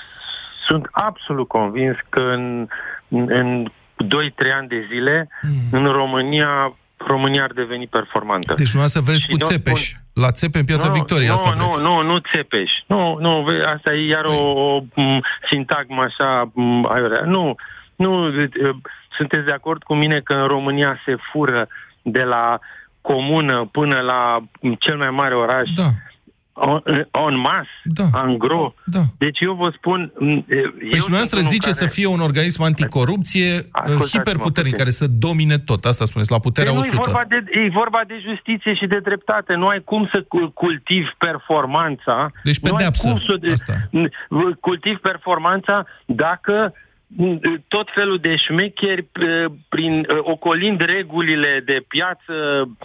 sunt 0.67 0.87
absolut 0.91 1.47
convins 1.47 1.95
că 2.09 2.19
în, 2.19 2.67
în 3.09 3.65
2-3 3.65 3.67
ani 4.57 4.67
de 4.67 4.85
zile, 4.91 5.29
în 5.71 5.85
România, 5.85 6.77
România 6.97 7.43
ar 7.43 7.51
deveni 7.51 7.87
performantă. 7.87 8.53
Deci 8.57 8.71
dumneavoastră 8.71 9.01
vreți 9.01 9.19
Și 9.21 9.27
cu 9.27 9.35
nu 9.39 9.45
Țepeș. 9.45 9.81
spun- 9.89 10.01
La 10.13 10.31
Țepe 10.31 10.57
în 10.57 10.65
Piața 10.65 10.87
nu, 10.87 10.93
Victoriei, 10.93 11.27
nu, 11.27 11.33
asta 11.33 11.49
nu, 11.55 11.63
vreți. 11.63 11.81
nu, 11.81 12.01
nu 12.01 12.17
țepeș. 12.33 12.71
Nu, 12.87 13.17
nu, 13.19 13.43
ve- 13.43 13.63
asta 13.75 13.93
e 13.93 14.07
iar 14.07 14.25
o, 14.25 14.49
o 14.51 14.79
m, 14.95 15.21
sintagmă 15.51 16.01
așa 16.01 16.51
m, 16.53 16.85
aiurea. 16.91 17.21
Nu, 17.25 17.55
nu, 17.97 18.27
e, 18.27 18.49
sunteți 19.17 19.45
de 19.45 19.51
acord 19.51 19.83
cu 19.83 19.93
mine 19.95 20.19
că 20.19 20.33
în 20.33 20.47
România 20.47 20.99
se 21.05 21.15
fură 21.31 21.67
de 22.01 22.23
la 22.23 22.59
comună 23.01 23.69
până 23.71 23.99
la 23.99 24.39
m, 24.61 24.73
cel 24.79 24.97
mai 24.97 25.09
mare 25.09 25.35
oraș 25.35 25.69
Da, 25.75 25.87
on, 26.53 26.81
en 27.29 27.37
masse, 27.39 27.69
Da. 27.83 28.21
în 28.23 28.37
gro. 28.37 28.73
da. 28.85 28.99
Deci 29.17 29.39
eu 29.39 29.53
vă 29.53 29.69
spun... 29.75 30.11
m, 30.19 30.25
e, 30.27 30.43
Deci 30.47 30.59
eu 30.81 31.05
dumneavoastră 31.07 31.37
sunt 31.39 31.49
unul 31.49 31.51
zice 31.57 31.69
care... 31.69 31.81
să 31.81 31.93
fie 31.95 32.07
un 32.07 32.19
organism 32.19 32.61
anticorupție 32.63 33.49
uh, 33.53 33.61
Ascultați-mă 33.71 34.19
hiperputernic, 34.23 34.71
puțin. 34.73 34.77
care 34.77 34.89
să 34.89 35.07
domine 35.07 35.57
tot. 35.57 35.85
Asta 35.85 36.05
spuneți, 36.05 36.31
la 36.31 36.39
puterea 36.39 36.71
Păi 36.71 36.79
nu, 36.79 36.87
100. 36.87 37.01
E 37.01 37.11
vorba, 37.11 37.23
de, 37.27 37.59
e 37.59 37.69
vorba 37.69 38.01
de 38.07 38.17
justiție 38.29 38.73
și 38.73 38.85
de 38.87 38.99
dreptate. 38.99 39.53
Nu 39.53 39.67
ai 39.67 39.81
cum 39.85 40.07
să 40.11 40.25
cu- 40.27 40.51
cultivi 40.53 41.09
performanța. 41.17 42.31
Deci 42.43 42.59
nu 42.59 42.69
ai 42.69 42.75
pedeapsă, 42.75 43.07
cum 43.07 43.19
să 43.19 43.35
de, 43.41 43.47
asta. 43.51 43.73
n- 43.73 44.11
cultivi 44.59 44.99
performanța 44.99 45.85
dacă 46.05 46.73
m, 46.73 46.77
tot 47.67 47.87
felul 47.93 48.17
de 48.19 48.35
șmecheri 48.35 49.01
p- 49.03 49.51
prin 49.69 49.93
uh, 49.99 50.05
ocolind 50.21 50.79
regulile 50.79 51.61
de 51.65 51.77
piață, 51.87 52.33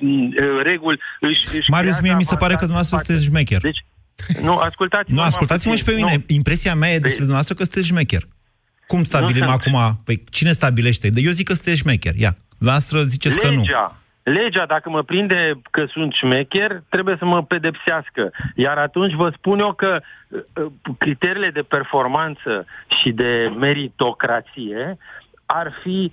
m, 0.01 0.27
uh, 0.27 0.63
reguli 0.63 0.99
își, 1.21 1.41
își 1.57 1.71
Marius, 1.71 1.97
creează 1.97 2.01
mie 2.03 2.15
mi 2.15 2.23
se 2.23 2.37
pare 2.37 2.55
că 2.55 2.65
avantaje 2.65 2.67
dumneavoastră 2.71 2.97
față- 2.97 3.07
sunteți 3.13 3.29
șmecher. 3.31 3.61
Deci, 3.61 3.85
nu, 4.43 4.57
ascultați-mă. 4.57 5.15
Nu, 5.15 5.21
mai 5.21 5.27
ascultați-mă 5.27 5.75
și 5.75 5.85
pe 5.85 5.91
puțin. 5.91 6.05
mine. 6.07 6.17
Nu. 6.29 6.35
Impresia 6.35 6.75
mea 6.75 6.89
e 6.89 6.93
despre 6.93 7.11
Păi- 7.11 7.27
dumneavoastră 7.29 7.55
că 7.55 7.63
sunteți 7.63 7.87
șmecher. 7.87 8.23
Cum 8.87 9.03
stabilim 9.05 9.45
sunt. 9.47 9.55
acum? 9.61 10.01
Păi 10.05 10.25
cine 10.31 10.53
stabilește? 10.53 11.09
De 11.09 11.21
eu 11.21 11.31
zic 11.33 11.47
că 11.47 11.55
sunteți 11.55 11.79
șmecher. 11.81 12.15
Ia, 12.17 12.37
dumneavoastră 12.59 13.03
ziceți 13.03 13.39
că 13.39 13.51
nu. 13.51 13.57
Legea. 13.61 13.97
Legea, 14.23 14.67
dacă 14.67 14.91
mă 14.91 15.03
prinde 15.03 15.61
că 15.71 15.85
sunt 15.85 16.13
șmecher, 16.13 16.83
trebuie 16.89 17.17
să 17.19 17.25
mă 17.25 17.43
pedepsească. 17.43 18.31
Iar 18.55 18.79
atunci 18.79 19.15
vă 19.15 19.33
spun 19.37 19.59
eu 19.59 19.73
că 19.73 20.01
uh, 20.29 20.41
uh, 20.57 20.73
criteriile 20.99 21.51
de 21.51 21.63
performanță 21.63 22.67
și 23.01 23.13
de 23.13 23.53
meritocrație 23.59 24.99
ar 25.47 25.73
fi 25.83 26.13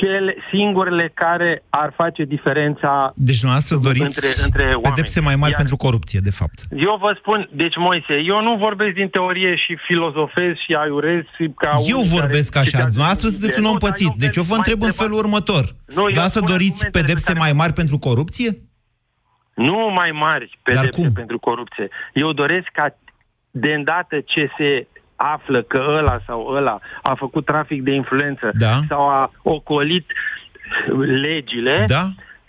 cele 0.00 0.34
singurele 0.50 1.06
care 1.14 1.62
ar 1.82 1.92
face 2.00 2.22
diferența 2.24 3.12
Deci 3.28 3.38
dumneavoastră 3.42 3.76
doriți 3.88 4.04
între, 4.04 4.28
între 4.48 4.62
oameni. 4.64 4.82
pedepse 4.82 5.20
mai 5.20 5.36
mari 5.36 5.50
Iar 5.50 5.60
pentru 5.62 5.76
corupție, 5.76 6.20
de 6.28 6.30
fapt. 6.40 6.58
Eu 6.88 6.96
vă 7.04 7.10
spun, 7.20 7.48
deci 7.62 7.76
Moise, 7.76 8.14
eu 8.32 8.38
nu 8.42 8.52
vorbesc 8.66 8.94
din 8.94 9.08
teorie 9.08 9.52
și 9.56 9.72
filozofez 9.86 10.52
și 10.64 10.72
aiurez 10.82 11.22
și 11.36 11.44
ca 11.62 11.70
Eu 11.94 11.98
unii 11.98 12.14
vorbesc 12.18 12.48
care 12.52 12.64
așa. 12.66 12.70
citează 12.70 12.88
Dumneavoastră 12.96 13.28
Biblie. 13.28 13.40
sunteți 13.40 13.58
un 13.60 13.66
om 13.72 13.72
Nu, 13.72 13.78
dar 13.78 13.88
pățit. 13.90 14.08
eu 14.12 14.14
Deci 14.24 14.36
eu 14.40 14.42
vă 14.50 14.54
mai 14.54 14.60
întreb 14.62 14.78
în 14.80 14.86
întrebat- 14.86 15.02
felul 15.02 15.18
următor. 15.24 15.64
eu 15.66 15.74
Dumneavoastră 16.10 16.40
spun 16.40 16.52
doriți 16.54 16.72
argumentele 16.80 16.94
pe 16.96 16.98
pedepse 17.00 17.30
care- 17.32 17.42
mai 17.44 17.52
mari 17.60 17.72
pentru 17.80 17.96
corupție? 18.08 18.50
Nu 19.68 19.78
mai 20.00 20.10
mari 20.26 20.46
pedepse 20.62 21.00
cum? 21.00 21.12
pentru 21.22 21.38
corupție. 21.48 21.86
Eu 22.22 22.28
doresc 22.42 22.68
ca 22.78 22.86
de 23.64 23.70
îndată 23.78 24.16
ce 24.32 24.42
se 24.58 24.68
află 25.16 25.62
că 25.62 25.78
ăla 25.98 26.18
sau 26.26 26.46
ăla 26.54 26.78
a 27.02 27.14
făcut 27.14 27.44
trafic 27.44 27.82
de 27.82 27.90
influență 27.90 28.50
Da. 28.58 28.80
sau 28.88 29.08
a 29.08 29.30
ocolit 29.42 30.06
legile, 31.22 31.84
Da? 31.86 32.08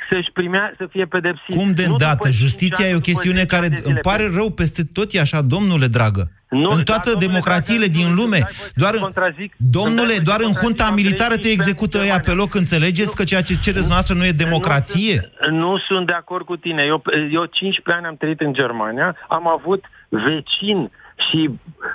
să-și 0.10 0.32
primea, 0.34 0.74
să 0.78 0.88
fie 0.92 1.06
pedepsit. 1.06 1.56
Cum 1.56 1.72
de 1.72 1.86
Nu 1.86 1.92
îndată? 1.92 2.12
după 2.12 2.24
cinci 2.24 2.36
Justiția 2.36 2.86
ani, 2.86 2.88
e 2.94 2.96
o 2.96 2.98
după 2.98 3.10
chestiune 3.12 3.40
10 3.40 3.46
care 3.56 3.66
ani 3.66 3.74
de 3.76 3.82
zile. 3.82 3.90
îmi 3.92 4.00
pare 4.02 4.30
rău 4.36 4.50
peste 4.52 4.84
tot, 4.94 5.14
e 5.14 5.20
așa, 5.20 5.42
domnule 5.42 5.88
dragă. 5.88 6.32
Nu, 6.50 6.70
în 6.70 6.78
da, 6.78 6.84
toate 6.84 7.10
domnule, 7.10 7.28
democrațiile 7.28 7.86
dacă 7.86 7.98
din 7.98 8.08
nu- 8.08 8.14
lume, 8.22 8.38
stai, 8.38 8.52
bă, 8.58 8.64
să 8.66 8.72
doar, 8.76 8.94
nu 8.94 9.00
contrazic. 9.00 9.54
domnule, 9.58 10.14
Stai, 10.14 10.18
bă, 10.18 10.24
doar 10.30 10.40
să 10.40 10.46
în 10.48 10.52
nu 10.54 10.60
junta 10.64 10.84
contrazic. 10.84 10.96
militară 11.04 11.34
Am 11.34 11.36
te 11.36 11.42
trăit 11.42 11.60
execută 11.60 11.98
în 11.98 12.06
ea 12.06 12.14
pe 12.14 12.20
Germania. 12.22 12.42
loc, 12.44 12.56
înțelegeți 12.56 13.16
că 13.16 13.24
ceea 13.24 13.42
ce 13.48 13.60
cereți 13.66 13.90
noastră 13.90 14.14
nu 14.16 14.26
e 14.26 14.32
democrație? 14.46 15.16
Nu 15.16 15.28
sunt, 15.46 15.58
nu 15.64 15.72
sunt 15.88 16.06
de 16.12 16.14
acord 16.22 16.46
cu 16.46 16.56
tine. 16.66 16.82
Eu, 16.94 17.00
eu 17.40 17.46
15 17.46 17.92
ani 17.98 18.06
am 18.12 18.18
trăit 18.22 18.40
în 18.48 18.54
Germania, 18.54 19.16
am 19.38 19.46
avut 19.58 19.82
vecin 20.10 20.92
și 21.18 21.50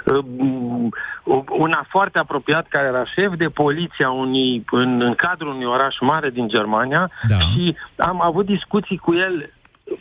uh, 0.04 0.24
una 1.48 1.86
foarte 1.88 2.18
apropiat 2.18 2.66
care 2.68 2.86
era 2.86 3.04
șef 3.04 3.32
de 3.36 3.48
poliție 3.48 4.04
a 4.04 4.10
unui, 4.10 4.64
în, 4.70 5.00
în 5.00 5.14
cadrul 5.14 5.50
unui 5.50 5.64
oraș 5.64 5.96
mare 6.00 6.30
din 6.30 6.48
Germania 6.48 7.10
Da. 7.28 7.38
și 7.38 7.76
am 7.96 8.22
avut 8.22 8.46
discuții 8.46 8.96
cu 8.96 9.14
el 9.14 9.52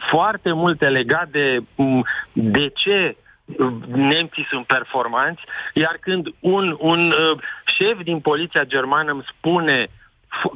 foarte 0.09 0.51
multe 0.51 0.85
legate 0.85 1.29
de 1.31 1.63
m, 1.75 2.03
de 2.33 2.71
ce 2.73 3.15
uh, 3.45 3.73
nemții 3.87 4.47
sunt 4.49 4.65
performanți, 4.65 5.41
iar 5.73 5.97
când 5.99 6.27
un, 6.39 6.75
un 6.79 7.11
uh, 7.11 7.39
șef 7.77 8.03
din 8.03 8.19
poliția 8.19 8.63
germană 8.63 9.11
îmi 9.11 9.25
spune 9.37 9.87
f- 9.87 10.00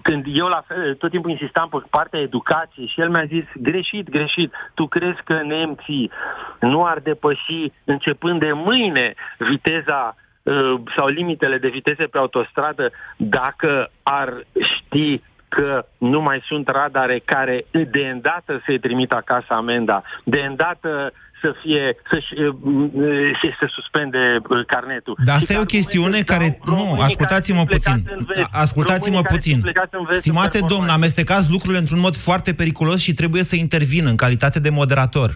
când 0.02 0.26
eu 0.28 0.48
la 0.48 0.64
fel, 0.68 0.96
tot 0.96 1.10
timpul 1.10 1.32
insistam 1.32 1.70
pe 1.70 1.78
partea 1.90 2.20
educației 2.20 2.88
și 2.88 3.02
el 3.02 3.10
mi-a 3.10 3.26
zis, 3.26 3.44
greșit, 3.54 4.10
greșit, 4.10 4.54
tu 4.74 4.88
crezi 4.88 5.24
că 5.24 5.42
nemții 5.42 6.12
nu 6.60 6.86
ar 6.86 7.00
depăși 7.00 7.72
începând 7.84 8.40
de 8.40 8.52
mâine 8.52 9.14
viteza 9.38 10.16
uh, 10.44 10.74
sau 10.96 11.08
limitele 11.08 11.58
de 11.58 11.68
viteze 11.68 12.04
pe 12.04 12.18
autostradă 12.18 12.92
dacă 13.18 13.90
ar 14.04 14.34
ști 14.76 15.22
că 15.50 15.86
nu 15.98 16.22
mai 16.22 16.42
sunt 16.46 16.68
radare 16.68 17.20
care 17.26 17.66
de 17.72 18.10
îndată 18.12 18.62
să-i 18.66 18.80
trimită 18.80 19.16
acasă 19.16 19.54
amenda, 19.54 20.04
de 20.24 20.40
îndată 20.40 21.12
să 21.46 21.52
fie, 21.64 21.84
să-și, 22.10 22.32
uh, 22.42 23.32
să 23.42 23.48
se 23.60 23.68
suspende 23.78 24.22
uh, 24.50 24.66
carnetul. 24.74 25.16
Dar 25.28 25.36
asta 25.40 25.52
Și 25.54 25.60
e 25.60 25.66
o 25.66 25.68
că 25.70 25.74
chestiune 25.76 26.06
argumentele 26.06 26.32
care... 26.34 26.48
dau 26.50 26.60
românii 26.72 26.90
Nu, 26.92 26.96
care 27.00 27.10
ascultați-mă 27.12 27.58
sunt 27.64 27.70
plecați 27.74 28.02
puțin. 28.02 28.16
în 28.18 28.24
vest. 28.30 28.48
A- 28.52 28.60
Ascultați-mă 28.66 29.06
Românii 29.06 29.24
care 29.28 29.36
puțin. 29.38 29.52
sunt 29.58 29.64
plecați 29.70 29.94
în 30.00 30.04
vest 30.10 30.12
sunt 30.22 30.26
Stimate 30.28 30.58
domn, 30.58 30.62
performanți. 30.70 30.96
amestecați 31.00 31.52
lucrurile 31.56 31.80
într-un 31.84 32.00
mod 32.08 32.16
foarte 32.28 32.52
periculos 32.62 33.00
și 33.06 33.14
trebuie 33.22 33.44
să 33.52 33.56
intervin 33.66 34.06
în 34.12 34.18
calitate 34.24 34.60
de 34.66 34.70
moderator. 34.82 35.30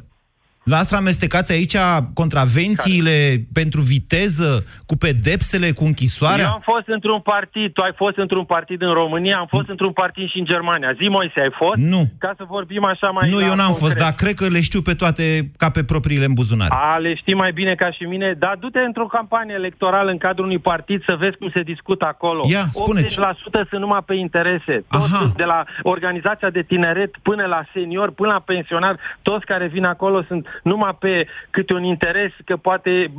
Dumneavoastră 0.70 1.04
amestecați 1.04 1.52
aici 1.58 1.78
contravențiile 2.22 3.18
care? 3.30 3.48
pentru 3.54 3.82
viteză, 3.82 4.50
cu 4.90 4.96
pedepsele, 5.06 5.68
cu 5.72 5.84
închisoarea? 5.92 6.46
Eu 6.46 6.52
am 6.60 6.64
fost 6.74 6.88
într-un 6.98 7.22
partid, 7.34 7.74
tu 7.74 7.82
ai 7.82 7.94
fost 8.04 8.18
într-un 8.18 8.46
partid 8.56 8.82
în 8.82 8.94
România, 9.02 9.38
am 9.38 9.50
fost 9.56 9.70
într-un 9.70 9.94
partid 10.02 10.30
și 10.30 10.38
în 10.40 10.46
Germania. 10.46 10.92
Zi, 11.00 11.06
Moise, 11.08 11.40
ai 11.46 11.54
fost? 11.62 11.78
Nu. 11.94 12.02
Ca 12.18 12.34
să 12.38 12.44
vorbim 12.48 12.84
așa 12.84 13.10
mai 13.16 13.30
Nu, 13.30 13.40
eu 13.50 13.56
n-am 13.60 13.74
concret. 13.74 13.84
fost, 13.84 13.98
dar 14.04 14.14
cred 14.22 14.34
că 14.34 14.46
le 14.56 14.62
știu 14.62 14.82
pe 14.82 14.94
toate 14.94 15.24
ca 15.58 15.70
pe 15.70 15.84
propriile 15.84 16.26
în 16.26 16.34
buzunare. 16.34 16.74
A, 16.74 16.98
le 16.98 17.16
știi 17.16 17.42
mai 17.44 17.52
bine 17.52 17.74
ca 17.76 17.92
și 17.92 18.04
mine, 18.04 18.36
dar 18.44 18.56
du-te 18.60 18.80
într-o 18.80 19.06
campanie 19.18 19.56
electorală 19.62 20.10
în 20.12 20.18
cadrul 20.18 20.46
unui 20.46 20.60
partid 20.72 21.04
să 21.04 21.16
vezi 21.20 21.38
cum 21.38 21.50
se 21.54 21.62
discută 21.62 22.06
acolo. 22.06 22.42
Ia, 22.50 22.66
spuneți. 22.72 23.20
80% 23.20 23.70
sunt 23.70 23.82
numai 23.86 24.04
pe 24.06 24.14
interese. 24.14 24.76
Toți 24.90 25.36
de 25.36 25.44
la 25.44 25.64
organizația 25.84 26.50
de 26.50 26.62
tineret 26.62 27.12
până 27.22 27.46
la 27.46 27.62
senior, 27.74 28.12
până 28.12 28.32
la 28.32 28.40
pensionar, 28.40 28.96
toți 29.22 29.46
care 29.46 29.68
vin 29.68 29.86
acolo 29.86 30.24
sunt 30.28 30.48
numai 30.64 30.98
pe 31.00 31.28
câte 31.50 31.74
un 31.74 31.84
interes 31.84 32.32
că 32.46 32.56
poate 32.58 33.12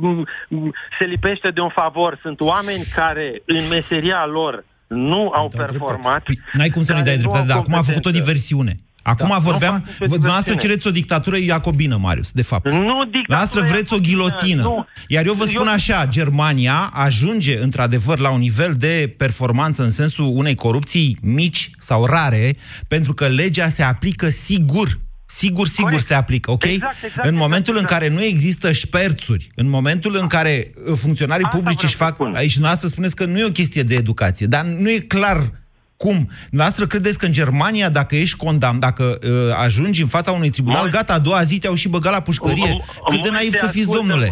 se 0.99 1.05
lipește 1.05 1.49
de 1.51 1.59
un 1.59 1.69
favor. 1.69 2.19
Sunt 2.21 2.39
oameni 2.41 2.83
care 2.95 3.41
în 3.45 3.67
meseria 3.69 4.25
lor 4.25 4.65
nu 4.87 5.31
au 5.33 5.51
performat. 5.57 6.23
Păi, 6.23 6.39
n-ai 6.53 6.69
cum 6.69 6.83
să 6.83 6.93
nu-i 6.93 7.03
dai 7.03 7.17
dreptate, 7.17 7.47
dar 7.47 7.57
acum 7.57 7.73
a 7.73 7.81
făcut 7.81 8.05
o 8.05 8.11
diversiune. 8.11 8.75
Acum 9.03 9.27
da, 9.29 9.37
vorbeam, 9.37 9.85
dumneavoastră 9.99 10.55
cereți 10.55 10.87
o 10.87 10.91
dictatură 10.91 11.37
iacobină, 11.37 11.97
Marius, 11.97 12.31
de 12.31 12.41
fapt. 12.41 12.71
Nu 12.71 13.05
dictatură 13.11 13.61
vreți 13.61 13.93
o 13.93 13.97
ghilotină. 13.97 14.61
Nu. 14.61 14.85
Iar 15.07 15.25
eu 15.25 15.33
vă 15.33 15.45
spun 15.45 15.67
eu... 15.67 15.73
așa, 15.73 16.05
Germania 16.05 16.89
ajunge 16.93 17.61
într-adevăr 17.61 18.19
la 18.19 18.31
un 18.31 18.39
nivel 18.39 18.73
de 18.77 19.13
performanță 19.17 19.83
în 19.83 19.89
sensul 19.89 20.31
unei 20.33 20.55
corupții 20.55 21.17
mici 21.21 21.69
sau 21.77 22.05
rare, 22.05 22.55
pentru 22.87 23.13
că 23.13 23.27
legea 23.27 23.69
se 23.69 23.83
aplică 23.83 24.25
sigur 24.25 24.87
Sigur, 25.33 25.67
sigur 25.67 25.89
Corect. 25.89 26.07
se 26.07 26.13
aplică, 26.13 26.51
ok? 26.51 26.63
Exact, 26.63 27.03
exact, 27.03 27.27
în 27.27 27.35
momentul 27.35 27.73
exact, 27.73 27.91
în 27.91 27.97
care 27.97 28.13
nu 28.13 28.23
există 28.23 28.71
șperțuri, 28.71 29.47
în 29.55 29.69
momentul 29.69 30.17
în 30.21 30.27
care 30.27 30.71
uh, 30.75 30.97
funcționarii 30.97 31.45
Asta 31.45 31.57
publici 31.57 31.83
își 31.83 31.95
fac... 31.95 32.17
Aici 32.33 32.57
noastră 32.57 32.87
spuneți 32.87 33.15
că 33.15 33.25
nu 33.25 33.39
e 33.39 33.45
o 33.45 33.51
chestie 33.51 33.83
de 33.83 33.95
educație, 33.95 34.45
dar 34.45 34.65
nu 34.65 34.89
e 34.89 34.99
clar 34.99 35.60
cum? 36.03 36.17
Noastră 36.49 36.85
credeți 36.85 37.17
că 37.17 37.25
în 37.25 37.31
Germania, 37.31 37.89
dacă 37.89 38.15
ești 38.15 38.37
condam, 38.45 38.77
dacă 38.79 39.03
uh, 39.03 39.29
ajungi 39.65 40.01
în 40.01 40.07
fața 40.07 40.31
unui 40.31 40.49
tribunal, 40.49 40.87
Mo- 40.87 40.91
gata, 40.91 41.13
a 41.13 41.19
doua 41.19 41.41
zi 41.49 41.59
te-au 41.59 41.75
și 41.75 41.89
băgat 41.89 42.13
la 42.13 42.21
pușcărie. 42.21 42.71
Cât 43.09 43.21
de 43.23 43.29
naiv 43.29 43.53
să 43.53 43.67
fiți, 43.67 43.89
domnule? 43.97 44.27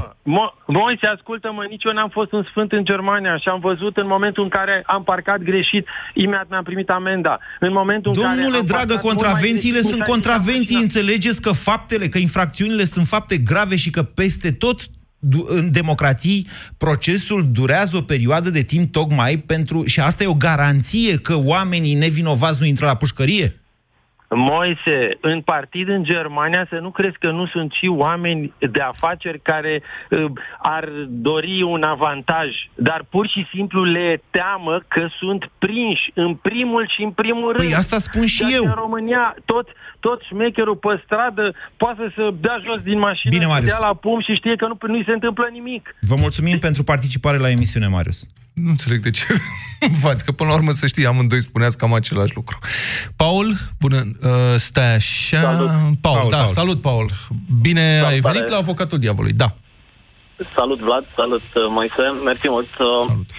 Moise, 0.66 1.06
ascultă-mă, 1.16 1.64
nici 1.70 1.84
eu 1.84 1.94
n-am 1.94 2.10
fost 2.10 2.32
un 2.32 2.44
sfânt 2.50 2.72
în 2.72 2.84
Germania 2.86 3.38
și 3.38 3.48
am 3.50 3.60
văzut 3.60 3.98
în 3.98 4.08
momentul 4.08 4.44
în 4.44 4.50
care 4.50 4.84
am 4.86 5.04
parcat 5.04 5.40
greșit, 5.50 5.88
imediat 6.14 6.50
mi-am 6.50 6.64
primit 6.64 6.90
amenda. 6.90 7.40
În 7.60 7.72
momentul 7.72 8.14
Domnule 8.14 8.46
în 8.46 8.52
care 8.52 8.58
am 8.58 8.66
dragă, 8.66 8.96
contravențiile 9.10 9.80
sunt 9.80 10.04
contravenții, 10.04 10.82
înțelegeți 10.82 11.42
că 11.42 11.52
faptele, 11.52 12.06
că 12.08 12.18
infracțiunile 12.18 12.84
sunt 12.84 13.08
fapte 13.08 13.38
grave 13.38 13.76
și 13.76 13.90
că 13.90 14.04
peste 14.04 14.52
tot 14.52 14.78
în 15.46 15.72
democrații 15.72 16.48
procesul 16.78 17.50
durează 17.52 17.98
o 17.98 18.02
perioadă 18.02 18.50
de 18.50 18.62
timp 18.62 18.92
tocmai 18.92 19.38
pentru... 19.38 19.86
și 19.86 20.00
asta 20.00 20.24
e 20.24 20.28
o 20.28 20.34
garanție 20.34 21.18
că 21.18 21.36
oamenii 21.38 21.94
nevinovați 21.94 22.60
nu 22.60 22.66
intră 22.66 22.86
la 22.86 22.96
pușcărie? 22.96 23.60
Moise, 24.36 25.18
în 25.22 25.42
partid 25.42 25.88
în 25.90 26.04
Germania 26.04 26.66
să 26.70 26.76
nu 26.76 26.90
crezi 26.92 27.18
că 27.18 27.32
nu 27.32 27.48
sunt 27.48 27.72
și 27.72 27.88
oameni 27.88 28.54
de 28.72 28.80
afaceri 28.80 29.40
care 29.42 29.82
uh, 30.10 30.26
ar 30.62 30.90
dori 31.08 31.62
un 31.62 31.84
avantaj, 31.84 32.48
dar 32.76 33.06
pur 33.10 33.28
și 33.28 33.48
simplu 33.54 33.84
le 33.84 34.22
teamă 34.30 34.82
că 34.88 35.08
sunt 35.20 35.52
prinși 35.60 36.12
în 36.14 36.36
primul 36.36 36.92
și 36.96 37.04
în 37.04 37.12
primul 37.12 37.54
păi 37.56 37.66
rând. 37.66 37.78
asta 37.78 37.98
spun 37.98 38.26
și 38.26 38.42
Dar 38.42 38.52
eu. 38.54 38.64
În 38.64 38.76
România 38.78 39.36
tot, 39.46 39.68
tot 40.00 40.22
șmecherul 40.22 40.76
pe 40.76 41.02
stradă 41.04 41.54
poate 41.78 42.14
să 42.16 42.34
dea 42.42 42.58
jos 42.66 42.82
din 42.84 43.00
mașină, 43.00 43.34
Bine, 43.34 43.46
Marius. 43.46 43.72
să 43.72 43.78
dea 43.80 43.88
la 43.88 43.94
pum 43.96 44.22
și 44.22 44.34
știe 44.34 44.56
că 44.56 44.68
nu, 44.68 44.78
nu 44.88 45.04
se 45.04 45.12
întâmplă 45.12 45.48
nimic. 45.52 45.96
Vă 46.02 46.16
mulțumim 46.20 46.58
pentru 46.60 46.84
participare 46.84 47.38
la 47.38 47.50
emisiune, 47.50 47.88
Marius. 47.88 48.28
Nu 48.64 48.70
înțeleg 48.70 49.02
de 49.02 49.10
ce 49.10 49.26
fați, 50.06 50.26
că 50.26 50.32
până 50.32 50.50
la 50.50 50.56
urmă 50.56 50.72
să 50.72 50.88
știi, 50.88 51.06
amândoi 51.06 51.42
spuneați 51.42 51.78
cam 51.78 51.94
același 51.94 52.36
lucru. 52.36 52.58
Paul, 53.16 53.56
bună, 53.80 54.04
uh, 54.24 54.30
stai 54.58 54.96
așa... 54.96 55.42
Salut. 55.42 55.70
Paul, 55.70 55.98
Paul, 56.02 56.30
da, 56.30 56.38
Paul. 56.38 56.50
salut, 56.50 56.82
Paul. 56.82 57.12
Bine 57.62 57.82
Salutare. 57.82 58.14
ai 58.14 58.20
venit 58.20 58.48
la 58.48 58.58
Avocatul 58.58 58.98
Diavolului, 58.98 59.34
da. 59.36 59.56
Salut, 60.58 60.80
Vlad, 60.80 61.04
salut, 61.16 61.42
uh, 61.42 61.50
Moise, 61.70 62.24
mersi 62.26 62.48
mult. 62.50 62.68
Uh, 62.68 63.06
Salut. 63.08 63.30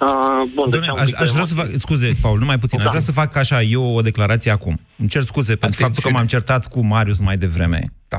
Uh, 0.00 0.08
bun, 0.54 0.70
deci 0.70 0.84
Doamne, 0.84 1.02
aș, 1.02 1.10
aș 1.20 1.28
vrea 1.30 1.44
să 1.44 1.54
fac, 1.54 1.66
scuze, 1.76 2.12
Paul, 2.20 2.38
numai 2.38 2.58
puțin, 2.58 2.78
Da. 2.78 2.84
aș 2.84 2.90
vrea 2.90 3.02
să 3.02 3.12
fac 3.12 3.36
așa, 3.36 3.62
eu 3.62 3.84
o 3.94 4.00
declarație 4.00 4.50
acum. 4.50 4.80
Îmi 4.96 5.08
cer 5.08 5.22
scuze 5.22 5.56
pentru 5.56 5.66
Atențiune. 5.66 5.92
faptul 5.92 6.10
că 6.10 6.16
m-am 6.16 6.26
certat 6.26 6.68
cu 6.68 6.80
Marius 6.86 7.18
mai 7.18 7.36
devreme. 7.36 7.92
Da. 8.08 8.16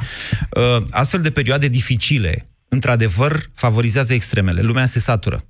Uh, 0.61 0.83
astfel 0.91 1.21
de 1.21 1.31
perioade 1.31 1.67
dificile, 1.67 2.49
într-adevăr, 2.69 3.39
favorizează 3.53 4.13
extremele. 4.13 4.61
Lumea 4.61 4.85
se 4.85 4.99
satură. 4.99 5.43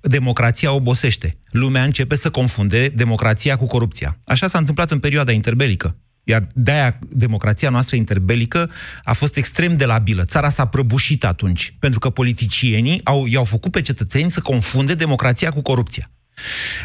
Democrația 0.00 0.72
obosește. 0.72 1.38
Lumea 1.50 1.84
începe 1.84 2.14
să 2.14 2.30
confunde 2.30 2.88
democrația 2.88 3.56
cu 3.56 3.66
corupția. 3.66 4.18
Așa 4.24 4.46
s-a 4.46 4.58
întâmplat 4.58 4.90
în 4.90 4.98
perioada 4.98 5.32
interbelică. 5.32 5.96
Iar 6.24 6.48
de-aia 6.54 6.98
democrația 7.10 7.70
noastră 7.70 7.96
interbelică 7.96 8.70
a 9.04 9.12
fost 9.12 9.36
extrem 9.36 9.76
de 9.76 9.84
labilă. 9.84 10.24
Țara 10.24 10.48
s-a 10.48 10.64
prăbușit 10.64 11.24
atunci, 11.24 11.74
pentru 11.78 11.98
că 11.98 12.10
politicienii 12.10 13.00
au, 13.04 13.26
i-au 13.26 13.44
făcut 13.44 13.72
pe 13.72 13.80
cetățeni 13.80 14.30
să 14.30 14.40
confunde 14.40 14.94
democrația 14.94 15.50
cu 15.50 15.62
corupția. 15.62 16.10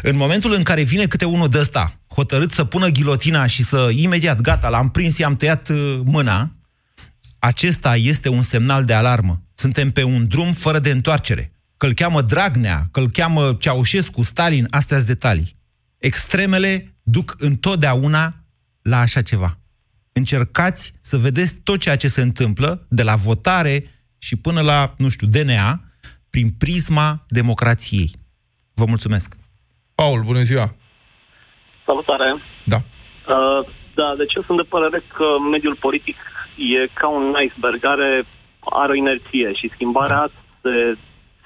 În 0.02 0.16
momentul 0.16 0.52
în 0.52 0.62
care 0.62 0.82
vine 0.82 1.06
câte 1.06 1.24
unul 1.24 1.48
de 1.48 1.58
ăsta, 1.58 2.00
hotărât 2.14 2.52
să 2.52 2.64
pună 2.64 2.88
ghilotina 2.88 3.46
și 3.46 3.64
să, 3.64 3.90
imediat, 3.94 4.40
gata, 4.40 4.68
l-am 4.68 4.90
prins, 4.90 5.18
i-am 5.18 5.36
tăiat 5.36 5.68
uh, 5.68 6.00
mâna, 6.04 6.56
acesta 7.38 7.96
este 7.96 8.28
un 8.28 8.42
semnal 8.42 8.84
de 8.84 8.92
alarmă. 8.92 9.42
Suntem 9.54 9.90
pe 9.90 10.02
un 10.02 10.28
drum 10.28 10.52
fără 10.52 10.78
de 10.78 10.90
întoarcere. 10.90 11.55
Că-l 11.76 11.92
cheamă 11.92 12.20
Dragnea, 12.22 12.78
că-l 12.92 13.08
cheamă 13.08 13.54
Ceaușescu, 13.60 14.22
Stalin, 14.22 14.66
astea 14.70 14.96
sunt 14.96 15.08
detalii. 15.08 15.56
Extremele 15.98 16.96
duc 17.02 17.34
întotdeauna 17.38 18.34
la 18.82 18.98
așa 18.98 19.22
ceva. 19.22 19.58
Încercați 20.12 20.94
să 21.00 21.16
vedeți 21.16 21.60
tot 21.62 21.78
ceea 21.80 21.96
ce 21.96 22.08
se 22.08 22.20
întâmplă, 22.20 22.86
de 22.88 23.02
la 23.02 23.14
votare 23.14 23.84
și 24.18 24.36
până 24.36 24.60
la, 24.60 24.94
nu 24.98 25.08
știu, 25.08 25.26
DNA, 25.26 25.80
prin 26.30 26.48
prisma 26.58 27.24
democrației. 27.28 28.10
Vă 28.74 28.84
mulțumesc! 28.88 29.36
Paul, 29.94 30.22
bună 30.22 30.42
ziua! 30.42 30.74
Salutare! 31.86 32.42
Da. 32.64 32.76
Uh, 32.76 33.68
da, 33.94 34.14
deci 34.16 34.34
eu 34.34 34.42
sunt 34.42 34.58
de 34.58 34.70
părere 34.74 34.98
că 35.16 35.26
mediul 35.50 35.76
politic 35.86 36.16
e 36.56 36.86
ca 37.00 37.08
un 37.08 37.34
iceberg, 37.46 37.84
are, 37.84 38.26
are 38.60 38.92
o 38.92 39.00
inerție 39.02 39.52
și 39.52 39.70
schimbarea, 39.74 40.30
se, 40.62 40.72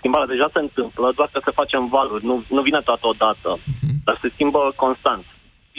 schimbarea 0.01 0.33
deja 0.35 0.49
se 0.53 0.59
întâmplă, 0.67 1.07
doar 1.19 1.29
că 1.33 1.41
se 1.45 1.57
face 1.61 1.77
în 1.77 1.89
valuri, 1.97 2.25
nu, 2.31 2.35
nu 2.57 2.61
vine 2.69 2.81
toată 2.89 3.07
odată, 3.13 3.51
dar 4.07 4.17
se 4.23 4.31
schimbă 4.35 4.61
constant. 4.77 5.25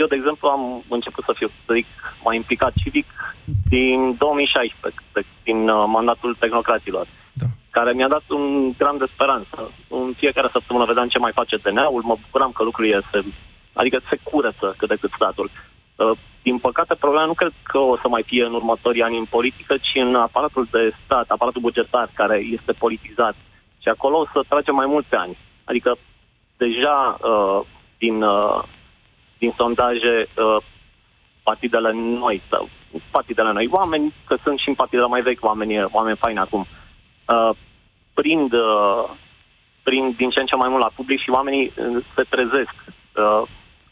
Eu, 0.01 0.07
de 0.07 0.15
exemplu, 0.15 0.47
am 0.47 0.63
început 0.97 1.23
să 1.23 1.33
fiu, 1.39 1.47
să 1.65 1.71
zic, 1.73 1.85
mai 2.23 2.35
implicat 2.35 2.73
civic 2.83 3.07
din 3.75 3.99
2016, 4.17 5.01
de- 5.13 5.25
din 5.43 5.69
uh, 5.69 5.83
mandatul 5.87 6.35
tehnocraților, 6.39 7.05
Da. 7.41 7.45
care 7.69 7.91
mi-a 7.93 8.07
dat 8.15 8.23
un 8.27 8.71
gram 8.77 8.97
de 8.97 9.07
speranță. 9.13 9.71
În 9.89 10.13
fiecare 10.17 10.49
săptămână 10.51 10.85
vedeam 10.85 11.07
ce 11.07 11.19
mai 11.19 11.31
face 11.39 11.55
DNA-ul, 11.57 12.01
mă 12.09 12.15
bucuram 12.23 12.51
că 12.51 12.63
lucrurile 12.63 13.01
se, 13.11 13.19
adică 13.73 13.97
se 14.09 14.17
curăță 14.23 14.67
cât 14.77 14.87
de 14.89 14.97
cât 15.01 15.11
statul. 15.15 15.49
Uh, 15.95 16.11
Din 16.43 16.57
păcate, 16.57 16.95
problema 16.95 17.25
nu 17.25 17.33
cred 17.33 17.53
că 17.63 17.77
o 17.77 17.97
să 18.01 18.07
mai 18.07 18.23
fie 18.25 18.43
în 18.45 18.53
următorii 18.53 19.01
ani 19.07 19.17
în 19.17 19.25
politică, 19.35 19.73
ci 19.77 19.91
în 20.05 20.15
aparatul 20.15 20.67
de 20.71 20.91
stat, 21.03 21.25
aparatul 21.29 21.61
bugetar 21.61 22.09
care 22.13 22.37
este 22.57 22.71
politizat. 22.71 23.35
Și 23.81 23.87
acolo 23.87 24.17
o 24.17 24.25
să 24.33 24.39
tragem 24.47 24.75
mai 24.75 24.85
mulți 24.85 25.13
ani. 25.13 25.37
Adică 25.63 25.97
deja 26.57 27.17
uh, 27.21 27.59
din, 27.97 28.21
uh, 28.21 28.63
din 29.37 29.53
sondaje 29.57 30.15
uh, 30.27 30.63
partidele 31.43 31.91
noi, 31.93 32.41
sau 32.49 32.69
partidele 33.11 33.51
noi, 33.51 33.67
oameni, 33.71 34.13
că 34.27 34.37
sunt 34.43 34.59
și 34.59 34.69
în 34.69 34.75
partidele 34.75 35.07
mai 35.07 35.21
vechi 35.21 35.43
oameni, 35.45 35.83
oameni 35.91 36.17
faini 36.17 36.39
acum, 36.39 36.67
uh, 37.27 37.55
prind, 38.13 38.53
uh, 38.53 39.03
prind 39.83 40.15
din 40.15 40.29
ce 40.29 40.39
în 40.39 40.45
ce 40.45 40.55
mai 40.55 40.69
mult 40.69 40.81
la 40.81 40.91
public 40.95 41.19
și 41.19 41.29
oamenii 41.29 41.65
uh, 41.65 42.05
se 42.15 42.23
trezesc. 42.29 42.75
Uh, 42.87 43.41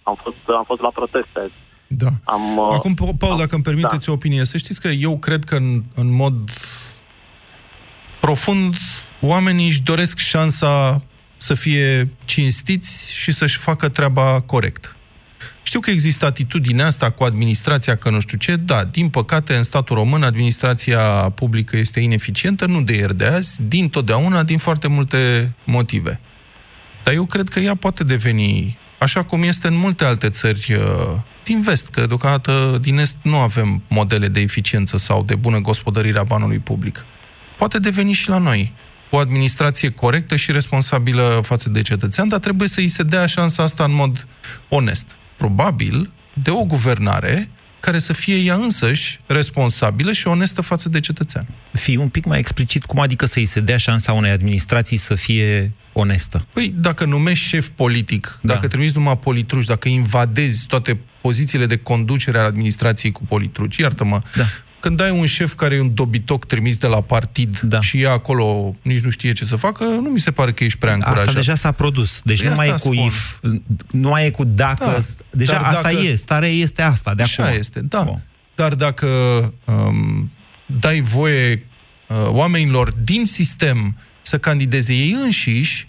am, 0.03 0.15
fost, 0.23 0.35
am 0.57 0.63
fost 0.63 0.81
la 0.81 0.89
proteste. 0.89 1.51
Da. 1.87 2.09
Am, 2.25 2.57
uh, 2.57 2.67
Acum, 2.71 2.93
Pa- 2.93 3.17
Paul, 3.19 3.31
am- 3.31 3.37
dacă 3.37 3.55
îmi 3.55 3.63
permiteți 3.63 4.05
da. 4.05 4.11
o 4.11 4.15
opinie, 4.15 4.43
să 4.45 4.57
știți 4.57 4.81
că 4.81 4.87
eu 4.87 5.17
cred 5.17 5.43
că 5.43 5.55
în, 5.55 5.81
în 5.95 6.15
mod 6.15 6.33
profund 8.19 8.73
oamenii 9.21 9.67
își 9.67 9.81
doresc 9.81 10.17
șansa 10.17 11.03
să 11.37 11.53
fie 11.53 12.09
cinstiți 12.25 13.13
și 13.13 13.31
să-și 13.31 13.57
facă 13.57 13.89
treaba 13.89 14.41
corect. 14.41 14.95
Știu 15.63 15.79
că 15.79 15.89
există 15.89 16.25
atitudinea 16.25 16.85
asta 16.85 17.09
cu 17.09 17.23
administrația, 17.23 17.95
că 17.95 18.09
nu 18.09 18.19
știu 18.19 18.37
ce, 18.37 18.55
da, 18.55 18.83
din 18.83 19.09
păcate, 19.09 19.55
în 19.55 19.63
statul 19.63 19.95
român, 19.95 20.23
administrația 20.23 20.99
publică 21.35 21.77
este 21.77 21.99
ineficientă, 21.99 22.65
nu 22.65 22.81
de 22.81 22.95
ieri 22.95 23.17
de 23.17 23.25
azi, 23.25 23.61
din 23.61 23.89
totdeauna, 23.89 24.43
din 24.43 24.57
foarte 24.57 24.87
multe 24.87 25.53
motive. 25.65 26.19
Dar 27.03 27.13
eu 27.13 27.25
cred 27.25 27.49
că 27.49 27.59
ea 27.59 27.75
poate 27.75 28.03
deveni, 28.03 28.77
așa 28.99 29.23
cum 29.23 29.43
este 29.43 29.67
în 29.67 29.75
multe 29.75 30.05
alte 30.05 30.29
țări 30.29 30.73
uh, 30.73 31.15
din 31.43 31.61
vest, 31.61 31.87
că 31.87 32.05
deocamdată 32.05 32.77
din 32.81 32.97
est 32.97 33.15
nu 33.23 33.37
avem 33.37 33.83
modele 33.89 34.27
de 34.27 34.39
eficiență 34.39 34.97
sau 34.97 35.23
de 35.23 35.35
bună 35.35 35.59
gospodărire 35.59 36.19
a 36.19 36.23
banului 36.23 36.59
public. 36.59 37.05
Poate 37.57 37.79
deveni 37.79 38.11
și 38.11 38.29
la 38.29 38.37
noi 38.37 38.73
o 39.09 39.17
administrație 39.17 39.89
corectă 39.89 40.35
și 40.35 40.51
responsabilă 40.51 41.39
față 41.43 41.69
de 41.69 41.81
cetățean, 41.81 42.27
dar 42.27 42.39
trebuie 42.39 42.67
să 42.67 42.79
îi 42.79 42.87
se 42.87 43.03
dea 43.03 43.25
șansa 43.25 43.63
asta 43.63 43.83
în 43.83 43.93
mod 43.93 44.27
onest. 44.69 45.17
Probabil 45.37 46.11
de 46.33 46.51
o 46.51 46.63
guvernare 46.63 47.49
care 47.79 47.99
să 47.99 48.13
fie 48.13 48.35
ea 48.35 48.55
însăși 48.55 49.19
responsabilă 49.25 50.11
și 50.11 50.27
onestă 50.27 50.61
față 50.61 50.89
de 50.89 50.99
cetățean. 50.99 51.47
Fii 51.73 51.95
un 51.95 52.09
pic 52.09 52.25
mai 52.25 52.39
explicit, 52.39 52.85
cum 52.85 52.99
adică 52.99 53.25
să-i 53.25 53.45
se 53.45 53.59
dea 53.59 53.77
șansa 53.77 54.13
unei 54.13 54.31
administrații 54.31 54.97
să 54.97 55.15
fie 55.15 55.73
onestă? 55.93 56.45
Păi, 56.53 56.73
dacă 56.77 57.05
numești 57.05 57.47
șef 57.47 57.67
politic, 57.67 58.39
da. 58.41 58.53
dacă 58.53 58.67
trimiți 58.67 58.97
numai 58.97 59.17
politruci, 59.17 59.65
dacă 59.65 59.87
invadezi 59.87 60.65
toate 60.65 60.99
pozițiile 61.21 61.65
de 61.65 61.77
conducere 61.77 62.39
a 62.39 62.43
administrației 62.43 63.11
cu 63.11 63.23
politruci, 63.25 63.77
iartă-mă, 63.77 64.21
da. 64.35 64.43
Când 64.79 65.01
ai 65.01 65.11
un 65.11 65.25
șef 65.25 65.53
care 65.53 65.75
e 65.75 65.79
un 65.79 65.93
dobitoc 65.93 66.45
trimis 66.45 66.77
de 66.77 66.87
la 66.87 67.01
partid 67.01 67.59
da. 67.59 67.81
și 67.81 68.01
e 68.01 68.07
acolo, 68.09 68.75
nici 68.81 68.99
nu 68.99 69.09
știe 69.09 69.31
ce 69.31 69.45
să 69.45 69.55
facă, 69.55 69.83
nu 69.83 70.09
mi 70.09 70.19
se 70.19 70.31
pare 70.31 70.51
că 70.51 70.63
ești 70.63 70.77
prea 70.77 70.93
încurajat. 70.93 71.27
Asta 71.27 71.33
deja 71.39 71.55
s-a 71.55 71.71
produs. 71.71 72.21
Deci 72.23 72.39
Păi 72.39 72.47
nu 72.47 72.53
mai 72.57 72.67
e 72.67 72.71
asta 72.71 72.89
cu 72.89 72.95
spun. 72.95 73.05
if, 73.07 73.39
nu 73.91 74.09
mai 74.09 74.25
e 74.25 74.29
cu 74.29 74.43
dacă. 74.43 74.85
Da, 74.85 75.03
deja 75.29 75.51
dar 75.51 75.63
asta 75.63 75.81
dacă- 75.81 76.03
e, 76.03 76.15
starea 76.15 76.49
este 76.49 76.81
asta, 76.81 77.13
de 77.15 77.21
Așa 77.23 77.43
acum. 77.43 77.57
este, 77.57 77.79
da. 77.81 78.19
Dar 78.55 78.75
dacă 78.75 79.07
um, 79.65 80.31
dai 80.79 81.01
voie 81.01 81.65
uh, 82.07 82.17
oamenilor 82.27 82.91
din 82.91 83.25
sistem 83.25 83.97
să 84.21 84.37
candideze 84.37 84.93
ei 84.93 85.15
înșiși 85.23 85.87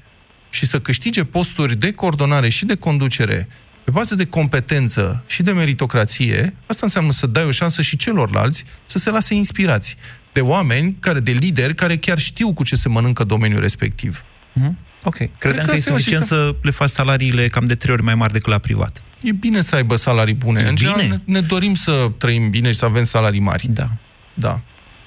și 0.51 0.67
să 0.67 0.81
câștige 0.81 1.25
posturi 1.25 1.77
de 1.77 1.93
coordonare 1.93 2.49
și 2.49 2.65
de 2.65 2.75
conducere 2.75 3.49
pe 3.91 3.97
bază 3.97 4.15
de 4.15 4.27
competență 4.27 5.23
și 5.27 5.43
de 5.43 5.53
meritocrație, 5.53 6.55
asta 6.67 6.81
înseamnă 6.83 7.13
să 7.13 7.27
dai 7.27 7.45
o 7.45 7.51
șansă 7.51 7.83
și 7.83 7.97
celorlalți 7.97 8.65
să 8.87 8.99
se 8.99 9.11
lase 9.11 9.35
inspirați 9.35 9.97
de 10.33 10.41
oameni, 10.41 10.97
care, 11.01 11.21
de 11.21 11.31
lideri, 11.31 11.75
care 11.75 11.97
chiar 11.97 12.19
știu 12.19 12.53
cu 12.53 12.65
ce 12.65 12.77
se 12.77 12.89
mănâncă 12.89 13.25
domeniul 13.25 13.61
respectiv. 13.61 14.25
Mhm. 14.53 14.79
Ok. 15.03 15.17
Credeam 15.39 15.65
că, 15.65 15.71
că 15.71 15.71
e 15.71 15.79
asta 15.79 15.91
e 15.91 15.93
un 15.93 15.99
suficient 15.99 16.25
să 16.25 16.55
le 16.63 16.71
faci 16.71 16.89
salariile 16.89 17.49
cam 17.49 17.65
de 17.65 17.75
trei 17.75 17.95
ori 17.95 18.03
mai 18.03 18.15
mari 18.15 18.33
decât 18.33 18.53
la 18.53 18.59
privat. 18.59 19.03
E 19.23 19.33
bine 19.33 19.61
să 19.61 19.75
aibă 19.75 19.97
salarii 19.97 20.35
bune. 20.35 20.63
În 20.63 20.77
general, 20.77 21.07
ne, 21.07 21.17
ne 21.25 21.41
dorim 21.41 21.75
să 21.75 22.11
trăim 22.19 22.51
bine 22.51 22.69
și 22.69 22.79
să 22.79 22.85
avem 22.85 23.05
salarii 23.05 23.41
mari. 23.41 23.69
Da. 23.71 23.89
Da. 24.35 24.61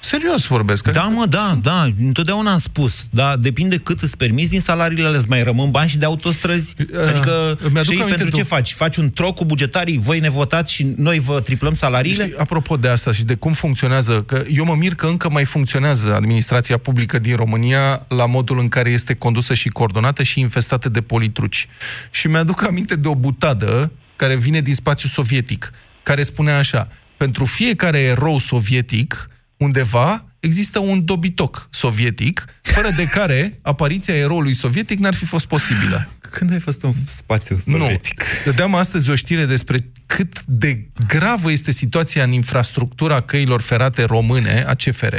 Serios 0.04 0.46
vorbesc. 0.46 0.88
Da, 0.90 1.02
mă, 1.02 1.26
da, 1.26 1.58
da, 1.62 1.88
întotdeauna 2.00 2.52
am 2.52 2.58
spus, 2.58 3.06
da, 3.10 3.36
depinde 3.36 3.76
cât 3.78 4.00
îți 4.00 4.16
permiți 4.16 4.50
din 4.50 4.60
salariile 4.60 5.06
alea, 5.06 5.18
îți 5.18 5.28
mai 5.28 5.42
rămân 5.42 5.70
bani 5.70 5.88
și 5.88 5.98
de 5.98 6.04
autostrăzi? 6.04 6.74
Adică, 6.78 7.30
Uh, 7.52 7.58
îmi 7.66 7.78
aduc 7.78 7.92
și 7.92 8.00
aminte 8.00 8.14
pentru 8.16 8.36
ce 8.36 8.42
de- 8.42 8.48
faci? 8.48 8.72
Faci 8.72 8.96
un 8.96 9.10
troc 9.10 9.34
cu 9.34 9.44
bugetarii, 9.44 9.98
voi 9.98 10.20
ne 10.20 10.30
votați 10.30 10.72
și 10.72 10.86
noi 10.96 11.18
vă 11.18 11.40
triplăm 11.40 11.74
salariile? 11.74 12.22
Știi, 12.24 12.38
apropo 12.38 12.76
de 12.76 12.88
asta 12.88 13.12
și 13.12 13.24
de 13.24 13.34
cum 13.34 13.52
funcționează, 13.52 14.22
că 14.22 14.42
eu 14.52 14.64
mă 14.64 14.74
mir 14.74 14.94
că 14.94 15.06
încă 15.06 15.30
mai 15.30 15.44
funcționează 15.44 16.14
administrația 16.14 16.76
publică 16.76 17.18
din 17.18 17.36
România 17.36 18.04
la 18.08 18.26
modul 18.26 18.58
în 18.58 18.68
care 18.68 18.90
este 18.90 19.14
condusă 19.14 19.54
și 19.54 19.68
coordonată 19.68 20.22
și 20.22 20.40
infestată 20.40 20.88
de 20.88 21.00
politruci. 21.00 21.68
Și 22.10 22.26
mi-aduc 22.26 22.66
aminte 22.66 22.96
de 22.96 23.08
o 23.08 23.14
butadă 23.14 23.92
care 24.16 24.36
vine 24.36 24.60
din 24.60 24.74
spațiul 24.74 25.10
sovietic, 25.10 25.72
care 26.02 26.22
spunea 26.22 26.58
așa, 26.58 26.88
pentru 27.16 27.44
fiecare 27.44 27.98
erou 27.98 28.38
sovietic, 28.38 29.28
undeva 29.56 30.24
există 30.40 30.78
un 30.78 31.04
dobitoc 31.04 31.68
sovietic, 31.70 32.44
fără 32.62 32.90
de 32.96 33.04
care 33.04 33.58
apariția 33.62 34.14
eroului 34.14 34.54
sovietic 34.54 34.98
n-ar 34.98 35.14
fi 35.14 35.24
fost 35.24 35.46
posibilă. 35.46 36.08
Când 36.20 36.52
ai 36.52 36.60
fost 36.60 36.82
în 36.82 36.92
spațiu 37.06 37.58
sovietic? 37.64 38.22
Nu. 38.22 38.50
Dădeam 38.50 38.74
astăzi 38.74 39.10
o 39.10 39.14
știre 39.14 39.44
despre 39.44 39.90
cât 40.06 40.42
de 40.46 40.86
gravă 41.06 41.50
este 41.52 41.70
situația 41.70 42.24
în 42.24 42.32
infrastructura 42.32 43.20
căilor 43.20 43.60
ferate 43.60 44.04
române, 44.04 44.64
a 44.66 44.74
CFR, 44.74 45.14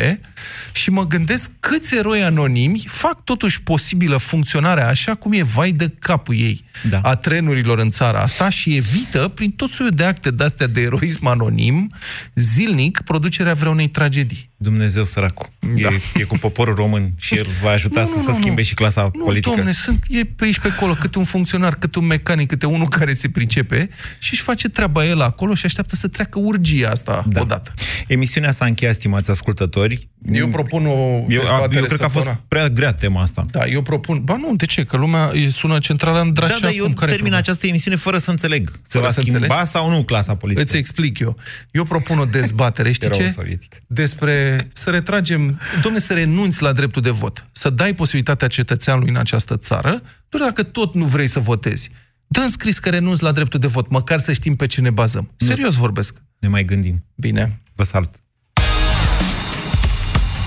și 0.71 0.89
mă 0.89 1.07
gândesc 1.07 1.51
câți 1.59 1.95
eroi 1.97 2.23
anonimi 2.23 2.85
fac 2.87 3.23
totuși 3.23 3.61
posibilă 3.61 4.17
funcționarea 4.17 4.87
așa 4.87 5.15
cum 5.15 5.33
e 5.33 5.43
vai 5.43 5.71
de 5.71 5.93
capul 5.99 6.35
ei 6.35 6.63
da. 6.89 6.99
a 6.99 7.15
trenurilor 7.15 7.79
în 7.79 7.89
țara 7.89 8.19
asta 8.19 8.49
și 8.49 8.75
evită, 8.75 9.27
prin 9.27 9.51
tot 9.51 9.69
soiul 9.69 9.93
de 9.95 10.03
acte 10.03 10.29
de-astea 10.29 10.67
de 10.67 10.81
eroism 10.81 11.27
anonim, 11.27 11.91
zilnic 12.35 13.01
producerea 13.01 13.53
vreunei 13.53 13.87
tragedii. 13.87 14.53
Dumnezeu 14.57 15.05
săracu. 15.05 15.53
Da. 15.59 15.89
E, 15.89 16.01
e 16.13 16.23
cu 16.23 16.37
poporul 16.37 16.75
român 16.75 17.13
și 17.17 17.37
el 17.37 17.47
va 17.61 17.69
ajuta 17.69 17.99
Nu, 18.05 18.05
să 18.05 18.15
nu, 18.15 18.23
se 18.23 18.29
nu, 18.29 18.35
schimbe 18.35 18.61
nu. 18.61 18.67
și 18.67 18.73
clasa 18.73 19.09
Nu, 19.13 19.23
politică. 19.23 19.55
domne, 19.55 19.71
sunt, 19.71 20.03
e 20.09 20.23
pe 20.23 20.45
aici 20.45 20.59
pe 20.59 20.67
acolo, 20.67 20.93
câte 20.93 21.17
un 21.17 21.23
funcționar, 21.23 21.75
câte 21.75 21.99
un 21.99 22.05
mecanic, 22.05 22.47
câte 22.47 22.65
unul 22.65 22.87
care 22.87 23.13
se 23.13 23.29
pricepe 23.29 23.89
și 24.19 24.33
își 24.33 24.41
face 24.41 24.69
treaba 24.75 25.05
el 25.05 25.21
acolo 25.21 25.53
și 25.53 25.65
așteaptă 25.65 25.95
să 25.95 26.07
treacă 26.07 26.39
urgia 26.39 26.89
asta 26.89 27.23
da. 27.27 27.41
odată. 27.41 27.73
Emisiunea 28.07 28.51
s-a 28.51 28.65
încheiat, 28.65 28.93
stimați 28.95 29.29
ascultători. 29.29 30.07
Eu 30.31 30.47
propun 30.47 30.85
o 30.85 30.89
eu, 30.91 31.25
dezbatere 31.27 31.75
eu 31.79 31.83
cred 31.83 31.99
că 31.99 32.05
a 32.05 32.07
fost 32.07 32.25
săptămâna. 32.25 32.41
prea 32.47 32.69
grea 32.69 32.93
tema 32.93 33.21
asta. 33.21 33.45
Da, 33.51 33.65
eu 33.65 33.81
propun... 33.81 34.21
Ba 34.23 34.35
nu, 34.35 34.55
de 34.55 34.65
ce? 34.65 34.83
Că 34.83 34.97
lumea 34.97 35.31
e- 35.33 35.49
sună 35.49 35.79
centrală 35.79 36.19
în 36.19 36.25
Da, 36.27 36.31
dracea 36.33 36.59
da, 36.59 36.67
acum. 36.67 36.77
eu 36.79 36.83
Care 36.85 36.95
e 36.95 36.97
termin 36.99 37.15
problema? 37.17 37.37
această 37.37 37.67
emisiune 37.67 37.95
fără 37.97 38.17
să 38.17 38.29
înțeleg. 38.29 38.69
Se 38.71 38.79
Fără 38.87 39.05
va 39.05 39.11
să 39.11 39.19
schimba 39.21 39.39
înțelegi? 39.39 39.69
sau 39.69 39.89
nu 39.89 40.03
clasa 40.03 40.35
politică? 40.35 40.65
Îți 40.67 40.77
explic 40.77 41.19
eu. 41.19 41.35
Eu 41.71 41.83
propun 41.83 42.17
o 42.19 42.25
dezbatere, 42.25 42.91
știi 42.91 43.05
Era 43.07 43.15
ce? 43.15 43.23
un 43.23 43.31
sovietic. 43.31 43.75
Despre 43.87 44.67
să 44.73 44.89
retragem, 44.89 45.59
domne, 45.81 45.99
să 45.99 46.13
renunți 46.13 46.61
la 46.61 46.71
dreptul 46.71 47.01
de 47.01 47.09
vot. 47.09 47.45
Să 47.51 47.69
dai 47.69 47.93
posibilitatea 47.93 48.47
cetățeanului 48.47 49.09
în 49.09 49.15
această 49.17 49.57
țară, 49.57 50.01
doar 50.29 50.43
dacă 50.49 50.63
tot 50.63 50.93
nu 50.95 51.05
vrei 51.05 51.27
să 51.27 51.39
votezi. 51.39 51.89
Dă 52.35 52.41
în 52.41 52.47
scris 52.47 52.79
că 52.79 52.89
renunți 52.89 53.23
la 53.23 53.31
dreptul 53.31 53.59
de 53.59 53.67
vot, 53.67 53.89
măcar 53.89 54.19
să 54.19 54.33
știm 54.33 54.55
pe 54.55 54.65
ce 54.65 54.81
ne 54.81 54.89
bazăm. 54.89 55.31
Serios 55.35 55.75
vorbesc. 55.75 56.15
Ne 56.39 56.47
mai 56.47 56.65
gândim. 56.65 57.05
Bine. 57.15 57.61
Vă 57.75 57.83
salut. 57.83 58.13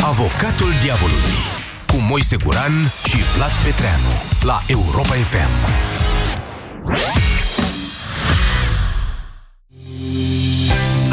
Avocatul 0.00 0.72
diavolului 0.80 1.38
cu 1.86 1.96
Moise 1.96 2.36
Guran 2.36 2.72
și 3.08 3.16
Vlad 3.36 3.50
Petreanu 3.64 4.12
la 4.42 4.62
Europa 4.66 5.14
FM. 5.14 5.50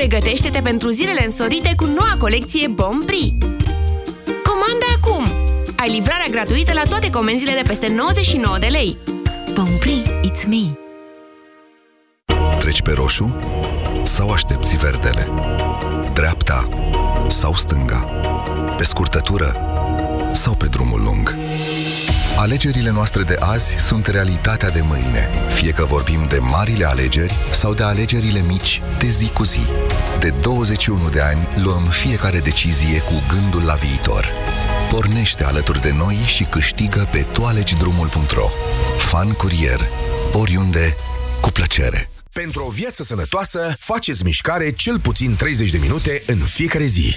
Pregătește-te 0.00 0.60
pentru 0.60 0.88
zilele 0.88 1.24
însorite 1.24 1.72
cu 1.76 1.84
noua 1.84 2.14
colecție 2.18 2.68
Bon 2.68 3.02
Prix. 3.06 3.46
Comanda 4.42 4.86
acum! 4.96 5.24
Ai 5.76 5.90
livrarea 5.90 6.26
gratuită 6.30 6.72
la 6.72 6.82
toate 6.82 7.10
comenzile 7.10 7.52
de 7.52 7.62
peste 7.66 7.88
99 7.88 8.58
de 8.58 8.66
lei. 8.66 8.96
Bon 9.54 9.68
Prix, 9.80 10.08
it's 10.08 10.46
me! 10.46 10.78
Treci 12.58 12.82
pe 12.82 12.92
roșu 12.92 13.36
sau 14.02 14.30
aștepți 14.30 14.76
verdele? 14.76 15.28
Dreapta 16.12 16.68
sau 17.28 17.54
stânga? 17.54 18.08
Pe 18.76 18.84
scurtătură 18.84 19.56
sau 20.32 20.54
pe 20.54 20.66
drumul 20.66 21.02
lung? 21.02 21.36
Alegerile 22.40 22.90
noastre 22.90 23.22
de 23.22 23.34
azi 23.38 23.74
sunt 23.78 24.06
realitatea 24.06 24.70
de 24.70 24.80
mâine, 24.80 25.30
fie 25.54 25.70
că 25.70 25.84
vorbim 25.84 26.24
de 26.28 26.38
marile 26.38 26.84
alegeri 26.84 27.34
sau 27.52 27.74
de 27.74 27.82
alegerile 27.82 28.40
mici 28.40 28.82
de 28.98 29.06
zi 29.06 29.28
cu 29.28 29.44
zi. 29.44 29.60
De 30.20 30.34
21 30.40 31.08
de 31.08 31.20
ani 31.20 31.48
luăm 31.62 31.82
fiecare 31.82 32.38
decizie 32.38 33.00
cu 33.00 33.22
gândul 33.28 33.62
la 33.62 33.74
viitor. 33.74 34.28
Pornește 34.90 35.44
alături 35.44 35.80
de 35.80 35.92
noi 35.92 36.14
și 36.14 36.44
câștigă 36.44 37.08
pe 37.10 37.26
toalegidrumul.ro 37.32 38.48
Fan 38.98 39.32
curier, 39.32 39.80
oriunde, 40.32 40.96
cu 41.40 41.50
plăcere. 41.50 42.10
Pentru 42.32 42.64
o 42.66 42.70
viață 42.70 43.02
sănătoasă, 43.02 43.74
faceți 43.78 44.24
mișcare 44.24 44.72
cel 44.72 45.00
puțin 45.00 45.36
30 45.36 45.70
de 45.70 45.78
minute 45.78 46.22
în 46.26 46.38
fiecare 46.38 46.84
zi. 46.84 47.16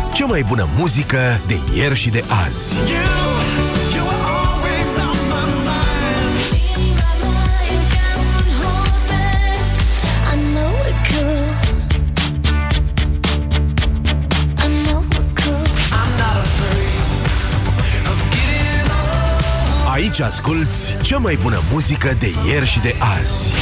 Cea 0.13 0.25
mai 0.25 0.43
bună 0.47 0.67
muzică 0.77 1.41
de 1.47 1.59
ieri 1.75 1.95
și 1.95 2.09
de 2.09 2.23
azi. 2.47 2.75
Aici 19.91 20.19
asculți 20.19 20.95
cea 21.01 21.17
mai 21.17 21.37
bună 21.41 21.61
muzică 21.71 22.15
de 22.19 22.33
ieri 22.47 22.65
și 22.65 22.79
de 22.79 22.95
azi. 23.19 23.53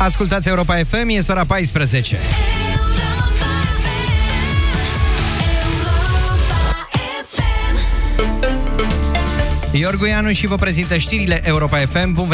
Ascultați 0.00 0.48
Europa 0.48 0.74
FM, 0.74 1.08
e 1.08 1.18
ora 1.28 1.44
14. 1.44 2.18
Iorgu 9.72 10.06
Ianu 10.06 10.32
și 10.32 10.46
vă 10.46 10.54
prezintă 10.54 10.96
știrile 10.96 11.40
Europa 11.44 11.76
FM. 11.78 12.12
Bun 12.12 12.26
venit 12.26 12.28